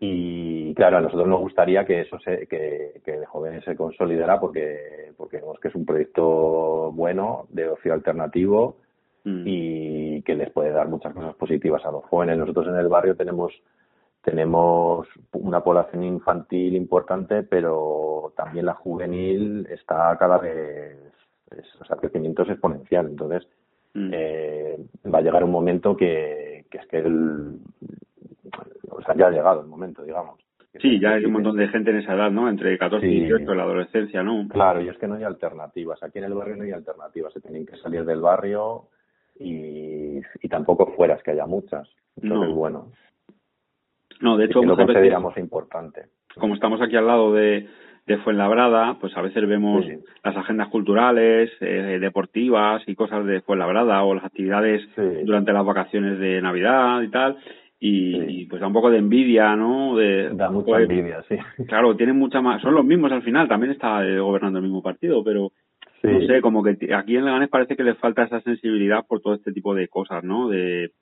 Y 0.00 0.74
claro, 0.74 0.98
a 0.98 1.00
nosotros 1.00 1.28
nos 1.28 1.40
gustaría 1.40 1.84
que 1.86 2.00
eso 2.00 2.18
se, 2.18 2.48
que, 2.48 3.00
que 3.04 3.12
de 3.12 3.26
jóvenes 3.26 3.64
se 3.64 3.76
consolidara 3.76 4.40
porque, 4.40 5.12
porque 5.16 5.38
vemos 5.38 5.58
que 5.60 5.68
es 5.68 5.74
un 5.74 5.86
proyecto 5.86 6.90
bueno 6.92 7.46
de 7.48 7.68
ocio 7.68 7.94
alternativo 7.94 8.76
mm. 9.24 9.42
y 9.46 10.22
que 10.22 10.34
les 10.34 10.50
puede 10.50 10.72
dar 10.72 10.88
muchas 10.88 11.14
cosas 11.14 11.36
positivas 11.36 11.84
a 11.86 11.92
los 11.92 12.04
jóvenes. 12.06 12.38
Nosotros 12.38 12.66
en 12.66 12.76
el 12.76 12.88
barrio 12.88 13.16
tenemos 13.16 13.52
tenemos 14.22 15.08
una 15.32 15.62
población 15.62 16.04
infantil 16.04 16.76
importante, 16.76 17.42
pero 17.42 18.32
también 18.36 18.66
la 18.66 18.74
juvenil 18.74 19.66
está 19.70 20.16
cada 20.18 20.38
vez, 20.38 20.96
o 21.80 21.84
sea, 21.84 21.96
el 21.96 22.00
crecimiento 22.00 22.42
es 22.42 22.50
exponencial. 22.50 23.06
Entonces, 23.06 23.46
mm. 23.94 24.10
eh, 24.12 24.78
va 25.12 25.18
a 25.18 25.22
llegar 25.22 25.42
un 25.42 25.50
momento 25.50 25.96
que, 25.96 26.66
que 26.70 26.78
es 26.78 26.86
que 26.86 26.98
el, 26.98 27.58
o 28.90 29.02
sea, 29.02 29.16
ya 29.16 29.26
ha 29.26 29.30
llegado 29.30 29.60
el 29.60 29.66
momento, 29.66 30.04
digamos. 30.04 30.40
Sí, 30.80 30.98
ya 30.98 31.10
hay 31.10 31.24
un 31.26 31.32
montón 31.32 31.56
de 31.56 31.68
gente 31.68 31.90
en 31.90 31.98
esa 31.98 32.14
edad, 32.14 32.30
¿no? 32.30 32.48
Entre 32.48 32.78
14 32.78 33.06
y 33.06 33.20
18, 33.26 33.54
la 33.54 33.64
adolescencia, 33.64 34.22
¿no? 34.22 34.48
Claro, 34.48 34.80
y 34.80 34.88
es 34.88 34.96
que 34.96 35.06
no 35.06 35.16
hay 35.16 35.24
alternativas. 35.24 36.02
Aquí 36.02 36.18
en 36.18 36.24
el 36.24 36.34
barrio 36.34 36.56
no 36.56 36.62
hay 36.62 36.70
alternativas. 36.70 37.32
Se 37.34 37.40
tienen 37.40 37.66
que 37.66 37.76
salir 37.76 38.06
del 38.06 38.22
barrio 38.22 38.84
y, 39.38 40.18
y 40.40 40.48
tampoco 40.48 40.86
fuera, 40.96 41.16
es 41.16 41.22
que 41.22 41.32
haya 41.32 41.44
muchas. 41.44 41.86
Entonces, 42.16 42.48
no. 42.48 42.54
bueno. 42.54 42.92
No, 44.22 44.36
de 44.36 44.46
hecho, 44.46 44.62
lo 44.62 44.76
consideramos 44.76 45.36
importante. 45.36 46.02
Como 46.36 46.54
estamos 46.54 46.80
aquí 46.80 46.96
al 46.96 47.08
lado 47.08 47.32
de, 47.34 47.66
de 48.06 48.18
Fuenlabrada, 48.18 48.96
pues 49.00 49.16
a 49.16 49.20
veces 49.20 49.46
vemos 49.48 49.84
las 50.22 50.36
agendas 50.36 50.68
culturales, 50.68 51.50
eh, 51.60 51.98
deportivas 52.00 52.82
y 52.86 52.94
cosas 52.94 53.26
de 53.26 53.40
Fuenlabrada 53.40 54.04
o 54.04 54.14
las 54.14 54.24
actividades 54.24 54.82
durante 55.24 55.52
las 55.52 55.66
vacaciones 55.66 56.20
de 56.20 56.40
Navidad 56.40 57.02
y 57.02 57.08
tal. 57.08 57.36
Y, 57.84 58.46
pues 58.46 58.60
da 58.60 58.68
un 58.68 58.72
poco 58.72 58.90
de 58.92 58.98
envidia, 58.98 59.56
¿no? 59.56 59.96
De, 59.96 60.30
da 60.34 60.48
mucha 60.50 60.80
envidia, 60.80 61.24
sí. 61.28 61.36
Claro, 61.66 61.96
tienen 61.96 62.16
mucha 62.16 62.40
más. 62.40 62.62
Son 62.62 62.74
los 62.74 62.84
mismos 62.84 63.10
al 63.10 63.24
final, 63.24 63.48
también 63.48 63.72
está 63.72 64.06
eh, 64.06 64.20
gobernando 64.20 64.60
el 64.60 64.64
mismo 64.64 64.82
partido, 64.82 65.24
pero 65.24 65.50
no 66.04 66.20
sé, 66.26 66.40
como 66.40 66.62
que 66.62 66.94
aquí 66.94 67.16
en 67.16 67.24
Leganés 67.24 67.48
parece 67.48 67.74
que 67.76 67.82
les 67.82 67.98
falta 67.98 68.22
esa 68.22 68.40
sensibilidad 68.42 69.04
por 69.04 69.20
todo 69.20 69.34
este 69.34 69.52
tipo 69.52 69.74
de 69.74 69.88
cosas, 69.88 70.22
¿no? 70.22 70.48
De 70.48 70.92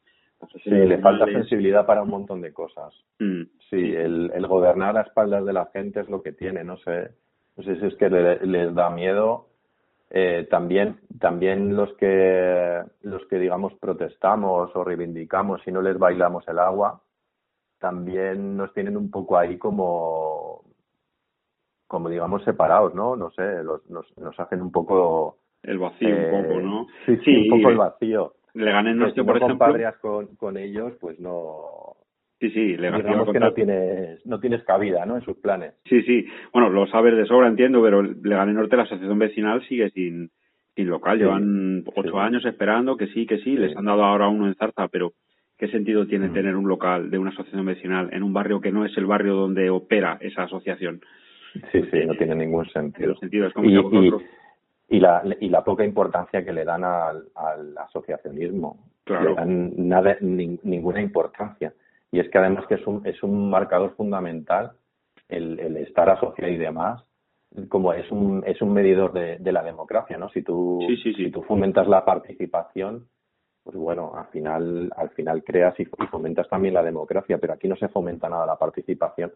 Sí, 0.64 0.70
le 0.70 0.98
falta 0.98 1.26
sensibilidad 1.26 1.86
para 1.86 2.02
un 2.02 2.10
montón 2.10 2.40
de 2.40 2.52
cosas. 2.52 2.94
Mm, 3.18 3.42
sí, 3.68 3.94
el, 3.94 4.30
el, 4.34 4.46
gobernar 4.46 4.96
a 4.96 5.02
espaldas 5.02 5.44
de 5.44 5.52
la 5.52 5.66
gente 5.66 6.00
es 6.00 6.08
lo 6.08 6.22
que 6.22 6.32
tiene, 6.32 6.64
no 6.64 6.76
sé, 6.78 7.10
no 7.56 7.62
sé 7.62 7.78
si 7.78 7.86
es 7.86 7.94
que 7.96 8.08
les 8.08 8.74
da 8.74 8.90
miedo. 8.90 9.46
Eh, 10.12 10.48
también, 10.50 10.98
también 11.20 11.76
los 11.76 11.92
que, 11.94 12.82
los 13.02 13.24
que 13.26 13.38
digamos 13.38 13.74
protestamos 13.74 14.74
o 14.74 14.82
reivindicamos 14.82 15.60
y 15.66 15.70
no 15.70 15.82
les 15.82 15.98
bailamos 15.98 16.46
el 16.48 16.58
agua, 16.58 17.00
también 17.78 18.56
nos 18.56 18.74
tienen 18.74 18.96
un 18.96 19.10
poco 19.10 19.38
ahí 19.38 19.56
como, 19.56 20.64
como 21.86 22.08
digamos 22.08 22.42
separados, 22.44 22.94
¿no? 22.94 23.14
No 23.14 23.30
sé, 23.30 23.62
los, 23.62 23.88
nos, 23.88 24.06
nos 24.18 24.38
hacen 24.40 24.60
un 24.62 24.72
poco 24.72 25.38
el 25.62 25.78
vacío, 25.78 26.08
un 26.08 26.42
poco, 26.42 26.60
¿no? 26.60 26.86
Sí, 27.06 27.16
sí, 27.24 27.36
un 27.36 27.58
poco 27.58 27.70
el 27.70 27.76
vacío. 27.76 28.34
Leganés 28.54 28.96
Norte, 28.96 29.24
por 29.24 29.36
ejemplo. 29.36 29.74
con, 30.00 30.36
con 30.36 30.56
ellos, 30.56 30.94
pues 31.00 31.18
no. 31.20 31.96
Sí, 32.40 32.50
sí, 32.50 32.76
Leganés 32.76 33.06
Digamos 33.06 33.32
que 33.32 33.40
no 33.40 33.52
tienes, 33.52 34.24
no 34.26 34.40
tienes 34.40 34.64
cabida, 34.64 35.04
¿no? 35.04 35.16
En 35.16 35.22
sus 35.22 35.36
planes. 35.36 35.74
Sí, 35.84 36.02
sí. 36.02 36.26
Bueno, 36.52 36.70
lo 36.70 36.86
sabes 36.86 37.16
de 37.16 37.26
sobra, 37.26 37.48
entiendo, 37.48 37.82
pero 37.82 38.02
Leganés 38.02 38.54
Norte, 38.54 38.76
la 38.76 38.84
asociación 38.84 39.18
vecinal, 39.18 39.62
sigue 39.68 39.90
sin, 39.90 40.30
sin 40.74 40.88
local. 40.88 41.18
Llevan 41.18 41.84
ocho 41.94 42.18
años 42.18 42.44
esperando 42.44 42.96
que 42.96 43.08
sí, 43.08 43.26
que 43.26 43.38
sí, 43.38 43.56
Les 43.56 43.76
han 43.76 43.84
dado 43.84 44.04
ahora 44.04 44.28
uno 44.28 44.46
en 44.46 44.54
Zarza, 44.54 44.88
pero 44.88 45.12
¿qué 45.58 45.68
sentido 45.68 46.06
tiene 46.06 46.28
mm. 46.28 46.32
tener 46.32 46.56
un 46.56 46.66
local 46.66 47.10
de 47.10 47.18
una 47.18 47.30
asociación 47.30 47.66
vecinal 47.66 48.08
en 48.12 48.22
un 48.22 48.32
barrio 48.32 48.60
que 48.60 48.72
no 48.72 48.86
es 48.86 48.96
el 48.96 49.06
barrio 49.06 49.34
donde 49.34 49.68
opera 49.68 50.16
esa 50.20 50.44
asociación? 50.44 51.02
Sí, 51.72 51.82
sí, 51.90 52.06
no 52.06 52.14
tiene 52.14 52.34
ningún 52.36 52.66
sentido. 52.70 53.14
sentido. 53.16 53.48
Es 53.48 53.52
como 53.52 53.68
y, 53.68 53.76
vosotros 53.76 54.22
y 54.22 54.39
la, 54.98 55.22
y 55.40 55.48
la 55.48 55.62
poca 55.62 55.84
importancia 55.84 56.44
que 56.44 56.52
le 56.52 56.64
dan 56.64 56.82
al, 56.82 57.28
al 57.34 57.78
asociacionismo. 57.78 58.78
Claro. 59.04 59.30
Le 59.30 59.34
dan 59.36 59.72
nada, 59.76 60.16
ninguna 60.20 61.00
importancia. 61.00 61.72
Y 62.10 62.18
es 62.18 62.28
que 62.28 62.38
además 62.38 62.66
que 62.66 62.74
es 62.74 62.86
un, 62.86 63.06
es 63.06 63.22
un 63.22 63.50
marcador 63.50 63.94
fundamental 63.94 64.72
el, 65.28 65.60
el 65.60 65.76
estar 65.76 66.10
asociado 66.10 66.50
y 66.50 66.56
demás, 66.56 67.04
como 67.68 67.92
es 67.92 68.10
un, 68.10 68.42
es 68.46 68.60
un 68.62 68.72
medidor 68.72 69.12
de, 69.12 69.38
de 69.38 69.52
la 69.52 69.62
democracia, 69.62 70.18
¿no? 70.18 70.28
Si 70.30 70.42
tú, 70.42 70.80
si 71.02 71.30
tú 71.30 71.42
fomentas 71.42 71.86
la 71.88 72.04
participación, 72.04 73.06
pues 73.62 73.76
bueno, 73.76 74.12
al 74.16 74.26
final, 74.26 74.90
al 74.96 75.10
final 75.10 75.44
creas 75.44 75.78
y, 75.78 75.84
fomentas 75.84 76.48
también 76.48 76.74
la 76.74 76.82
democracia, 76.82 77.38
pero 77.38 77.52
aquí 77.52 77.68
no 77.68 77.76
se 77.76 77.88
fomenta 77.88 78.28
nada 78.28 78.46
la 78.46 78.56
participación. 78.56 79.32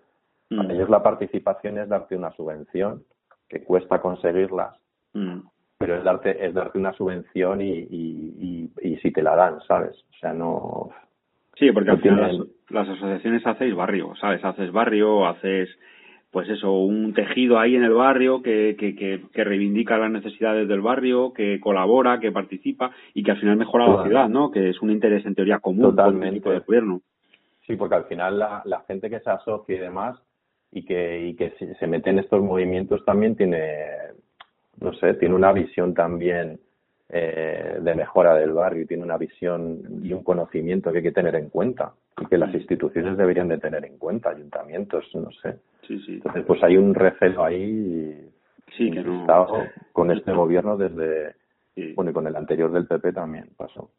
Para 0.48 0.64
mm. 0.64 0.70
ellos 0.70 0.90
la 0.90 1.02
participación 1.02 1.78
es 1.78 1.88
darte 1.88 2.16
una 2.16 2.32
subvención 2.32 3.04
que 3.48 3.62
cuesta 3.62 4.00
conseguirlas 4.00 4.76
Mm. 5.14 5.40
Pero 5.78 5.96
es 5.96 6.04
darte, 6.04 6.44
es 6.44 6.54
darte 6.54 6.78
una 6.78 6.92
subvención 6.92 7.60
y, 7.60 7.70
y, 7.70 8.70
y, 8.82 8.96
si 8.98 9.10
te 9.10 9.22
la 9.22 9.34
dan, 9.34 9.60
¿sabes? 9.66 9.96
O 10.10 10.18
sea, 10.18 10.32
no. 10.32 10.90
Sí, 11.56 11.70
porque 11.72 11.90
al 11.90 12.00
final 12.00 12.48
las, 12.70 12.88
asociaciones 12.88 13.46
hacéis 13.46 13.74
barrio, 13.74 14.14
¿sabes? 14.20 14.44
Haces 14.44 14.72
barrio, 14.72 15.26
haces 15.26 15.68
pues 16.30 16.48
eso, 16.48 16.72
un 16.72 17.14
tejido 17.14 17.60
ahí 17.60 17.76
en 17.76 17.84
el 17.84 17.92
barrio 17.92 18.42
que, 18.42 18.74
que, 18.76 18.96
que, 18.96 19.44
reivindica 19.44 19.98
las 19.98 20.10
necesidades 20.10 20.66
del 20.66 20.80
barrio, 20.80 21.32
que 21.32 21.60
colabora, 21.60 22.18
que 22.18 22.32
participa 22.32 22.90
y 23.14 23.22
que 23.22 23.30
al 23.30 23.38
final 23.38 23.56
mejora 23.56 23.86
la 23.86 24.02
ciudad, 24.02 24.28
¿no? 24.28 24.50
Que 24.50 24.70
es 24.70 24.82
un 24.82 24.90
interés 24.90 25.24
en 25.26 25.36
teoría 25.36 25.60
común 25.60 25.94
Totalmente. 25.94 26.50
del 26.50 26.62
gobierno. 26.62 27.02
Sí, 27.64 27.76
porque 27.76 27.94
al 27.94 28.06
final 28.06 28.40
la, 28.40 28.62
la 28.64 28.80
gente 28.80 29.08
que 29.08 29.20
se 29.20 29.30
asocia 29.30 29.76
y 29.76 29.78
demás 29.78 30.18
y 30.72 30.84
que, 30.84 31.28
y 31.28 31.36
que 31.36 31.52
se 31.78 31.86
mete 31.86 32.10
en 32.10 32.18
estos 32.18 32.42
movimientos 32.42 33.04
también 33.04 33.36
tiene 33.36 33.60
no 34.80 34.92
sé, 34.94 35.14
tiene 35.14 35.34
una 35.34 35.52
visión 35.52 35.94
también 35.94 36.58
eh, 37.08 37.78
de 37.80 37.94
mejora 37.94 38.34
del 38.34 38.52
barrio, 38.52 38.86
tiene 38.86 39.02
una 39.02 39.18
visión 39.18 39.80
y 40.02 40.12
un 40.12 40.22
conocimiento 40.22 40.90
que 40.90 40.98
hay 40.98 41.04
que 41.04 41.12
tener 41.12 41.34
en 41.36 41.50
cuenta 41.50 41.92
y 42.20 42.26
que 42.26 42.38
las 42.38 42.54
instituciones 42.54 43.16
deberían 43.16 43.48
de 43.48 43.58
tener 43.58 43.84
en 43.84 43.98
cuenta, 43.98 44.30
ayuntamientos, 44.30 45.04
no 45.14 45.30
sé. 45.42 45.56
Sí, 45.86 45.98
sí. 46.00 46.14
Entonces, 46.14 46.44
pues 46.46 46.62
hay 46.62 46.76
un 46.76 46.94
recelo 46.94 47.44
ahí 47.44 48.30
sí, 48.76 48.90
que 48.90 49.02
no, 49.02 49.26
con 49.92 50.10
este 50.10 50.32
gobierno 50.32 50.76
desde, 50.76 51.34
bueno, 51.94 52.10
y 52.10 52.14
con 52.14 52.26
el 52.26 52.36
anterior 52.36 52.72
del 52.72 52.86
PP 52.86 53.12
también 53.12 53.50
pasó. 53.56 53.90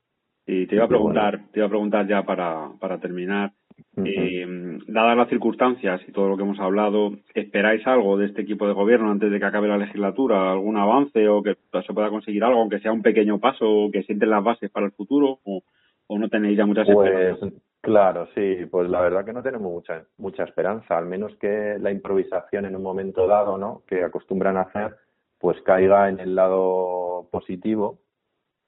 Y 0.47 0.67
te 0.67 0.75
iba 0.75 0.85
a 0.85 0.89
preguntar, 0.89 1.41
te 1.51 1.59
iba 1.59 1.67
a 1.67 1.69
preguntar 1.69 2.07
ya 2.07 2.23
para, 2.23 2.69
para 2.79 2.99
terminar, 2.99 3.51
eh, 3.97 4.45
dadas 4.87 5.17
las 5.17 5.29
circunstancias 5.29 6.01
y 6.07 6.11
todo 6.11 6.29
lo 6.29 6.37
que 6.37 6.43
hemos 6.43 6.59
hablado, 6.59 7.13
¿esperáis 7.33 7.85
algo 7.87 8.17
de 8.17 8.27
este 8.27 8.41
equipo 8.41 8.67
de 8.67 8.73
gobierno 8.73 9.11
antes 9.11 9.31
de 9.31 9.39
que 9.39 9.45
acabe 9.45 9.67
la 9.67 9.77
legislatura? 9.77 10.51
¿Algún 10.51 10.77
avance 10.77 11.27
o 11.27 11.41
que 11.41 11.55
se 11.85 11.93
pueda 11.93 12.09
conseguir 12.09 12.43
algo, 12.43 12.59
aunque 12.59 12.79
sea 12.79 12.91
un 12.91 13.01
pequeño 13.01 13.39
paso, 13.39 13.65
o 13.69 13.91
que 13.91 14.03
sienten 14.03 14.29
las 14.29 14.43
bases 14.43 14.69
para 14.69 14.85
el 14.85 14.91
futuro? 14.91 15.39
¿O, 15.43 15.61
no 16.09 16.29
tenéis 16.29 16.57
ya 16.57 16.65
muchas 16.65 16.87
pues, 16.91 17.37
Claro, 17.81 18.27
sí, 18.33 18.65
pues 18.69 18.89
la 18.89 19.01
verdad 19.01 19.25
que 19.25 19.33
no 19.33 19.43
tenemos 19.43 19.71
mucha, 19.71 20.05
mucha 20.17 20.43
esperanza, 20.43 20.97
al 20.97 21.05
menos 21.05 21.35
que 21.35 21.77
la 21.79 21.91
improvisación 21.91 22.65
en 22.65 22.75
un 22.75 22.83
momento 22.83 23.27
dado, 23.27 23.57
¿no? 23.57 23.83
Que 23.87 24.03
acostumbran 24.03 24.57
a 24.57 24.61
hacer, 24.61 24.95
pues 25.39 25.61
caiga 25.61 26.09
en 26.09 26.19
el 26.19 26.35
lado 26.35 27.27
positivo 27.31 27.99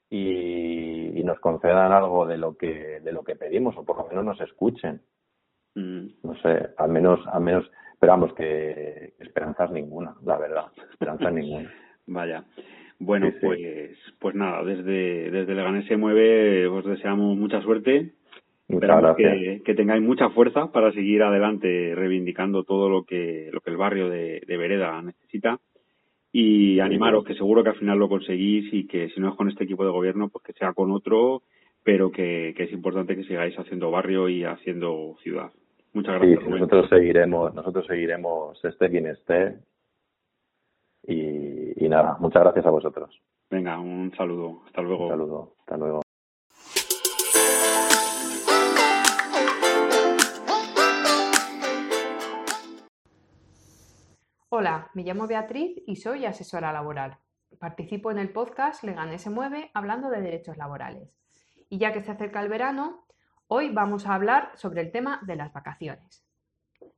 y, 0.10 1.20
y, 1.20 1.24
nos 1.24 1.39
concedan 1.39 1.91
algo 1.91 2.26
de 2.26 2.38
lo 2.38 2.55
que 2.55 2.99
de 3.01 3.12
lo 3.12 3.24
que 3.24 3.36
pedimos 3.36 3.76
o 3.78 3.84
por 3.84 3.97
lo 3.97 4.08
menos 4.08 4.24
nos 4.24 4.41
escuchen 4.41 5.01
mm. 5.76 6.08
no 6.24 6.36
sé 6.41 6.70
al 6.78 6.89
menos 6.89 7.20
al 7.28 7.41
menos 7.41 7.70
esperamos 7.93 8.34
que 8.34 9.14
esperanzas 9.20 9.72
ninguna 9.72 10.16
la 10.24 10.38
verdad 10.38 10.66
descansa 10.89 11.30
ninguno. 11.32 11.70
Vaya. 12.08 12.45
Bueno, 12.99 13.32
pues 13.41 13.95
pues 14.20 14.36
nada, 14.36 14.64
desde, 14.64 15.30
desde 15.30 15.53
Leganés 15.53 15.86
se 15.86 15.97
mueve, 15.97 16.68
os 16.68 16.84
deseamos 16.86 17.38
mucha 17.38 17.62
suerte. 17.62 18.14
Esperamos 18.68 19.16
que, 19.16 19.62
que, 19.64 19.76
tengáis 19.76 20.01
mucha 20.01 20.30
fuerza 20.30 20.72
para 20.72 20.91
seguir 20.91 21.24
adelante 21.24 21.93
reivindicando 21.95 22.64
todo 22.64 22.89
lo 22.89 23.05
que, 23.05 23.49
lo 23.53 23.62
que 23.62 23.70
el 23.70 23.78
barrio 23.78 24.10
de, 24.10 24.41
de 24.45 24.58
Vereda 24.58 25.01
necesita 25.01 25.60
y 26.32 26.80
animaros 26.80 27.23
que 27.23 27.36
seguro 27.36 27.63
que 27.63 27.69
al 27.69 27.78
final 27.78 27.97
lo 27.97 28.09
conseguís 28.09 28.73
y 28.73 28.88
que 28.88 29.09
si 29.09 29.19
no 29.19 29.30
es 29.30 29.36
con 29.36 29.49
este 29.49 29.63
equipo 29.63 29.86
de 29.86 29.91
gobierno, 29.91 30.30
pues 30.30 30.43
que 30.43 30.53
sea 30.53 30.73
con 30.73 30.91
otro, 30.91 31.41
pero 31.84 32.11
que, 32.11 32.53
que 32.55 32.63
es 32.63 32.71
importante 32.71 33.15
que 33.15 33.23
sigáis 33.23 33.57
haciendo 33.57 33.91
barrio 33.91 34.30
y 34.30 34.43
haciendo 34.43 35.15
ciudad. 35.23 35.51
Muchas 35.93 36.19
gracias. 36.19 36.47
nosotros 36.47 36.89
seguiremos, 36.89 37.53
nosotros 37.53 37.86
seguiremos 37.88 38.63
este 38.63 38.89
quien 38.89 39.07
esté 39.07 39.57
y, 41.03 41.86
y 41.86 41.89
nada, 41.89 42.17
muchas 42.19 42.43
gracias 42.43 42.65
a 42.65 42.71
vosotros. 42.71 43.19
Venga, 43.49 43.80
un 43.80 44.13
saludo. 44.15 44.61
Hasta 44.65 44.82
luego. 44.82 45.05
Un 45.05 45.11
saludo. 45.11 45.53
Hasta 45.61 45.78
luego. 45.78 46.07
Hola, 54.49 54.91
me 54.93 55.03
llamo 55.03 55.27
Beatriz 55.27 55.83
y 55.85 55.97
soy 55.97 56.25
asesora 56.25 56.71
laboral. 56.71 57.17
Participo 57.59 58.11
en 58.11 58.17
el 58.17 58.31
podcast 58.31 58.81
Leganés 58.81 59.23
se 59.23 59.29
mueve 59.29 59.71
hablando 59.73 60.09
de 60.09 60.21
derechos 60.21 60.55
laborales. 60.55 61.13
Y 61.67 61.79
ya 61.79 61.91
que 61.91 62.01
se 62.01 62.11
acerca 62.11 62.39
el 62.39 62.47
verano, 62.47 63.05
hoy 63.47 63.73
vamos 63.73 64.07
a 64.07 64.13
hablar 64.13 64.53
sobre 64.55 64.79
el 64.79 64.93
tema 64.93 65.19
de 65.23 65.35
las 65.35 65.51
vacaciones. 65.51 66.25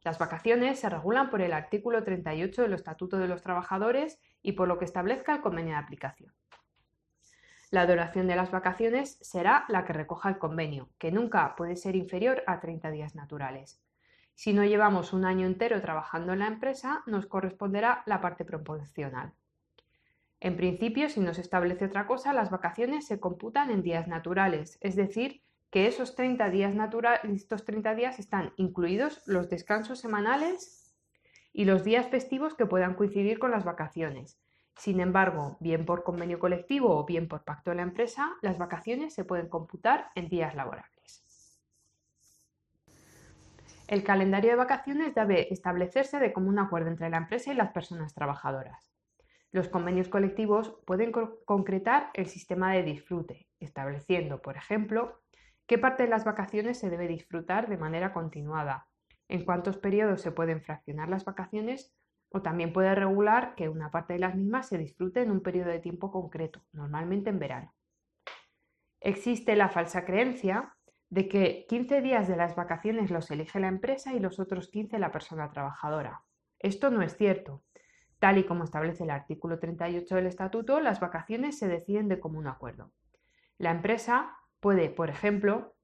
Las 0.04 0.20
vacaciones 0.20 0.80
se 0.80 0.90
regulan 0.90 1.32
por 1.32 1.42
el 1.42 1.54
artículo 1.54 2.04
38 2.04 2.62
del 2.62 2.74
Estatuto 2.74 3.18
de 3.18 3.28
los 3.28 3.42
Trabajadores 3.42 4.20
y 4.44 4.52
por 4.52 4.68
lo 4.68 4.78
que 4.78 4.86
establezca 4.86 5.34
el 5.34 5.42
convenio 5.42 5.72
de 5.72 5.80
aplicación. 5.80 6.32
La 7.72 7.88
duración 7.88 8.28
de 8.28 8.36
las 8.36 8.52
vacaciones 8.52 9.18
será 9.22 9.66
la 9.70 9.86
que 9.86 9.94
recoja 9.94 10.30
el 10.30 10.38
convenio, 10.38 10.92
que 11.00 11.12
nunca 11.12 11.56
puede 11.56 11.78
ser 11.78 11.96
inferior 11.96 12.44
a 12.46 12.60
30 12.60 12.92
días 12.92 13.16
naturales. 13.16 13.82
Si 14.40 14.54
no 14.54 14.64
llevamos 14.64 15.12
un 15.12 15.26
año 15.26 15.46
entero 15.46 15.82
trabajando 15.82 16.32
en 16.32 16.40
la 16.40 16.48
empresa, 16.48 17.04
nos 17.06 17.26
corresponderá 17.26 18.04
la 18.06 18.22
parte 18.22 18.46
proporcional. 18.46 19.34
En 20.40 20.56
principio, 20.56 21.10
si 21.10 21.20
no 21.20 21.34
se 21.34 21.42
establece 21.42 21.84
otra 21.84 22.08
cosa, 22.08 22.32
las 22.32 22.50
vacaciones 22.50 23.06
se 23.06 23.20
computan 23.20 23.70
en 23.70 23.84
días 23.84 24.08
naturales, 24.08 24.78
es 24.80 24.96
decir, 24.96 25.42
que 25.70 25.88
esos 25.88 26.16
30 26.16 26.50
días 26.52 26.74
estos 27.26 27.66
30 27.66 27.96
días 27.96 28.18
están 28.18 28.54
incluidos 28.56 29.22
los 29.26 29.50
descansos 29.50 30.00
semanales 30.00 30.96
y 31.52 31.66
los 31.66 31.84
días 31.84 32.08
festivos 32.08 32.54
que 32.54 32.66
puedan 32.66 32.94
coincidir 32.94 33.40
con 33.40 33.52
las 33.52 33.66
vacaciones. 33.66 34.40
Sin 34.78 35.02
embargo, 35.02 35.58
bien 35.60 35.86
por 35.86 36.06
convenio 36.06 36.40
colectivo 36.40 36.98
o 36.98 37.06
bien 37.06 37.28
por 37.28 37.44
pacto 37.44 37.72
de 37.72 37.76
la 37.76 37.82
empresa, 37.82 38.38
las 38.42 38.58
vacaciones 38.58 39.14
se 39.14 39.26
pueden 39.26 39.50
computar 39.50 40.12
en 40.16 40.30
días 40.30 40.56
laborables. 40.56 40.99
El 43.90 44.04
calendario 44.04 44.52
de 44.52 44.56
vacaciones 44.56 45.16
debe 45.16 45.52
establecerse 45.52 46.20
de 46.20 46.32
común 46.32 46.60
acuerdo 46.60 46.90
entre 46.90 47.10
la 47.10 47.18
empresa 47.18 47.52
y 47.52 47.56
las 47.56 47.72
personas 47.72 48.14
trabajadoras. 48.14 48.94
Los 49.52 49.68
convenios 49.68 50.10
colectivos 50.10 50.80
pueden 50.86 51.12
concretar 51.12 52.12
el 52.14 52.28
sistema 52.28 52.72
de 52.72 52.84
disfrute, 52.84 53.48
estableciendo, 53.60 54.44
por 54.44 54.58
ejemplo, 54.58 55.20
qué 55.66 55.80
parte 55.80 56.04
de 56.04 56.10
las 56.10 56.24
vacaciones 56.24 56.78
se 56.78 56.92
debe 56.92 57.08
disfrutar 57.08 57.68
de 57.68 57.78
manera 57.78 58.14
continuada, 58.14 58.86
en 59.28 59.44
cuántos 59.44 59.78
periodos 59.78 60.22
se 60.22 60.32
pueden 60.32 60.62
fraccionar 60.62 61.10
las 61.10 61.26
vacaciones 61.26 61.92
o 62.32 62.44
también 62.44 62.74
puede 62.74 62.94
regular 62.94 63.56
que 63.56 63.70
una 63.70 63.90
parte 63.90 64.14
de 64.14 64.20
las 64.20 64.36
mismas 64.36 64.68
se 64.68 64.78
disfrute 64.78 65.24
en 65.24 65.32
un 65.32 65.42
periodo 65.42 65.72
de 65.72 65.80
tiempo 65.80 66.12
concreto, 66.12 66.62
normalmente 66.74 67.32
en 67.32 67.40
verano. 67.40 67.74
Existe 69.02 69.56
la 69.56 69.70
falsa 69.70 70.06
creencia 70.06 70.76
de 71.10 71.28
que 71.28 71.66
15 71.68 72.02
días 72.02 72.28
de 72.28 72.36
las 72.36 72.56
vacaciones 72.56 73.10
los 73.10 73.32
elige 73.32 73.60
la 73.60 73.68
empresa 73.68 74.14
y 74.14 74.20
los 74.20 74.40
otros 74.40 74.70
15 74.70 75.00
la 75.00 75.12
persona 75.12 75.50
trabajadora. 75.50 76.24
Esto 76.60 76.92
no 76.92 77.02
es 77.02 77.18
cierto. 77.18 77.64
Tal 78.20 78.38
y 78.38 78.44
como 78.44 78.64
establece 78.64 79.06
el 79.06 79.10
artículo 79.10 79.60
38 79.60 80.16
del 80.16 80.28
Estatuto, 80.28 80.80
las 80.80 81.00
vacaciones 81.00 81.58
se 81.58 81.68
deciden 81.68 82.10
de 82.10 82.20
común 82.20 82.48
acuerdo. 82.48 82.92
La 83.58 83.72
empresa 83.72 84.38
puede, 84.60 84.90
por 84.90 85.10
ejemplo, 85.10 85.76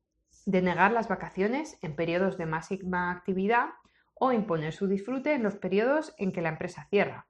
denegar 0.45 0.91
las 0.91 1.07
vacaciones 1.07 1.79
en 1.81 1.95
periodos 1.95 2.37
de 2.37 2.45
máxima 2.45 3.11
actividad 3.11 3.69
o 4.13 4.31
imponer 4.31 4.73
su 4.73 4.87
disfrute 4.87 5.33
en 5.33 5.43
los 5.43 5.55
periodos 5.55 6.13
en 6.17 6.31
que 6.31 6.41
la 6.41 6.49
empresa 6.49 6.87
cierra. 6.89 7.27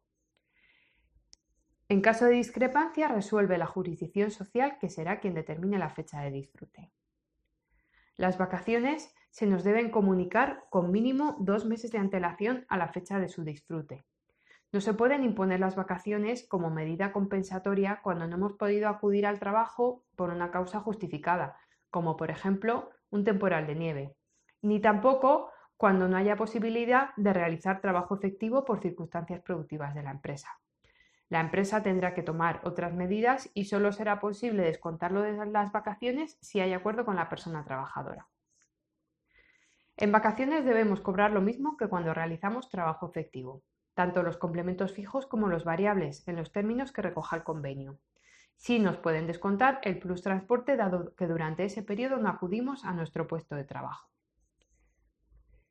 En 1.88 2.02
caso 2.02 2.26
de 2.26 2.32
discrepancia, 2.32 3.08
resuelve 3.08 3.60
la 3.60 3.68
jurisdicción 3.68 4.32
social 4.32 4.80
que 4.80 4.90
será 4.90 5.20
quien 5.20 5.36
determine 5.36 5.78
la 5.78 5.90
fecha 5.90 6.22
de 6.22 6.32
disfrute. 6.32 6.92
Las 8.18 8.38
vacaciones 8.38 9.14
se 9.30 9.46
nos 9.46 9.66
deben 9.66 9.92
comunicar 9.92 10.64
con 10.70 10.92
mínimo 10.92 11.36
dos 11.40 11.66
meses 11.66 11.92
de 11.92 11.98
antelación 11.98 12.66
a 12.70 12.78
la 12.78 12.88
fecha 12.88 13.20
de 13.20 13.28
su 13.28 13.44
disfrute. 13.44 14.06
No 14.72 14.80
se 14.80 14.94
pueden 14.94 15.24
imponer 15.24 15.60
las 15.60 15.76
vacaciones 15.76 16.48
como 16.48 16.70
medida 16.70 17.12
compensatoria 17.12 18.00
cuando 18.02 18.28
no 18.28 18.36
hemos 18.36 18.54
podido 18.54 18.88
acudir 18.88 19.26
al 19.26 19.40
trabajo 19.40 20.04
por 20.16 20.30
una 20.30 20.52
causa 20.52 20.80
justificada, 20.80 21.58
como 21.90 22.16
por 22.16 22.32
ejemplo 22.32 22.90
un 23.10 23.24
temporal 23.24 23.68
de 23.68 23.76
nieve, 23.76 24.16
ni 24.62 24.80
tampoco 24.80 25.52
cuando 25.78 26.08
no 26.08 26.16
haya 26.16 26.38
posibilidad 26.38 27.10
de 27.18 27.34
realizar 27.34 27.82
trabajo 27.82 28.16
efectivo 28.16 28.64
por 28.64 28.82
circunstancias 28.82 29.42
productivas 29.42 29.94
de 29.94 30.04
la 30.04 30.12
empresa. 30.12 30.50
La 31.30 31.40
empresa 31.40 31.82
tendrá 31.82 32.14
que 32.14 32.22
tomar 32.22 32.62
otras 32.64 32.94
medidas 32.94 33.50
y 33.54 33.66
solo 33.66 33.92
será 33.92 34.20
posible 34.20 34.64
descontarlo 34.64 35.22
de 35.22 35.34
las 35.48 35.72
vacaciones 35.72 36.38
si 36.42 36.60
hay 36.60 36.74
acuerdo 36.74 37.04
con 37.04 37.16
la 37.16 37.30
persona 37.30 37.64
trabajadora. 37.64 38.28
En 39.98 40.12
vacaciones 40.12 40.66
debemos 40.66 41.00
cobrar 41.00 41.32
lo 41.32 41.42
mismo 41.42 41.78
que 41.78 41.88
cuando 41.88 42.14
realizamos 42.14 42.70
trabajo 42.70 43.08
efectivo, 43.08 43.64
tanto 43.94 44.24
los 44.24 44.38
complementos 44.38 44.92
fijos 44.92 45.26
como 45.26 45.48
los 45.48 45.64
variables, 45.64 46.28
en 46.28 46.36
los 46.36 46.52
términos 46.52 46.92
que 46.92 47.02
recoja 47.02 47.38
el 47.38 47.44
convenio. 47.44 47.98
Sí 48.58 48.78
nos 48.78 48.98
pueden 48.98 49.26
descontar 49.26 49.80
el 49.84 50.00
plus 50.00 50.22
transporte 50.22 50.76
dado 50.76 51.16
que 51.16 51.28
durante 51.28 51.66
ese 51.66 51.82
periodo 51.82 52.18
no 52.18 52.30
acudimos 52.30 52.86
a 52.86 52.94
nuestro 52.94 53.28
puesto 53.28 53.56
de 53.56 53.64
trabajo. 53.64 54.10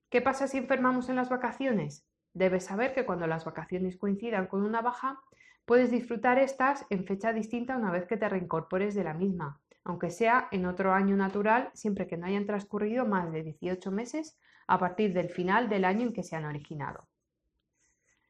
¿Qué 0.09 0.20
pasa 0.20 0.48
si 0.48 0.59
enfermamos 0.59 1.09
en 1.09 1.16
las 1.16 1.28
vacaciones? 1.28 2.07
Debes 2.35 2.64
saber 2.64 2.93
que 2.93 3.07
cuando 3.07 3.26
las 3.26 3.45
vacaciones 3.45 3.97
coincidan 3.97 4.49
con 4.49 4.64
una 4.64 4.82
baja, 4.82 5.20
puedes 5.64 5.91
disfrutar 5.91 6.39
estas 6.39 6.85
en 6.91 7.07
fecha 7.07 7.32
distinta 7.32 7.76
una 7.76 7.93
vez 7.93 8.07
que 8.07 8.16
te 8.16 8.28
reincorpores 8.28 8.95
de 8.95 9.05
la 9.05 9.14
misma, 9.14 9.61
aunque 9.85 10.11
sea 10.11 10.49
en 10.51 10.66
otro 10.66 10.93
año 10.93 11.16
natural, 11.16 11.70
siempre 11.74 12.07
que 12.07 12.16
no 12.16 12.26
hayan 12.26 12.45
transcurrido 12.45 13.07
más 13.07 13.30
de 13.30 13.45
18 13.45 13.91
meses 13.93 14.37
a 14.66 14.78
partir 14.78 15.12
del 15.12 15.30
final 15.30 15.68
del 15.68 15.85
año 15.85 16.03
en 16.03 16.12
que 16.12 16.24
se 16.24 16.35
han 16.35 16.45
originado. 16.45 17.07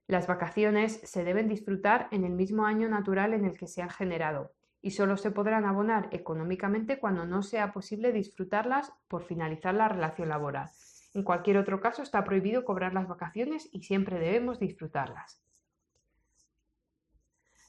Las 0.07 0.27
vacaciones 0.27 1.01
se 1.05 1.25
deben 1.25 1.49
disfrutar 1.49 2.09
en 2.11 2.25
el 2.25 2.33
mismo 2.33 2.67
año 2.67 2.89
natural 2.91 3.33
en 3.33 3.47
el 3.47 3.57
que 3.57 3.67
se 3.67 3.81
han 3.81 3.89
generado 3.89 4.53
y 4.83 4.91
solo 4.91 5.17
se 5.17 5.31
podrán 5.31 5.65
abonar 5.65 6.09
económicamente 6.13 6.99
cuando 6.99 7.25
no 7.25 7.43
sea 7.43 7.73
posible 7.73 8.13
disfrutarlas 8.13 8.93
por 9.09 9.23
finalizar 9.23 9.75
la 9.75 9.89
relación 9.89 10.29
laboral, 10.29 10.69
en 11.15 11.23
cualquier 11.23 11.57
otro 11.57 11.81
caso 11.81 12.03
está 12.03 12.25
prohibido 12.25 12.65
cobrar 12.65 12.93
las 12.93 13.09
vacaciones 13.09 13.69
y 13.73 13.83
siempre 13.83 14.19
debemos 14.19 14.59
disfrutarlas. 14.59 15.41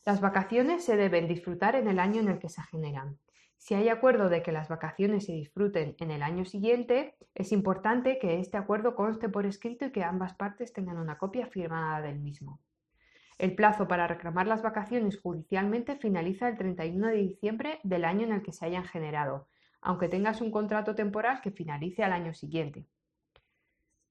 Las 0.04 0.20
vacaciones 0.20 0.84
se 0.84 0.98
deben 0.98 1.28
disfrutar 1.28 1.76
en 1.76 1.88
el 1.88 2.00
año 2.00 2.22
en 2.22 2.30
el 2.30 2.39
que 2.39 2.50
se 2.50 2.62
generan. 2.64 3.18
Si 3.58 3.74
hay 3.74 3.89
acuerdo 3.89 4.30
de 4.30 4.43
que 4.43 4.52
las 4.52 4.68
vacaciones 4.68 5.26
se 5.26 5.32
disfruten 5.32 5.96
en 6.00 6.12
el 6.12 6.22
año 6.22 6.46
siguiente, 6.46 7.16
es 7.34 7.52
importante 7.52 8.20
que 8.20 8.39
este 8.39 8.58
acuerdo 8.58 8.96
conste 8.96 9.30
por 9.30 9.46
escrito 9.46 9.86
y 9.86 9.91
que 9.91 10.04
ambas 10.04 10.34
partes 10.34 10.74
tengan 10.74 10.98
una 10.98 11.18
copia 11.18 11.48
firmada 11.48 12.02
del 12.02 12.20
mismo. 12.20 12.60
El 13.38 13.56
plazo 13.56 13.88
para 13.88 14.08
reclamar 14.08 14.48
las 14.48 14.62
vacaciones 14.62 15.20
judicialmente 15.20 15.96
finaliza 15.98 16.48
el 16.48 16.58
31 16.58 17.08
de 17.08 17.18
diciembre 17.18 17.80
del 17.84 18.06
año 18.06 18.26
en 18.26 18.34
el 18.34 18.43
que 18.43 18.54
se 18.54 18.66
hayan 18.66 18.86
generado, 18.86 19.48
aunque 19.82 20.08
tengas 20.08 20.41
un 20.41 20.52
contrato 20.52 20.96
temporal 20.96 21.41
que 21.41 21.52
finalice 21.52 22.04
al 22.04 22.14
año 22.14 22.34
siguiente. 22.34 22.86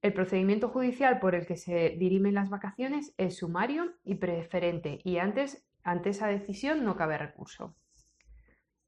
El 0.05 0.13
procedimiento 0.13 0.69
judicial 0.69 1.19
por 1.19 1.35
el 1.35 1.47
que 1.47 1.57
se 1.57 1.97
dirimen 1.99 2.35
las 2.35 2.51
vacaciones 2.51 3.15
es 3.17 3.39
sumario 3.39 3.95
y 4.05 4.17
preferente 4.17 4.99
y 5.03 5.17
antes, 5.17 5.67
ante 5.83 6.11
esa 6.11 6.27
decisión 6.27 6.85
no 6.85 6.95
cabe 6.95 7.17
recurso. 7.17 7.75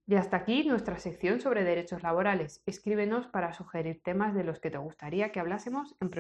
Y 0.07 0.17
hasta 0.17 0.37
aquí 0.37 0.65
nuestra 0.65 0.99
sección 0.99 1.41
sobre 1.41 1.65
derechos 1.65 2.03
laborales. 2.03 2.63
Escríbenos 2.67 3.29
para 3.29 3.55
sugerir 3.55 4.03
temas 4.03 4.35
de 4.35 4.45
los 4.45 4.61
que 4.61 4.71
te 4.71 4.77
gustaría 4.77 5.33
que 5.33 5.41
hablásemos 5.41 5.97
en, 6.03 6.11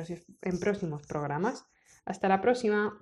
en 0.40 0.60
próximos 0.60 1.06
programas. 1.06 1.66
Hasta 2.06 2.28
la 2.28 2.40
próxima. 2.40 2.98